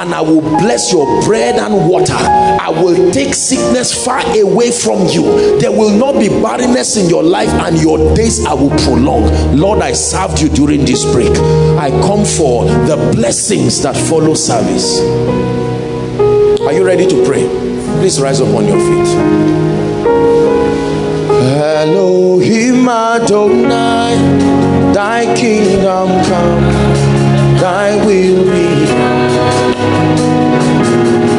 [0.00, 2.14] and I will bless your bread and water.
[2.14, 5.58] I will take sickness far away from you.
[5.60, 9.28] There will not be barrenness in your life, and your days I will prolong.
[9.54, 11.36] Lord, I served you during this break.
[11.78, 15.00] I come for the blessings that follow service.
[16.60, 17.46] Are you ready to pray?
[18.00, 19.08] Please rise up on your feet.
[21.60, 24.16] Elohim Adonai,
[24.94, 26.62] thy kingdom come,
[27.60, 28.69] thy will be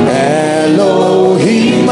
[0.07, 1.91] Elohim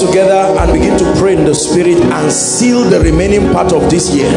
[0.00, 4.14] together and begin to pray in the spirit and seal the remaining part of this
[4.14, 4.30] year.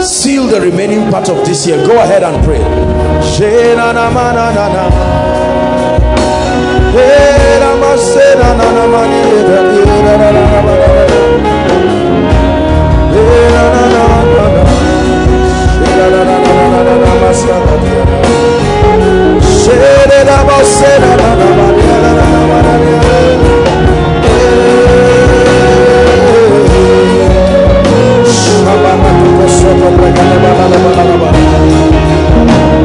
[0.00, 1.78] Seal the remaining part of this year.
[1.86, 2.60] Go ahead and pray.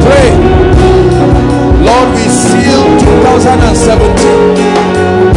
[0.04, 0.28] Pray.
[1.80, 4.20] Lord, we seal 2017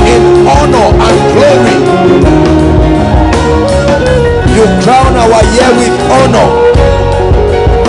[0.03, 1.80] in honor and glory.
[4.52, 6.49] You crown our year with honor,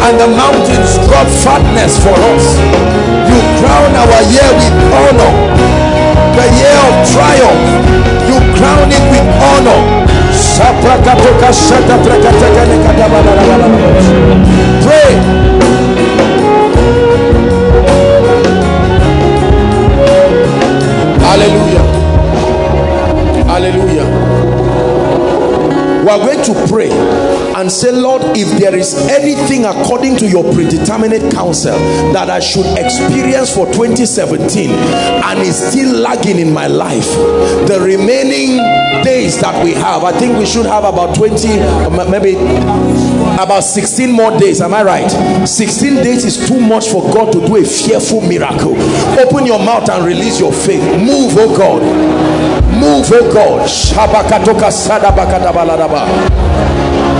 [0.07, 2.47] and the mountains drop fatness for us.
[3.27, 5.33] You crown our year with honor,
[11.55, 11.85] Pray.
[30.25, 31.77] To your predeterminate counsel
[32.13, 37.09] that I should experience for 2017 and is still lagging in my life,
[37.69, 38.57] the remaining
[39.05, 41.49] days that we have, I think we should have about 20,
[42.11, 42.35] maybe
[43.37, 44.61] about 16 more days.
[44.63, 45.47] Am I right?
[45.47, 48.75] 16 days is too much for God to do a fearful miracle.
[49.21, 50.83] Open your mouth and release your faith.
[51.01, 51.83] Move, oh God.
[52.73, 53.69] Move, oh God.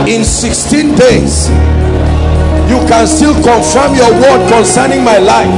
[0.09, 1.51] In 16 days,
[2.69, 5.53] you can still confirm your word concerning my life.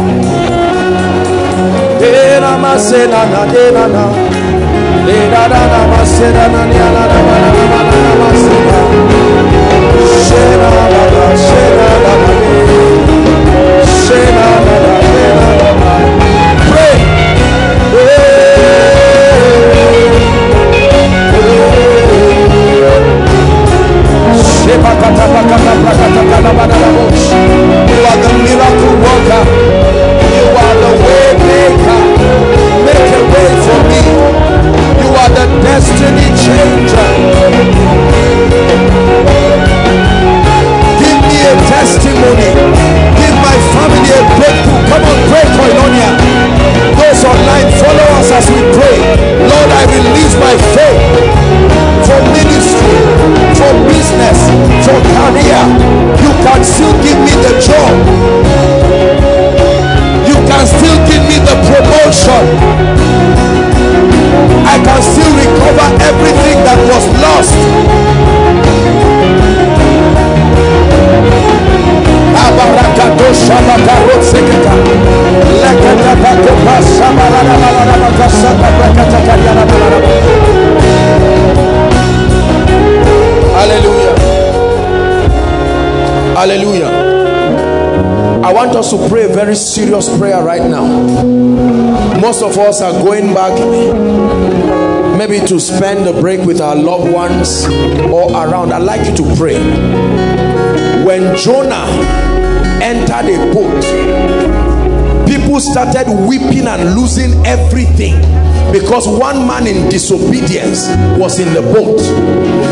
[24.67, 24.83] You are
[28.19, 29.43] the miracle worker.
[30.35, 32.01] You are the way maker.
[32.83, 34.03] Make a way for me.
[34.99, 37.11] You are the destiny changer.
[40.99, 42.51] Give me a testimony.
[43.15, 44.83] Give my family a breakthrough.
[44.91, 46.11] Come on, pray for Koinonia.
[46.99, 48.99] Those online, follow us as we pray.
[49.47, 50.99] Lord, I release my faith.
[52.07, 52.46] For me
[54.07, 54.39] business,
[54.87, 55.63] for career,
[56.23, 57.93] you can still give me the job.
[60.27, 62.45] You can still give me the promotion.
[64.63, 67.57] I can still recover everything that was lost.
[83.57, 83.96] Hallelujah
[89.33, 90.87] very serious prayer right now.
[92.21, 93.57] Most of us are going back
[95.17, 97.65] maybe to spend the break with our loved ones
[98.13, 98.73] or around.
[98.73, 99.57] I'd like you to pray.
[101.07, 101.87] When jonah
[102.83, 103.83] entered a boat
[105.27, 108.15] people started weeping and losing everything
[108.73, 110.89] because one man in disobedience
[111.19, 112.01] was in the boat.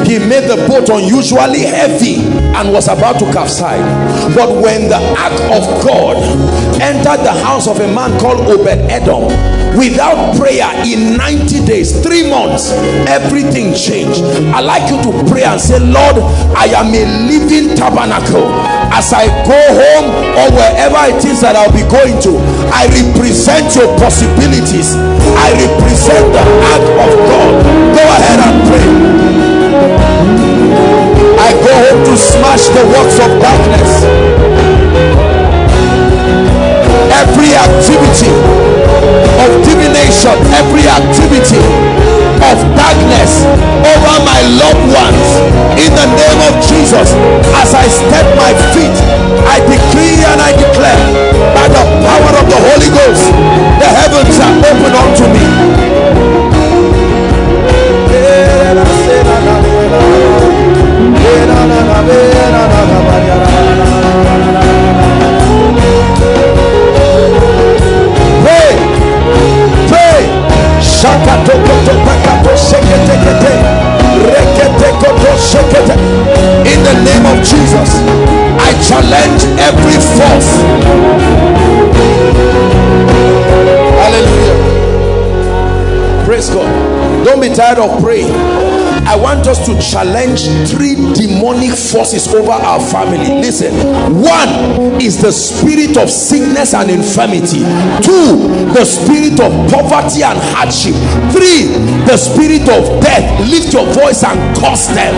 [0.06, 2.16] He made the boat unusually heavy
[2.54, 3.80] and was about to capsize.
[4.34, 6.16] But when the ark of God
[6.80, 9.28] entered the house of a man called Obed-Edom
[9.78, 12.70] without prayer in 90 days three months
[13.08, 14.22] everything changed.
[14.54, 16.16] I like you to pray and say lord
[16.54, 18.46] i am a living tabernacle
[18.94, 20.08] as i go home
[20.38, 22.38] or wherever it is that i'll be going to
[22.70, 24.94] i represent your possibilities.
[25.34, 27.52] I represent the ark of god.
[27.96, 28.86] Go ahead and pray.
[31.40, 33.90] I go home to smash the works of darkness.
[37.10, 38.30] Every activity
[39.42, 41.58] of divination, every activity
[42.38, 43.42] of darkness
[43.82, 45.26] over my loved ones
[45.74, 47.10] in the name of Jesus.
[47.58, 48.94] As I step my feet,
[49.50, 51.02] I decree and I declare
[51.54, 53.26] by the power of the Holy Ghost,
[53.82, 56.14] the heavens are open unto me.
[76.64, 77.90] In the name of Jesus,
[78.58, 80.50] I challenge every force.
[84.00, 84.58] Hallelujah.
[86.24, 87.24] Praise God.
[87.24, 88.63] Don't be tired of praying.
[89.14, 93.22] I want us to challenge three demonic forces over our family.
[93.38, 93.70] Listen,
[94.10, 97.62] one is the spirit of sickness and infirmity,
[98.02, 98.42] two,
[98.74, 100.98] the spirit of poverty and hardship,
[101.30, 101.70] three,
[102.10, 103.22] the spirit of death.
[103.46, 105.14] Lift your voice and curse them.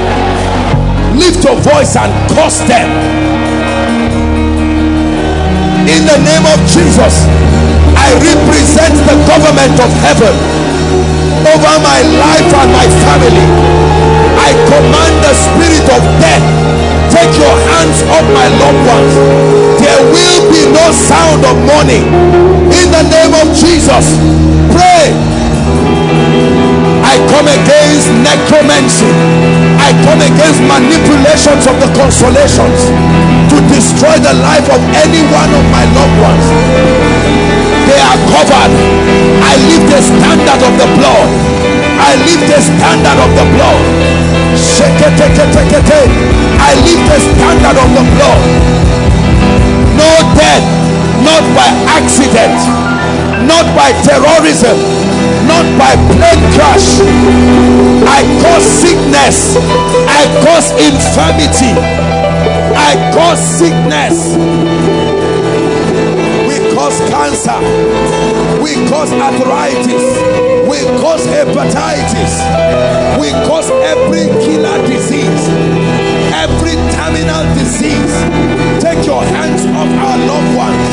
[1.16, 2.92] Lift your voice and curse them.
[5.88, 7.24] In the name of Jesus,
[7.96, 10.75] I represent the government of heaven
[11.44, 13.46] over my life and my family.
[14.40, 16.46] I command the spirit of death.
[17.12, 19.12] Take your hands off my loved ones.
[19.80, 22.06] There will be no sound of mourning.
[22.70, 24.16] In the name of Jesus,
[24.72, 25.12] pray.
[27.02, 29.10] I come against necromancy.
[29.80, 32.80] I come against manipulations of the consolations
[33.50, 38.74] to destroy the life of any one of my loved ones they are covered.
[39.42, 41.30] I lift the standard of the blood.
[42.02, 43.80] I lift the standard of the blood.
[46.58, 48.42] I lift the standard of the blood.
[49.94, 50.66] No death
[51.22, 52.58] not by accident
[53.46, 54.76] not by terrorism
[55.46, 56.98] not by plane crash.
[58.06, 59.56] I cause sickness.
[60.08, 61.72] I cause infirmity.
[62.74, 65.05] I cause sickness
[66.86, 67.58] cause cancer,
[68.62, 70.06] we cause arthritis,
[70.70, 72.32] we cause hepatitis,
[73.18, 75.48] we cause every killer disease,
[76.30, 78.14] every terminal disease.
[78.78, 80.86] Take your hands off our loved ones.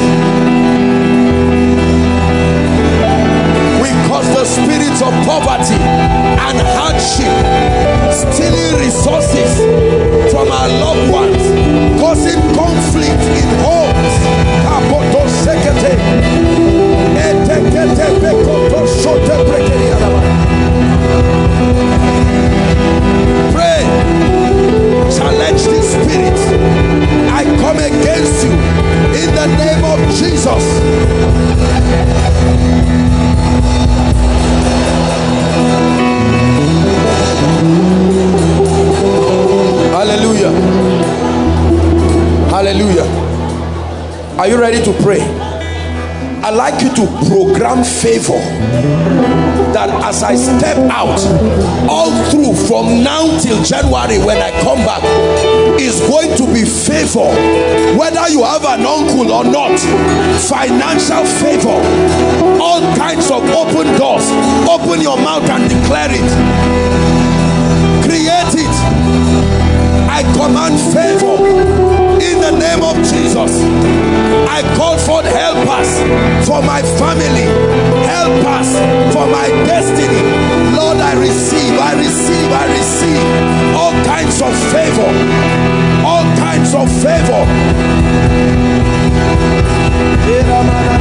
[3.77, 7.37] We cause the spirit of poverty and hardship,
[8.09, 9.61] stealing resources
[10.31, 14.42] from our loved ones, causing conflict in homes.
[23.53, 23.81] Pray.
[25.15, 26.39] Challenge spirit.
[27.31, 28.53] I come against you
[29.21, 30.63] in the name of Jesus.
[39.93, 40.51] Hallelujah.
[42.49, 43.22] Hallelujah
[44.33, 44.63] still
[46.43, 48.35] I'd like you to program favor
[49.71, 51.17] that as I step out
[51.89, 55.01] all through from now till January when I come back
[55.79, 57.31] is going to be favor.
[57.97, 59.79] Whether you have an uncle or not
[60.51, 61.79] financial favor.
[62.61, 64.27] All kinds of open doors.
[64.67, 66.29] Open your mouth and declare it.
[68.03, 68.75] Create it.
[70.11, 73.51] I command favor in the name of Jesus.
[74.47, 75.91] I call forth helpers
[76.47, 77.47] for my family,
[78.07, 78.69] helpers
[79.13, 80.23] for my destiny.
[80.75, 83.23] Lord, I receive, I receive, I receive
[83.75, 85.11] all kinds of favor,
[86.05, 87.43] all kinds of favor.
[90.23, 90.93] Favor,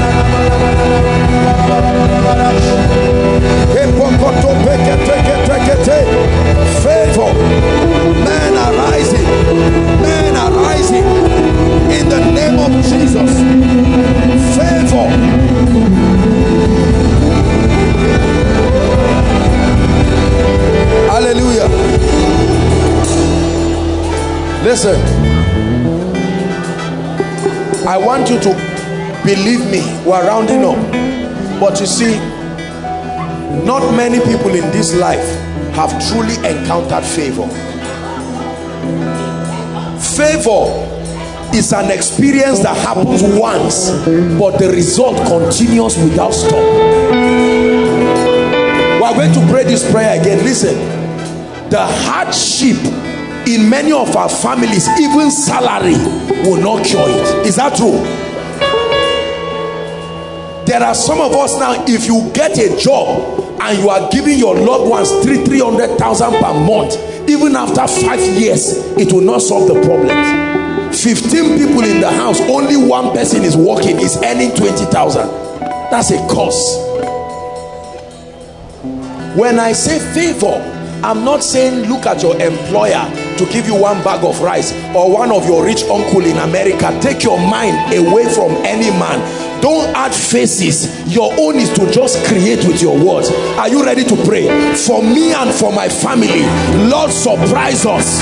[10.80, 13.30] in the name of Jesus.
[14.56, 15.08] Favor.
[21.10, 21.68] Hallelujah.
[24.64, 24.98] Listen,
[27.86, 28.54] I want you to
[29.24, 30.78] believe me, we're rounding up.
[31.60, 32.16] But you see,
[33.64, 35.26] not many people in this life
[35.74, 37.71] have truly encountered favor.
[40.16, 40.68] Favor
[41.54, 43.90] is an experience that happens once,
[44.38, 46.62] but the result continues without stop.
[48.98, 50.44] We are going to pray this prayer again.
[50.44, 50.74] Listen,
[51.70, 52.76] the hardship
[53.48, 55.96] in many of our families, even salary,
[56.44, 57.46] will not cure it.
[57.46, 57.98] Is that true?
[60.66, 64.38] There are some of us now, if you get a job and you are giving
[64.38, 69.68] your loved ones three, 300,000 per month, even after five years, it will not solve
[69.68, 70.52] the problem.
[70.92, 75.26] 15 people in the house only one person is working is earning 20,000
[75.90, 76.78] that's a cost.
[79.36, 83.02] When I say favor I'm not saying look at your employer
[83.38, 86.96] to give you one bag of rice or one of your rich uncle in America.
[87.02, 89.18] Take your mind away from any man
[89.62, 90.90] don't add faces.
[91.14, 93.30] Your own is to just create with your words.
[93.56, 94.48] Are you ready to pray?
[94.74, 96.42] For me and for my family
[96.90, 98.18] lord surprise us.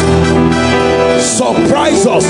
[1.39, 2.27] Surprise us.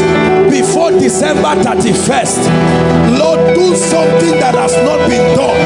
[0.49, 5.59] Before december 31st lord do something that has not been done.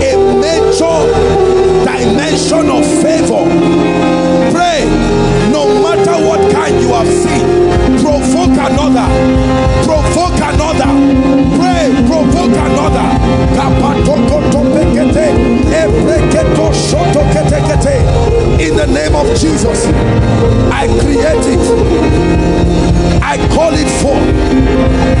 [0.00, 0.96] A major
[1.84, 3.44] dimension of favor.
[4.56, 4.88] Pray.
[5.52, 9.39] No matter what kind you have seen provoke another
[13.60, 15.26] rapato koto pekete
[15.82, 18.09] ebreketo shoto kete kete.
[18.60, 19.86] In the name of Jesus,
[20.70, 21.64] I create it.
[23.22, 24.20] I call it forth.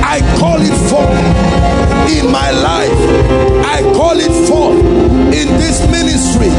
[0.04, 1.08] I call it forth
[2.12, 3.00] in my life.
[3.64, 4.78] I call it forth
[5.32, 6.50] in this ministry.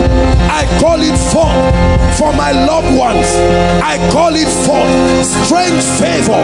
[0.50, 1.54] I call it forth
[2.18, 3.28] for my loved ones.
[3.84, 4.92] I call it forth
[5.46, 6.42] strange favor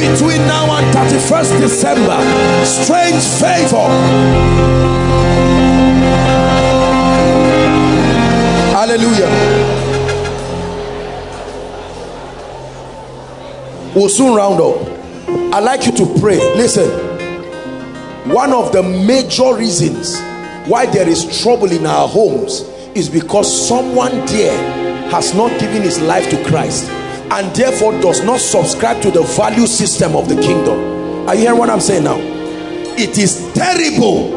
[0.00, 2.18] between now and 31st December.
[2.64, 3.84] Strange favor.
[8.78, 9.26] Hallelujah.
[13.92, 14.76] We'll soon round up.
[15.52, 16.36] I'd like you to pray.
[16.54, 16.88] Listen,
[18.30, 20.20] one of the major reasons
[20.70, 22.60] why there is trouble in our homes
[22.94, 28.38] is because someone there has not given his life to Christ and therefore does not
[28.38, 31.28] subscribe to the value system of the kingdom.
[31.28, 32.18] Are you hearing what I'm saying now?
[32.96, 34.30] It is terrible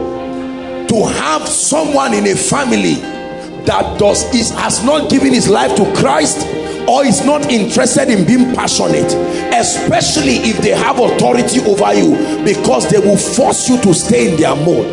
[0.88, 3.21] to have someone in a family
[3.66, 6.46] that does is has not given his life to Christ
[6.88, 9.12] or is not interested in being passionate
[9.54, 14.40] especially if they have authority over you because they will force you to stay in
[14.40, 14.90] their mode.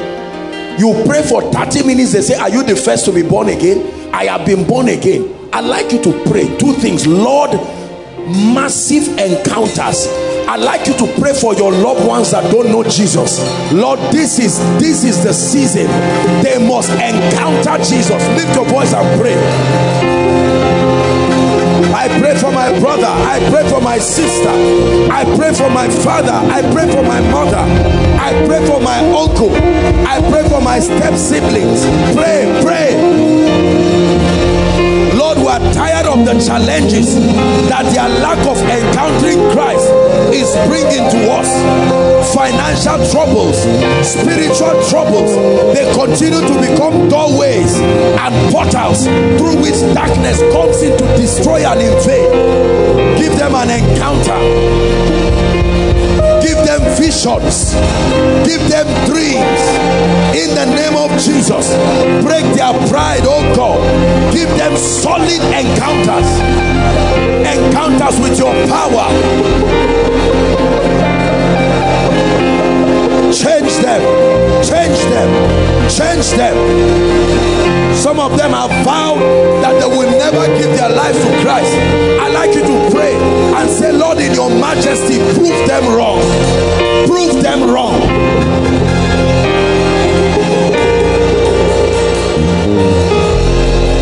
[0.78, 4.15] You pray for 30 minutes they say are you the first to be born again?
[4.15, 5.35] I have been born again.
[5.53, 7.07] I'd like you to pray two things.
[7.07, 7.53] Lord
[8.28, 10.07] massive encounters
[10.49, 13.39] I'd like you to pray for your loved ones that don't know Jesus.
[13.70, 15.87] Lord, this is this is the season.
[16.43, 18.16] They must encounter Jesus.
[18.33, 19.37] Lift your voice and pray.
[21.93, 23.07] I pray for my brother.
[23.12, 24.49] I pray for my sister.
[25.12, 26.33] I pray for my father.
[26.33, 27.61] I pray for my mother.
[28.16, 29.51] I pray for my uncle.
[30.09, 31.85] I pray for my step siblings.
[32.16, 33.78] Pray, pray.
[35.39, 37.15] We are tired of the challenges
[37.70, 39.86] that their lack of encountering Christ
[40.35, 41.48] is bringing to us.
[42.35, 43.56] Financial troubles
[44.05, 45.32] spiritual troubles
[45.74, 49.06] they continue to become doorways and portals
[49.39, 53.19] through which darkness comes in to destroy and invade.
[53.19, 55.28] Give them an encounter
[56.99, 57.75] visions,
[58.45, 59.62] give them dreams
[60.35, 61.75] in the name of Jesus.
[62.23, 63.81] Break their pride, oh God.
[64.33, 66.29] Give them solid encounters,
[67.47, 69.09] encounters with your power.
[73.33, 74.03] Change them,
[74.65, 75.31] change them,
[75.89, 77.57] change them
[77.99, 79.19] some of them have vowed
[79.62, 81.75] that they will never give their life to christ.
[82.23, 83.15] I like you to pray
[83.59, 86.20] and say lord in your majesty prove them wrong.
[87.07, 87.99] Prove them wrong.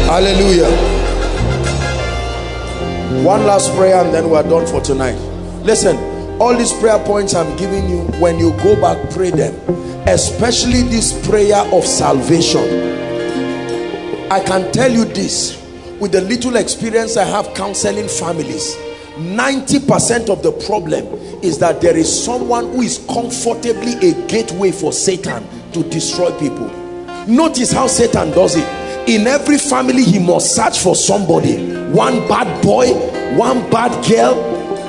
[0.06, 0.70] Hallelujah.
[3.24, 5.16] One last prayer and then we're done for tonight.
[5.64, 5.97] Listen
[6.39, 9.55] all these prayer points i'm giving you when you go back pray them.
[10.06, 13.05] Especially this prayer of salvation
[14.31, 15.62] i can tell you this
[16.01, 18.77] with the little experience i have counseling families
[19.19, 21.05] 90 percent of the problem
[21.43, 26.69] is that there is someone who is comfortably a gateway for satan to destroy people.
[27.27, 28.66] Notice how satan does it.
[29.09, 31.57] In every family he must search for somebody.
[31.93, 32.89] One bad boy
[33.36, 34.35] one bad girl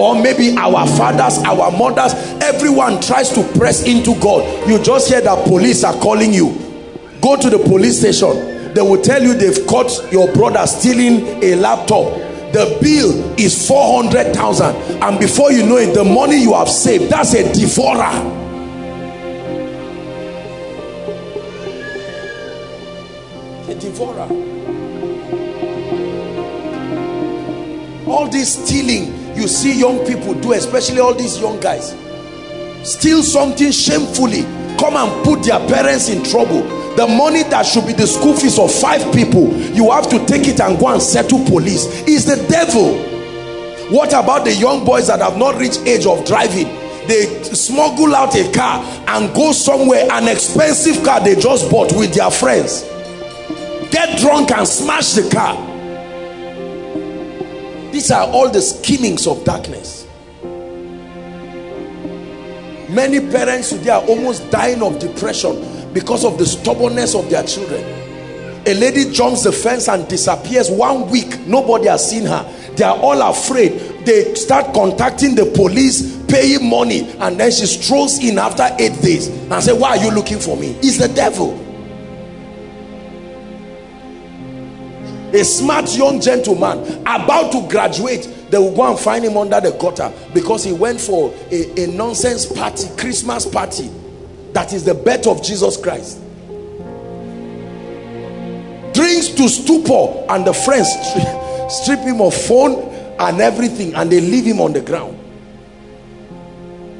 [0.02, 2.14] or maybe our fathers our mothers.
[2.42, 4.68] Everyone tries to press into god.
[4.70, 6.50] You just hear that police are calling you.
[7.22, 11.56] Go to the police station they will tell you they've caught your brother stealing a
[11.56, 12.14] laptop.
[12.54, 17.34] The bill is 400,000 and before you know it the money you have saved that's
[17.34, 18.14] a devourer.
[23.68, 24.28] A devourer.
[28.08, 31.95] All this stealing you see young people do especially all these young guys
[32.84, 34.44] steal something shamefully
[34.78, 38.57] come and put their parents in trouble the money that should be the school fees
[38.57, 41.86] of five people you have to take it and go and settle police.
[42.07, 42.98] Is the devil.
[43.95, 46.65] What about the young boys that have not reached age of driving?
[47.07, 50.07] They smuggle out a car and go somewhere.
[50.11, 52.82] An expensive car they just bought with their friends.
[53.91, 55.56] Get drunk and smash the car.
[57.91, 60.07] These are all the schemings of darkness.
[62.90, 67.84] Many parents today are almost dying of depression because of the stubbornness of their children.
[68.68, 71.40] A lady jumps the fence and disappears one week.
[71.48, 72.44] Nobody has seen her.
[72.76, 73.72] They are all afraid.
[74.06, 79.28] They start contacting the police paying money and then she strolls in after eight days
[79.28, 80.78] and say why are you looking for me?
[80.84, 81.56] It's the devil.
[85.34, 89.72] A smart young gentleman about to graduate they will go and find him under the
[89.72, 93.90] gutter because he went for a, a nonsense party christmas party
[94.58, 96.18] that is the birth of jesus christ
[98.92, 100.90] drinks to stupor and the friends
[101.70, 102.74] strip him of phone
[103.20, 105.16] and everything and they leave him on the ground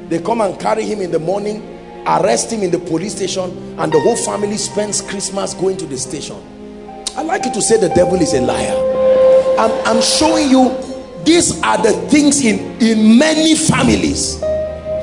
[0.08, 1.60] they come and carry him in the morning
[2.06, 5.98] arrest him in the police station and the whole family spends christmas going to the
[5.98, 6.40] station
[7.16, 8.76] I like you to say the devil is a liar.
[9.58, 10.70] I'm, I'm showing you
[11.24, 14.38] these are the things in, in many families.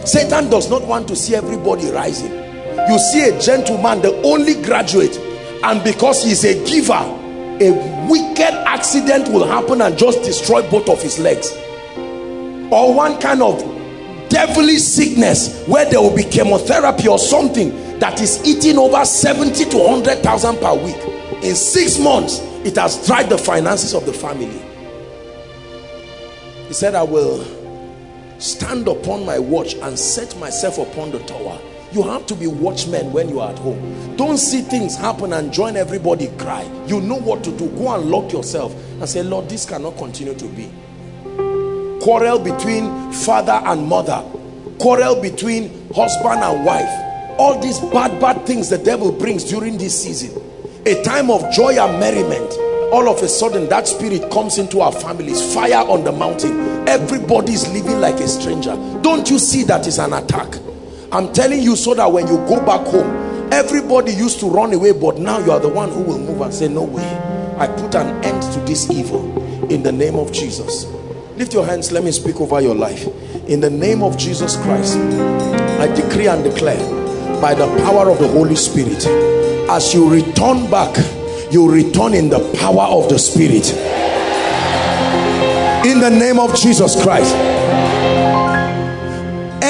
[0.06, 2.45] Satan does not want to see everybody rising.
[2.90, 5.18] You see a gentleman, the only graduate,
[5.64, 7.72] and because he's a giver, a
[8.10, 11.52] wicked accident will happen and just destroy both of his legs.
[12.72, 13.60] Or one kind of
[14.30, 19.78] devilish sickness where there will be chemotherapy or something that is eating over 70 to
[19.78, 20.98] 100,000 per week.
[21.44, 24.62] In six months it has dried the finances of the family.
[26.68, 27.46] He said i will
[28.40, 31.60] stand upon my watch and set myself upon the tower
[31.92, 34.16] you have to be watchmen when you are at home.
[34.18, 36.64] Don't see things happen and join everybody cry.
[36.88, 37.70] You know what to do.
[37.70, 40.72] Go and lock yourself and say lord this cannot continue to be.
[42.02, 44.24] Quarrel between father and mother.
[44.80, 47.40] Quarrel between husband and wife.
[47.40, 50.42] All these bad bad things the devil brings during this season.
[50.86, 52.52] A time of joy and merriment.
[52.94, 55.54] All of a sudden that spirit comes into our families.
[55.54, 56.88] Fire on the mountain.
[56.88, 58.76] Everybody is living like a stranger.
[59.02, 60.56] Don't you see that is an attack
[61.16, 64.92] i'm telling you so that when you go back home everybody used to run away
[64.92, 67.06] but now you are the one who will move and say no way.
[67.58, 69.24] I put an end to this evil
[69.72, 70.86] in the name of jesus.
[71.38, 71.92] Lift your hands.
[71.92, 73.08] Let me speak over your life.
[73.48, 74.98] In the name of jesus christ
[75.78, 76.80] i decree and declare
[77.40, 79.06] by the power of the holy spirit
[79.70, 80.96] as you return back
[81.52, 83.72] you return in the power of the spirit.
[85.86, 87.36] In the name of jesus christ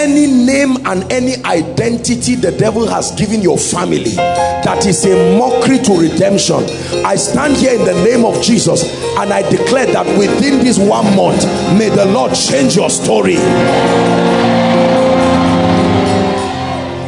[0.06, 4.14] any name and any identity the devil has given your family
[4.62, 6.62] that is a mockery to redemption
[7.04, 8.84] i stand here in the name of jesus
[9.18, 11.44] and i declare that within this one month
[11.76, 13.38] may the lord change your story.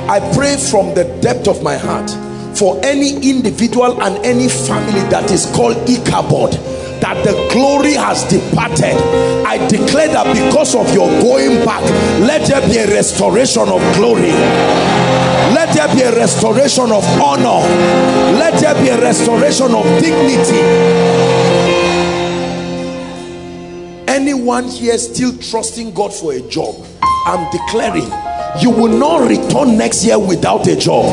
[0.10, 2.10] I pray from the depth of my heart
[2.58, 6.58] for any individual and any family that is called Ichabod
[7.02, 8.96] that the glory has departed.
[9.46, 11.84] I declare that because of your going back
[12.20, 14.32] let there be a restoration of glory.
[15.54, 17.66] Let there be a restoration of honor.
[18.38, 20.62] Let there be a restoration of dignity.
[24.08, 26.76] Anyone here still trusting God for a job?
[27.26, 28.12] I'm declaring
[28.60, 31.06] you will not return next year without a job.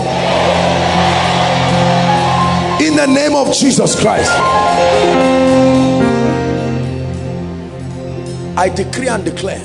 [2.80, 4.30] In the name of Jesus Christ
[8.56, 9.62] I decree and declare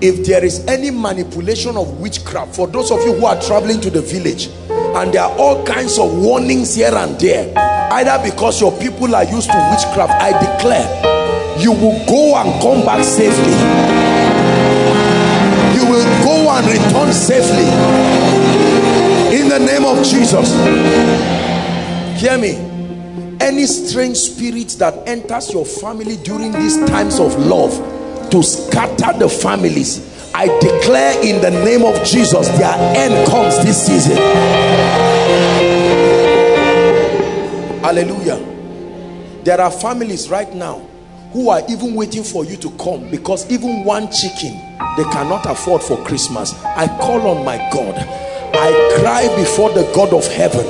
[0.00, 3.90] if there is any manipulation of witchcraft for those of you who are traveling to
[3.90, 7.52] the village and there are all kinds of warnings here and there
[7.94, 11.16] either because your people are used to witchcraft I declare
[11.58, 13.52] you will go and come back safely.
[15.74, 17.64] You will go and return safely.
[19.34, 20.52] In the name of Jesus.
[22.20, 22.65] Hear me
[23.40, 27.72] any strange spirit that enters your family during these times of love
[28.30, 33.86] to scatter the families I declare in the name of Jesus their end comes this
[33.86, 34.18] season.
[37.82, 38.36] Hallelujah.
[39.44, 40.80] There are families right now
[41.32, 44.60] who are even waiting for you to come because even one chicken
[44.98, 46.52] they cannot afford for Christmas.
[46.64, 47.94] I call on my God
[48.58, 50.64] I cry before the God of heaven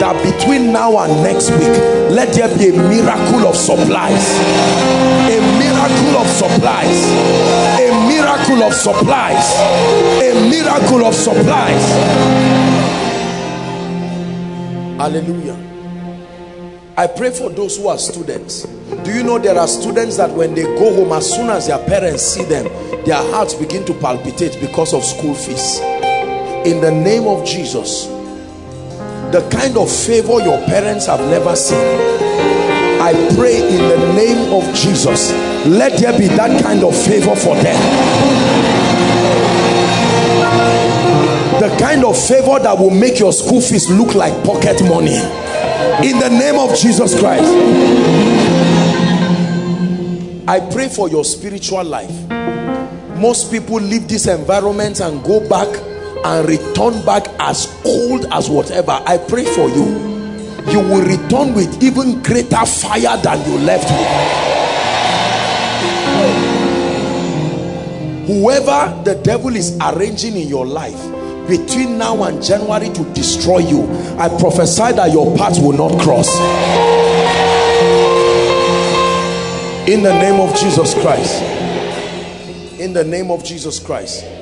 [0.00, 1.74] that between now and next week
[2.10, 4.24] let there be a miracle of supplies.
[5.30, 6.98] A miracle of supplies.
[7.78, 9.46] A miracle of supplies.
[10.22, 11.84] A miracle of supplies.
[14.98, 15.56] Hallelujah.
[16.96, 18.64] I pray for those who are students.
[19.04, 21.78] Do you know there are students that when they go home as soon as their
[21.86, 22.64] parents see them
[23.04, 25.80] their hearts begin to palpitate because of school fees
[26.66, 28.06] in the name of Jesus
[29.32, 31.76] the kind of favor your parents have never seen
[33.00, 35.32] I pray in the name of Jesus
[35.66, 37.76] let there be that kind of favor for them.
[41.60, 45.16] The kind of favor that will make your school fees look like pocket money.
[46.06, 47.52] In the name of Jesus Christ.
[50.48, 52.28] I pray for your spiritual life.
[53.18, 55.68] Most people leave this environment and go back
[56.24, 58.92] and return back as cold as whatever.
[59.06, 59.86] I pray for you.
[60.70, 64.48] You will return with even greater fire than you left with.
[68.26, 71.00] Whoever the devil is arranging in your life
[71.48, 73.88] between now and January to destroy you
[74.18, 76.28] I prophesy that your paths will not cross.
[79.88, 81.42] In the name of Jesus Christ.
[82.78, 84.37] In the name of Jesus Christ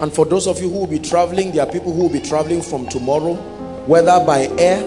[0.00, 2.20] and for those of you who will be traveling there are people who will be
[2.20, 3.34] traveling from tomorrow
[3.86, 4.82] whether by air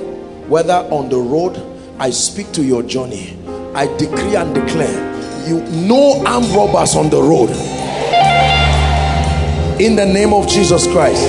[0.48, 1.58] whether on the road
[2.00, 3.38] I speak to your journey.
[3.76, 7.50] I decree and declare you no armed robbers on the road.
[9.80, 11.24] In the name of Jesus Christ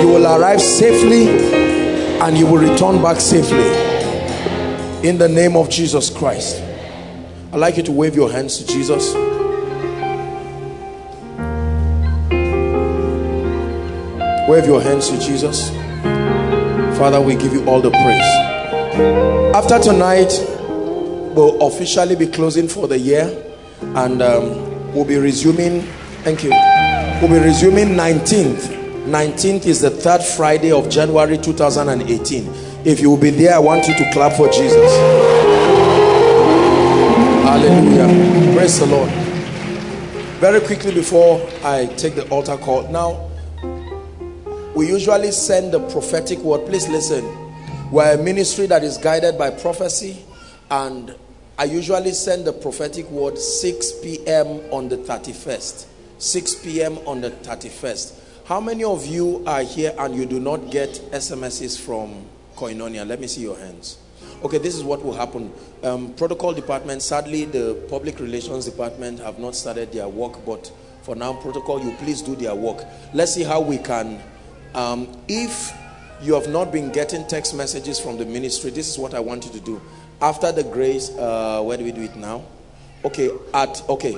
[0.00, 1.28] you will arrive safely
[2.20, 3.66] and you will return back safely.
[5.08, 6.62] In the name of Jesus Christ
[7.52, 9.14] I'd like you to wave your hands to Jesus
[14.48, 15.70] wave your hands to Jesus.
[16.98, 19.54] Father we give you all the praise.
[19.54, 20.32] After tonight
[21.34, 23.42] we'll officially be closing for the year
[23.80, 25.80] and um, we'll be resuming
[26.24, 26.50] thank you.
[27.22, 32.46] We'll be resuming 19th 19th is the third Friday of January 2018
[32.84, 34.92] if you will be there I want you to clap for Jesus.
[37.44, 38.54] Hallelujah.
[38.54, 39.10] Praise the Lord.
[40.38, 43.30] Very quickly before I take the altar call now
[44.74, 46.66] we usually send the prophetic word.
[46.66, 47.24] Please listen.
[47.90, 50.24] We're a ministry that is guided by prophecy
[50.70, 51.14] and
[51.56, 54.60] I usually send the prophetic word 6 p.m.
[54.72, 55.86] on the 31st
[56.18, 56.98] 6 p.m.
[57.06, 61.80] on the 31st how many of you are here and you do not get SMSs
[61.80, 62.26] from
[62.56, 63.06] Koinonia?
[63.06, 63.98] Let me see your hands.
[64.42, 65.52] Okay this is what will happen.
[65.84, 70.72] Um, protocol department sadly the public relations department have not started their work but
[71.02, 72.84] for now protocol you please do their work.
[73.12, 74.20] Let's see how we can
[74.74, 75.72] um, if
[76.22, 79.44] you have not been getting text messages from the ministry this is what I want
[79.44, 79.80] you to do.
[80.20, 82.44] After the grace uh, where do we do it now?
[83.04, 84.16] Okay at okay.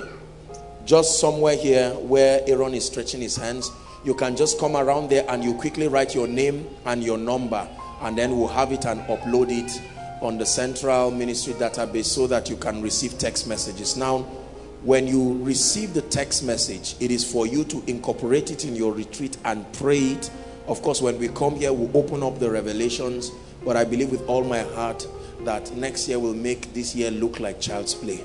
[0.84, 3.70] Just somewhere here where Aaron is stretching his hands.
[4.04, 7.68] You can just come around there and you quickly write your name and your number.
[8.02, 9.82] And then we'll have it and upload it
[10.22, 13.96] on the central ministry database so that you can receive text messages.
[13.96, 14.24] Now
[14.82, 18.92] when you receive the text message it is for you to incorporate it in your
[18.92, 20.30] retreat and pray it
[20.68, 23.32] of course when we come here we we'll open up the revelations
[23.66, 25.06] but I believe with all my heart
[25.40, 28.24] that next year will make this year look like child's play.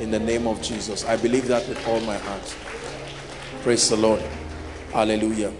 [0.00, 1.04] In the name of Jesus.
[1.04, 2.56] I believe that with all my heart.
[3.62, 4.20] Praise the Lord.
[4.92, 5.52] Hallelujah.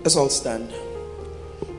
[0.00, 0.72] Let's all stand.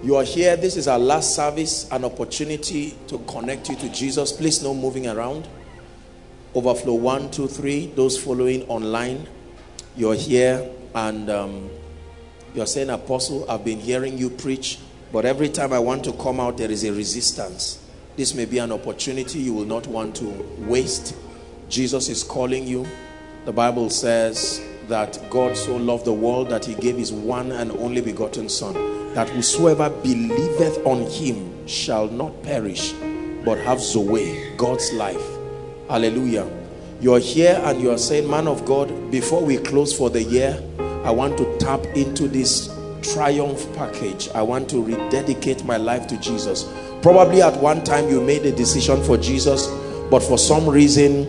[0.03, 0.56] You are here.
[0.56, 4.32] This is our last service, an opportunity to connect you to Jesus.
[4.32, 5.48] Please no moving around.
[6.53, 7.88] Overflow one, two, three.
[7.95, 9.28] Those following online,
[9.95, 11.70] you're here and um,
[12.54, 14.80] you're saying, Apostle, I've been hearing you preach,
[15.12, 17.84] but every time I want to come out, there is a resistance.
[18.16, 20.28] This may be an opportunity you will not want to
[20.60, 21.16] waste.
[21.70, 22.88] Jesus is calling you.
[23.46, 27.72] The Bible says that God so loved the world that he gave his one and
[27.72, 28.74] only begotten Son,
[29.14, 32.94] that whosoever believeth on him shall not perish,
[33.46, 35.24] but have Zoe, God's life.
[35.88, 36.50] Hallelujah.
[37.00, 40.62] You're here and you are saying, Man of God, before we close for the year,
[41.10, 42.69] I want to tap into this
[43.02, 44.30] triumph package.
[44.36, 46.72] I want to rededicate my life to Jesus.
[47.02, 49.65] Probably at one time you made a decision for Jesus,
[50.11, 51.27] but for some reason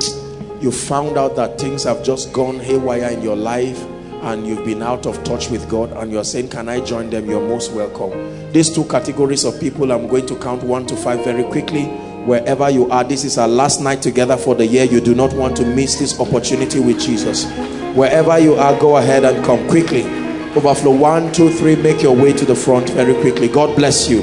[0.61, 3.83] you found out that things have just gone haywire in your life
[4.21, 7.25] and you've been out of touch with God and you're saying, Can I join them?
[7.25, 8.53] You're most welcome.
[8.53, 11.85] These two categories of people, I'm going to count one to five very quickly.
[12.27, 14.85] Wherever you are, this is our last night together for the year.
[14.85, 17.47] You do not want to miss this opportunity with Jesus.
[17.95, 20.05] Wherever you are, go ahead and come quickly.
[20.55, 21.75] Overflow one, two, three.
[21.77, 23.49] Make your way to the front very quickly.
[23.49, 24.21] God bless you.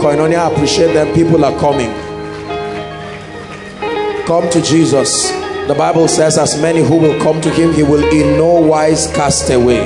[0.00, 1.12] Koinonia, I appreciate them.
[1.14, 1.90] People are coming.
[4.26, 5.30] Come to Jesus.
[5.66, 9.06] The Bible says, as many who will come to him, he will in no wise
[9.12, 9.80] cast away.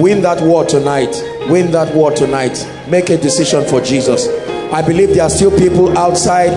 [0.00, 1.10] Win that war tonight.
[1.48, 2.64] Win that war tonight.
[2.88, 4.28] Make a decision for Jesus.
[4.72, 6.50] I believe there are still people outside.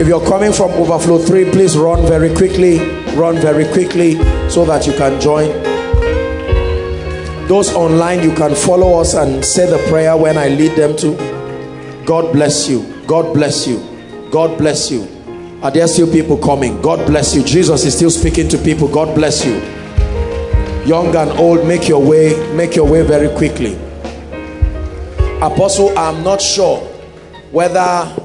[0.00, 2.78] If you're coming from overflow 3, please run very quickly.
[3.16, 4.14] Run very quickly
[4.48, 5.48] so that you can join.
[7.46, 11.14] Those online, you can follow us and say the prayer when I lead them to.
[12.06, 13.02] God bless you.
[13.06, 13.78] God bless you.
[14.30, 15.06] God bless you.
[15.62, 16.80] Are there still people coming?
[16.80, 17.44] God bless you.
[17.44, 18.88] Jesus is still speaking to people.
[18.88, 19.56] God bless you.
[20.86, 23.74] Young and old, make your way, make your way very quickly.
[25.42, 26.78] Apostle, I'm not sure
[27.50, 28.19] whether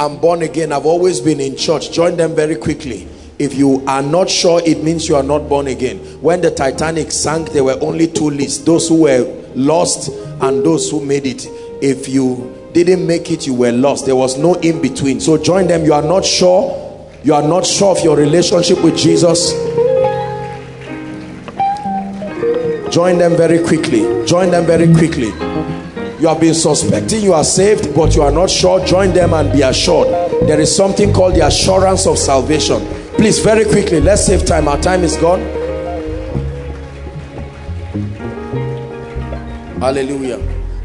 [0.00, 0.72] I'm born again.
[0.72, 1.92] I've always been in church.
[1.92, 3.06] Join them very quickly.
[3.38, 5.98] If you are not sure, it means you are not born again.
[6.22, 8.64] When the Titanic sank, there were only two lists.
[8.64, 10.08] Those who were lost
[10.40, 11.46] and those who made it.
[11.82, 14.06] If you didn't make it, you were lost.
[14.06, 15.20] There was no in between.
[15.20, 15.84] So join them.
[15.84, 17.10] You are not sure.
[17.22, 19.52] You are not sure of your relationship with Jesus.
[22.90, 24.24] Join them very quickly.
[24.24, 25.30] Join them very quickly
[26.20, 28.84] you have been suspecting you are saved but you are not sure.
[28.84, 30.08] Join them and be assured.
[30.46, 32.86] There is something called the assurance of salvation.
[33.14, 34.68] Please very quickly let's save time.
[34.68, 35.40] Our time is gone.
[39.80, 40.36] Hallelujah.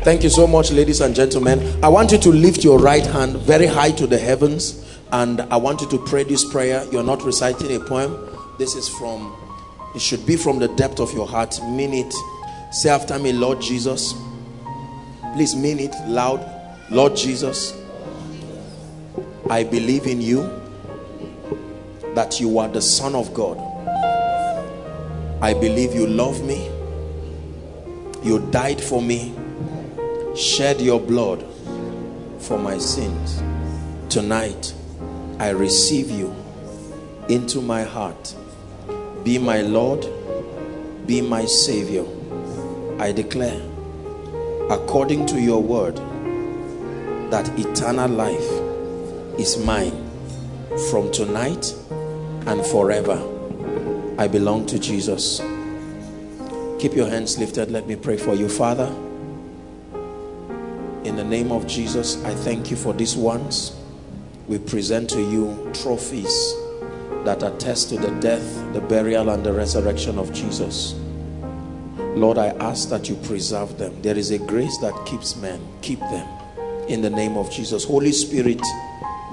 [0.03, 1.83] Thank you so much ladies and gentlemen.
[1.83, 5.55] I want you to lift your right hand very high to the heavens and i
[5.55, 6.87] want you to pray this prayer.
[6.91, 8.29] You're not reciting a poem.
[8.57, 9.35] This is from
[9.93, 11.59] it should be from the depth of your heart.
[11.63, 12.13] Mean it.
[12.71, 14.13] Say after me lord jesus
[15.35, 16.49] Please mean it loud.
[16.89, 17.77] Lord Jesus,
[19.49, 20.49] I believe in you
[22.13, 23.57] that you are the Son of God.
[25.41, 26.71] I believe you love me.
[28.23, 29.35] You died for me,
[30.37, 31.45] shed your blood
[32.39, 33.43] for my sins.
[34.07, 34.73] Tonight,
[35.37, 36.33] I receive you
[37.27, 38.33] into my heart.
[39.25, 40.07] Be my Lord,
[41.05, 42.05] be my Savior.
[42.99, 43.74] I declare
[44.69, 45.95] according to your word
[47.29, 48.49] that eternal life
[49.39, 49.93] is mine
[50.89, 51.75] from tonight
[52.47, 53.21] and forever.
[54.17, 55.39] I belong to Jesus.
[56.79, 57.69] Keep your hands lifted.
[57.69, 58.87] Let me pray for you father.
[61.03, 63.75] In the name of Jesus I thank you for these ones
[64.47, 66.55] we present to you trophies
[67.23, 70.95] that attest to the death the burial and the resurrection of Jesus
[72.15, 74.01] Lord, I ask that you preserve them.
[74.01, 75.59] There is a grace that keeps men.
[75.81, 76.25] Keep them
[76.87, 77.83] in the name of Jesus.
[77.83, 78.61] Holy Spirit,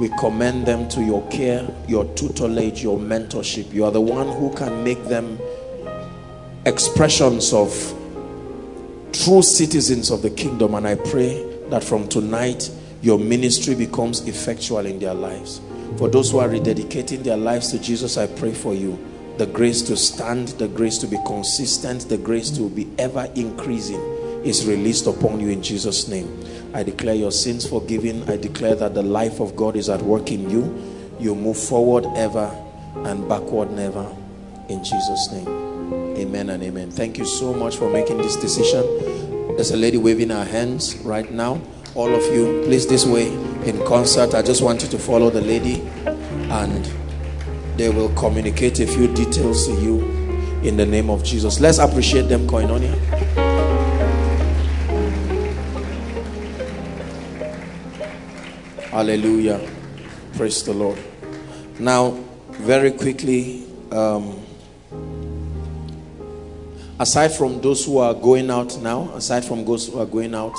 [0.00, 3.72] we commend them to your care, your tutelage, your mentorship.
[3.72, 5.38] You are the one who can make them
[6.66, 7.70] expressions of
[9.12, 10.74] true citizens of the kingdom.
[10.74, 12.68] And I pray that from tonight,
[13.00, 15.60] your ministry becomes effectual in their lives.
[15.98, 18.98] For those who are rededicating their lives to Jesus, I pray for you
[19.38, 24.00] the grace to stand, the grace to be consistent, the grace to be ever increasing
[24.44, 26.44] is released upon you in Jesus' name.
[26.74, 28.28] I declare your sins forgiven.
[28.28, 30.62] I declare that the life of God is at work in you.
[31.20, 32.50] You move forward ever
[33.04, 34.10] and backward never.
[34.68, 35.48] In Jesus' name.
[36.16, 36.90] Amen and amen.
[36.90, 38.82] Thank you so much for making this decision.
[39.56, 41.60] There's a lady waving her hands right now.
[41.94, 42.62] all of you.
[42.64, 43.28] Please, this way
[43.66, 44.34] in concert.
[44.34, 45.80] I just want you to follow the lady
[46.50, 46.86] and
[47.82, 49.98] they will communicate a few details to you
[50.62, 51.58] in the name of Jesus.
[51.58, 52.94] Let's appreciate them, Koinonia.
[58.84, 59.68] Hallelujah.
[60.36, 60.96] Praise the Lord.
[61.80, 62.10] Now,
[62.50, 64.38] very quickly, um,
[67.00, 70.54] aside from those who are going out now, aside from those who are going out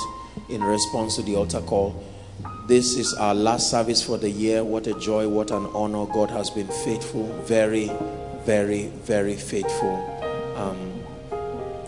[0.50, 2.04] in response to the altar call,
[2.66, 4.64] this is our last service for the year.
[4.64, 6.06] What a joy, what an honor.
[6.06, 7.90] God has been faithful, very,
[8.44, 9.94] very, very faithful.
[10.56, 11.02] Um,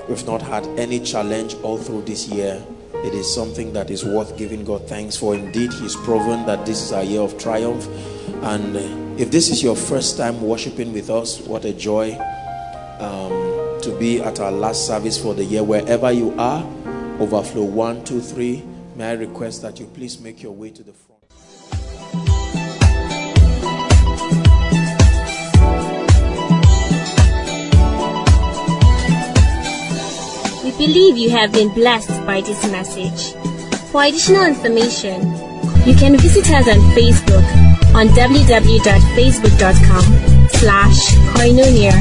[0.07, 2.63] we've not had any challenge all through this year.
[2.93, 5.35] It is something that is worth giving God thanks for.
[5.35, 7.87] Indeed, He's proven that this is our year of triumph.
[8.43, 8.77] And
[9.19, 12.13] if this is your first time worshiping with us, what a joy
[13.01, 15.63] um, to be at our last service for the year.
[15.63, 16.63] Wherever you are,
[17.19, 18.63] overflow one, two, three
[18.97, 21.21] May I request that you please make your way to the front.
[30.65, 33.35] We believe you have been blessed by this message.
[33.93, 35.21] For additional information,
[35.85, 37.45] you can visit us on Facebook
[37.95, 40.05] on www.facebook.com
[40.49, 41.93] slash koinonia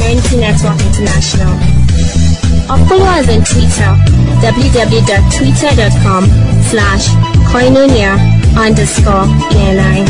[0.00, 1.77] Eternity Network International
[2.68, 3.96] or follow us on Twitter
[4.44, 6.24] www.twitter.com
[6.70, 7.04] slash
[7.50, 8.12] koinonia
[8.56, 9.26] underscore
[9.56, 10.04] ENI.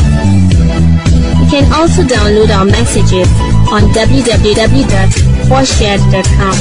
[1.39, 3.29] You can also download our messages
[3.73, 6.57] on www.4shared.com.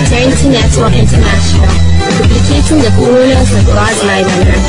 [0.00, 1.72] Eternity Network International,
[2.18, 4.68] duplicating the fullness of God's life on earth.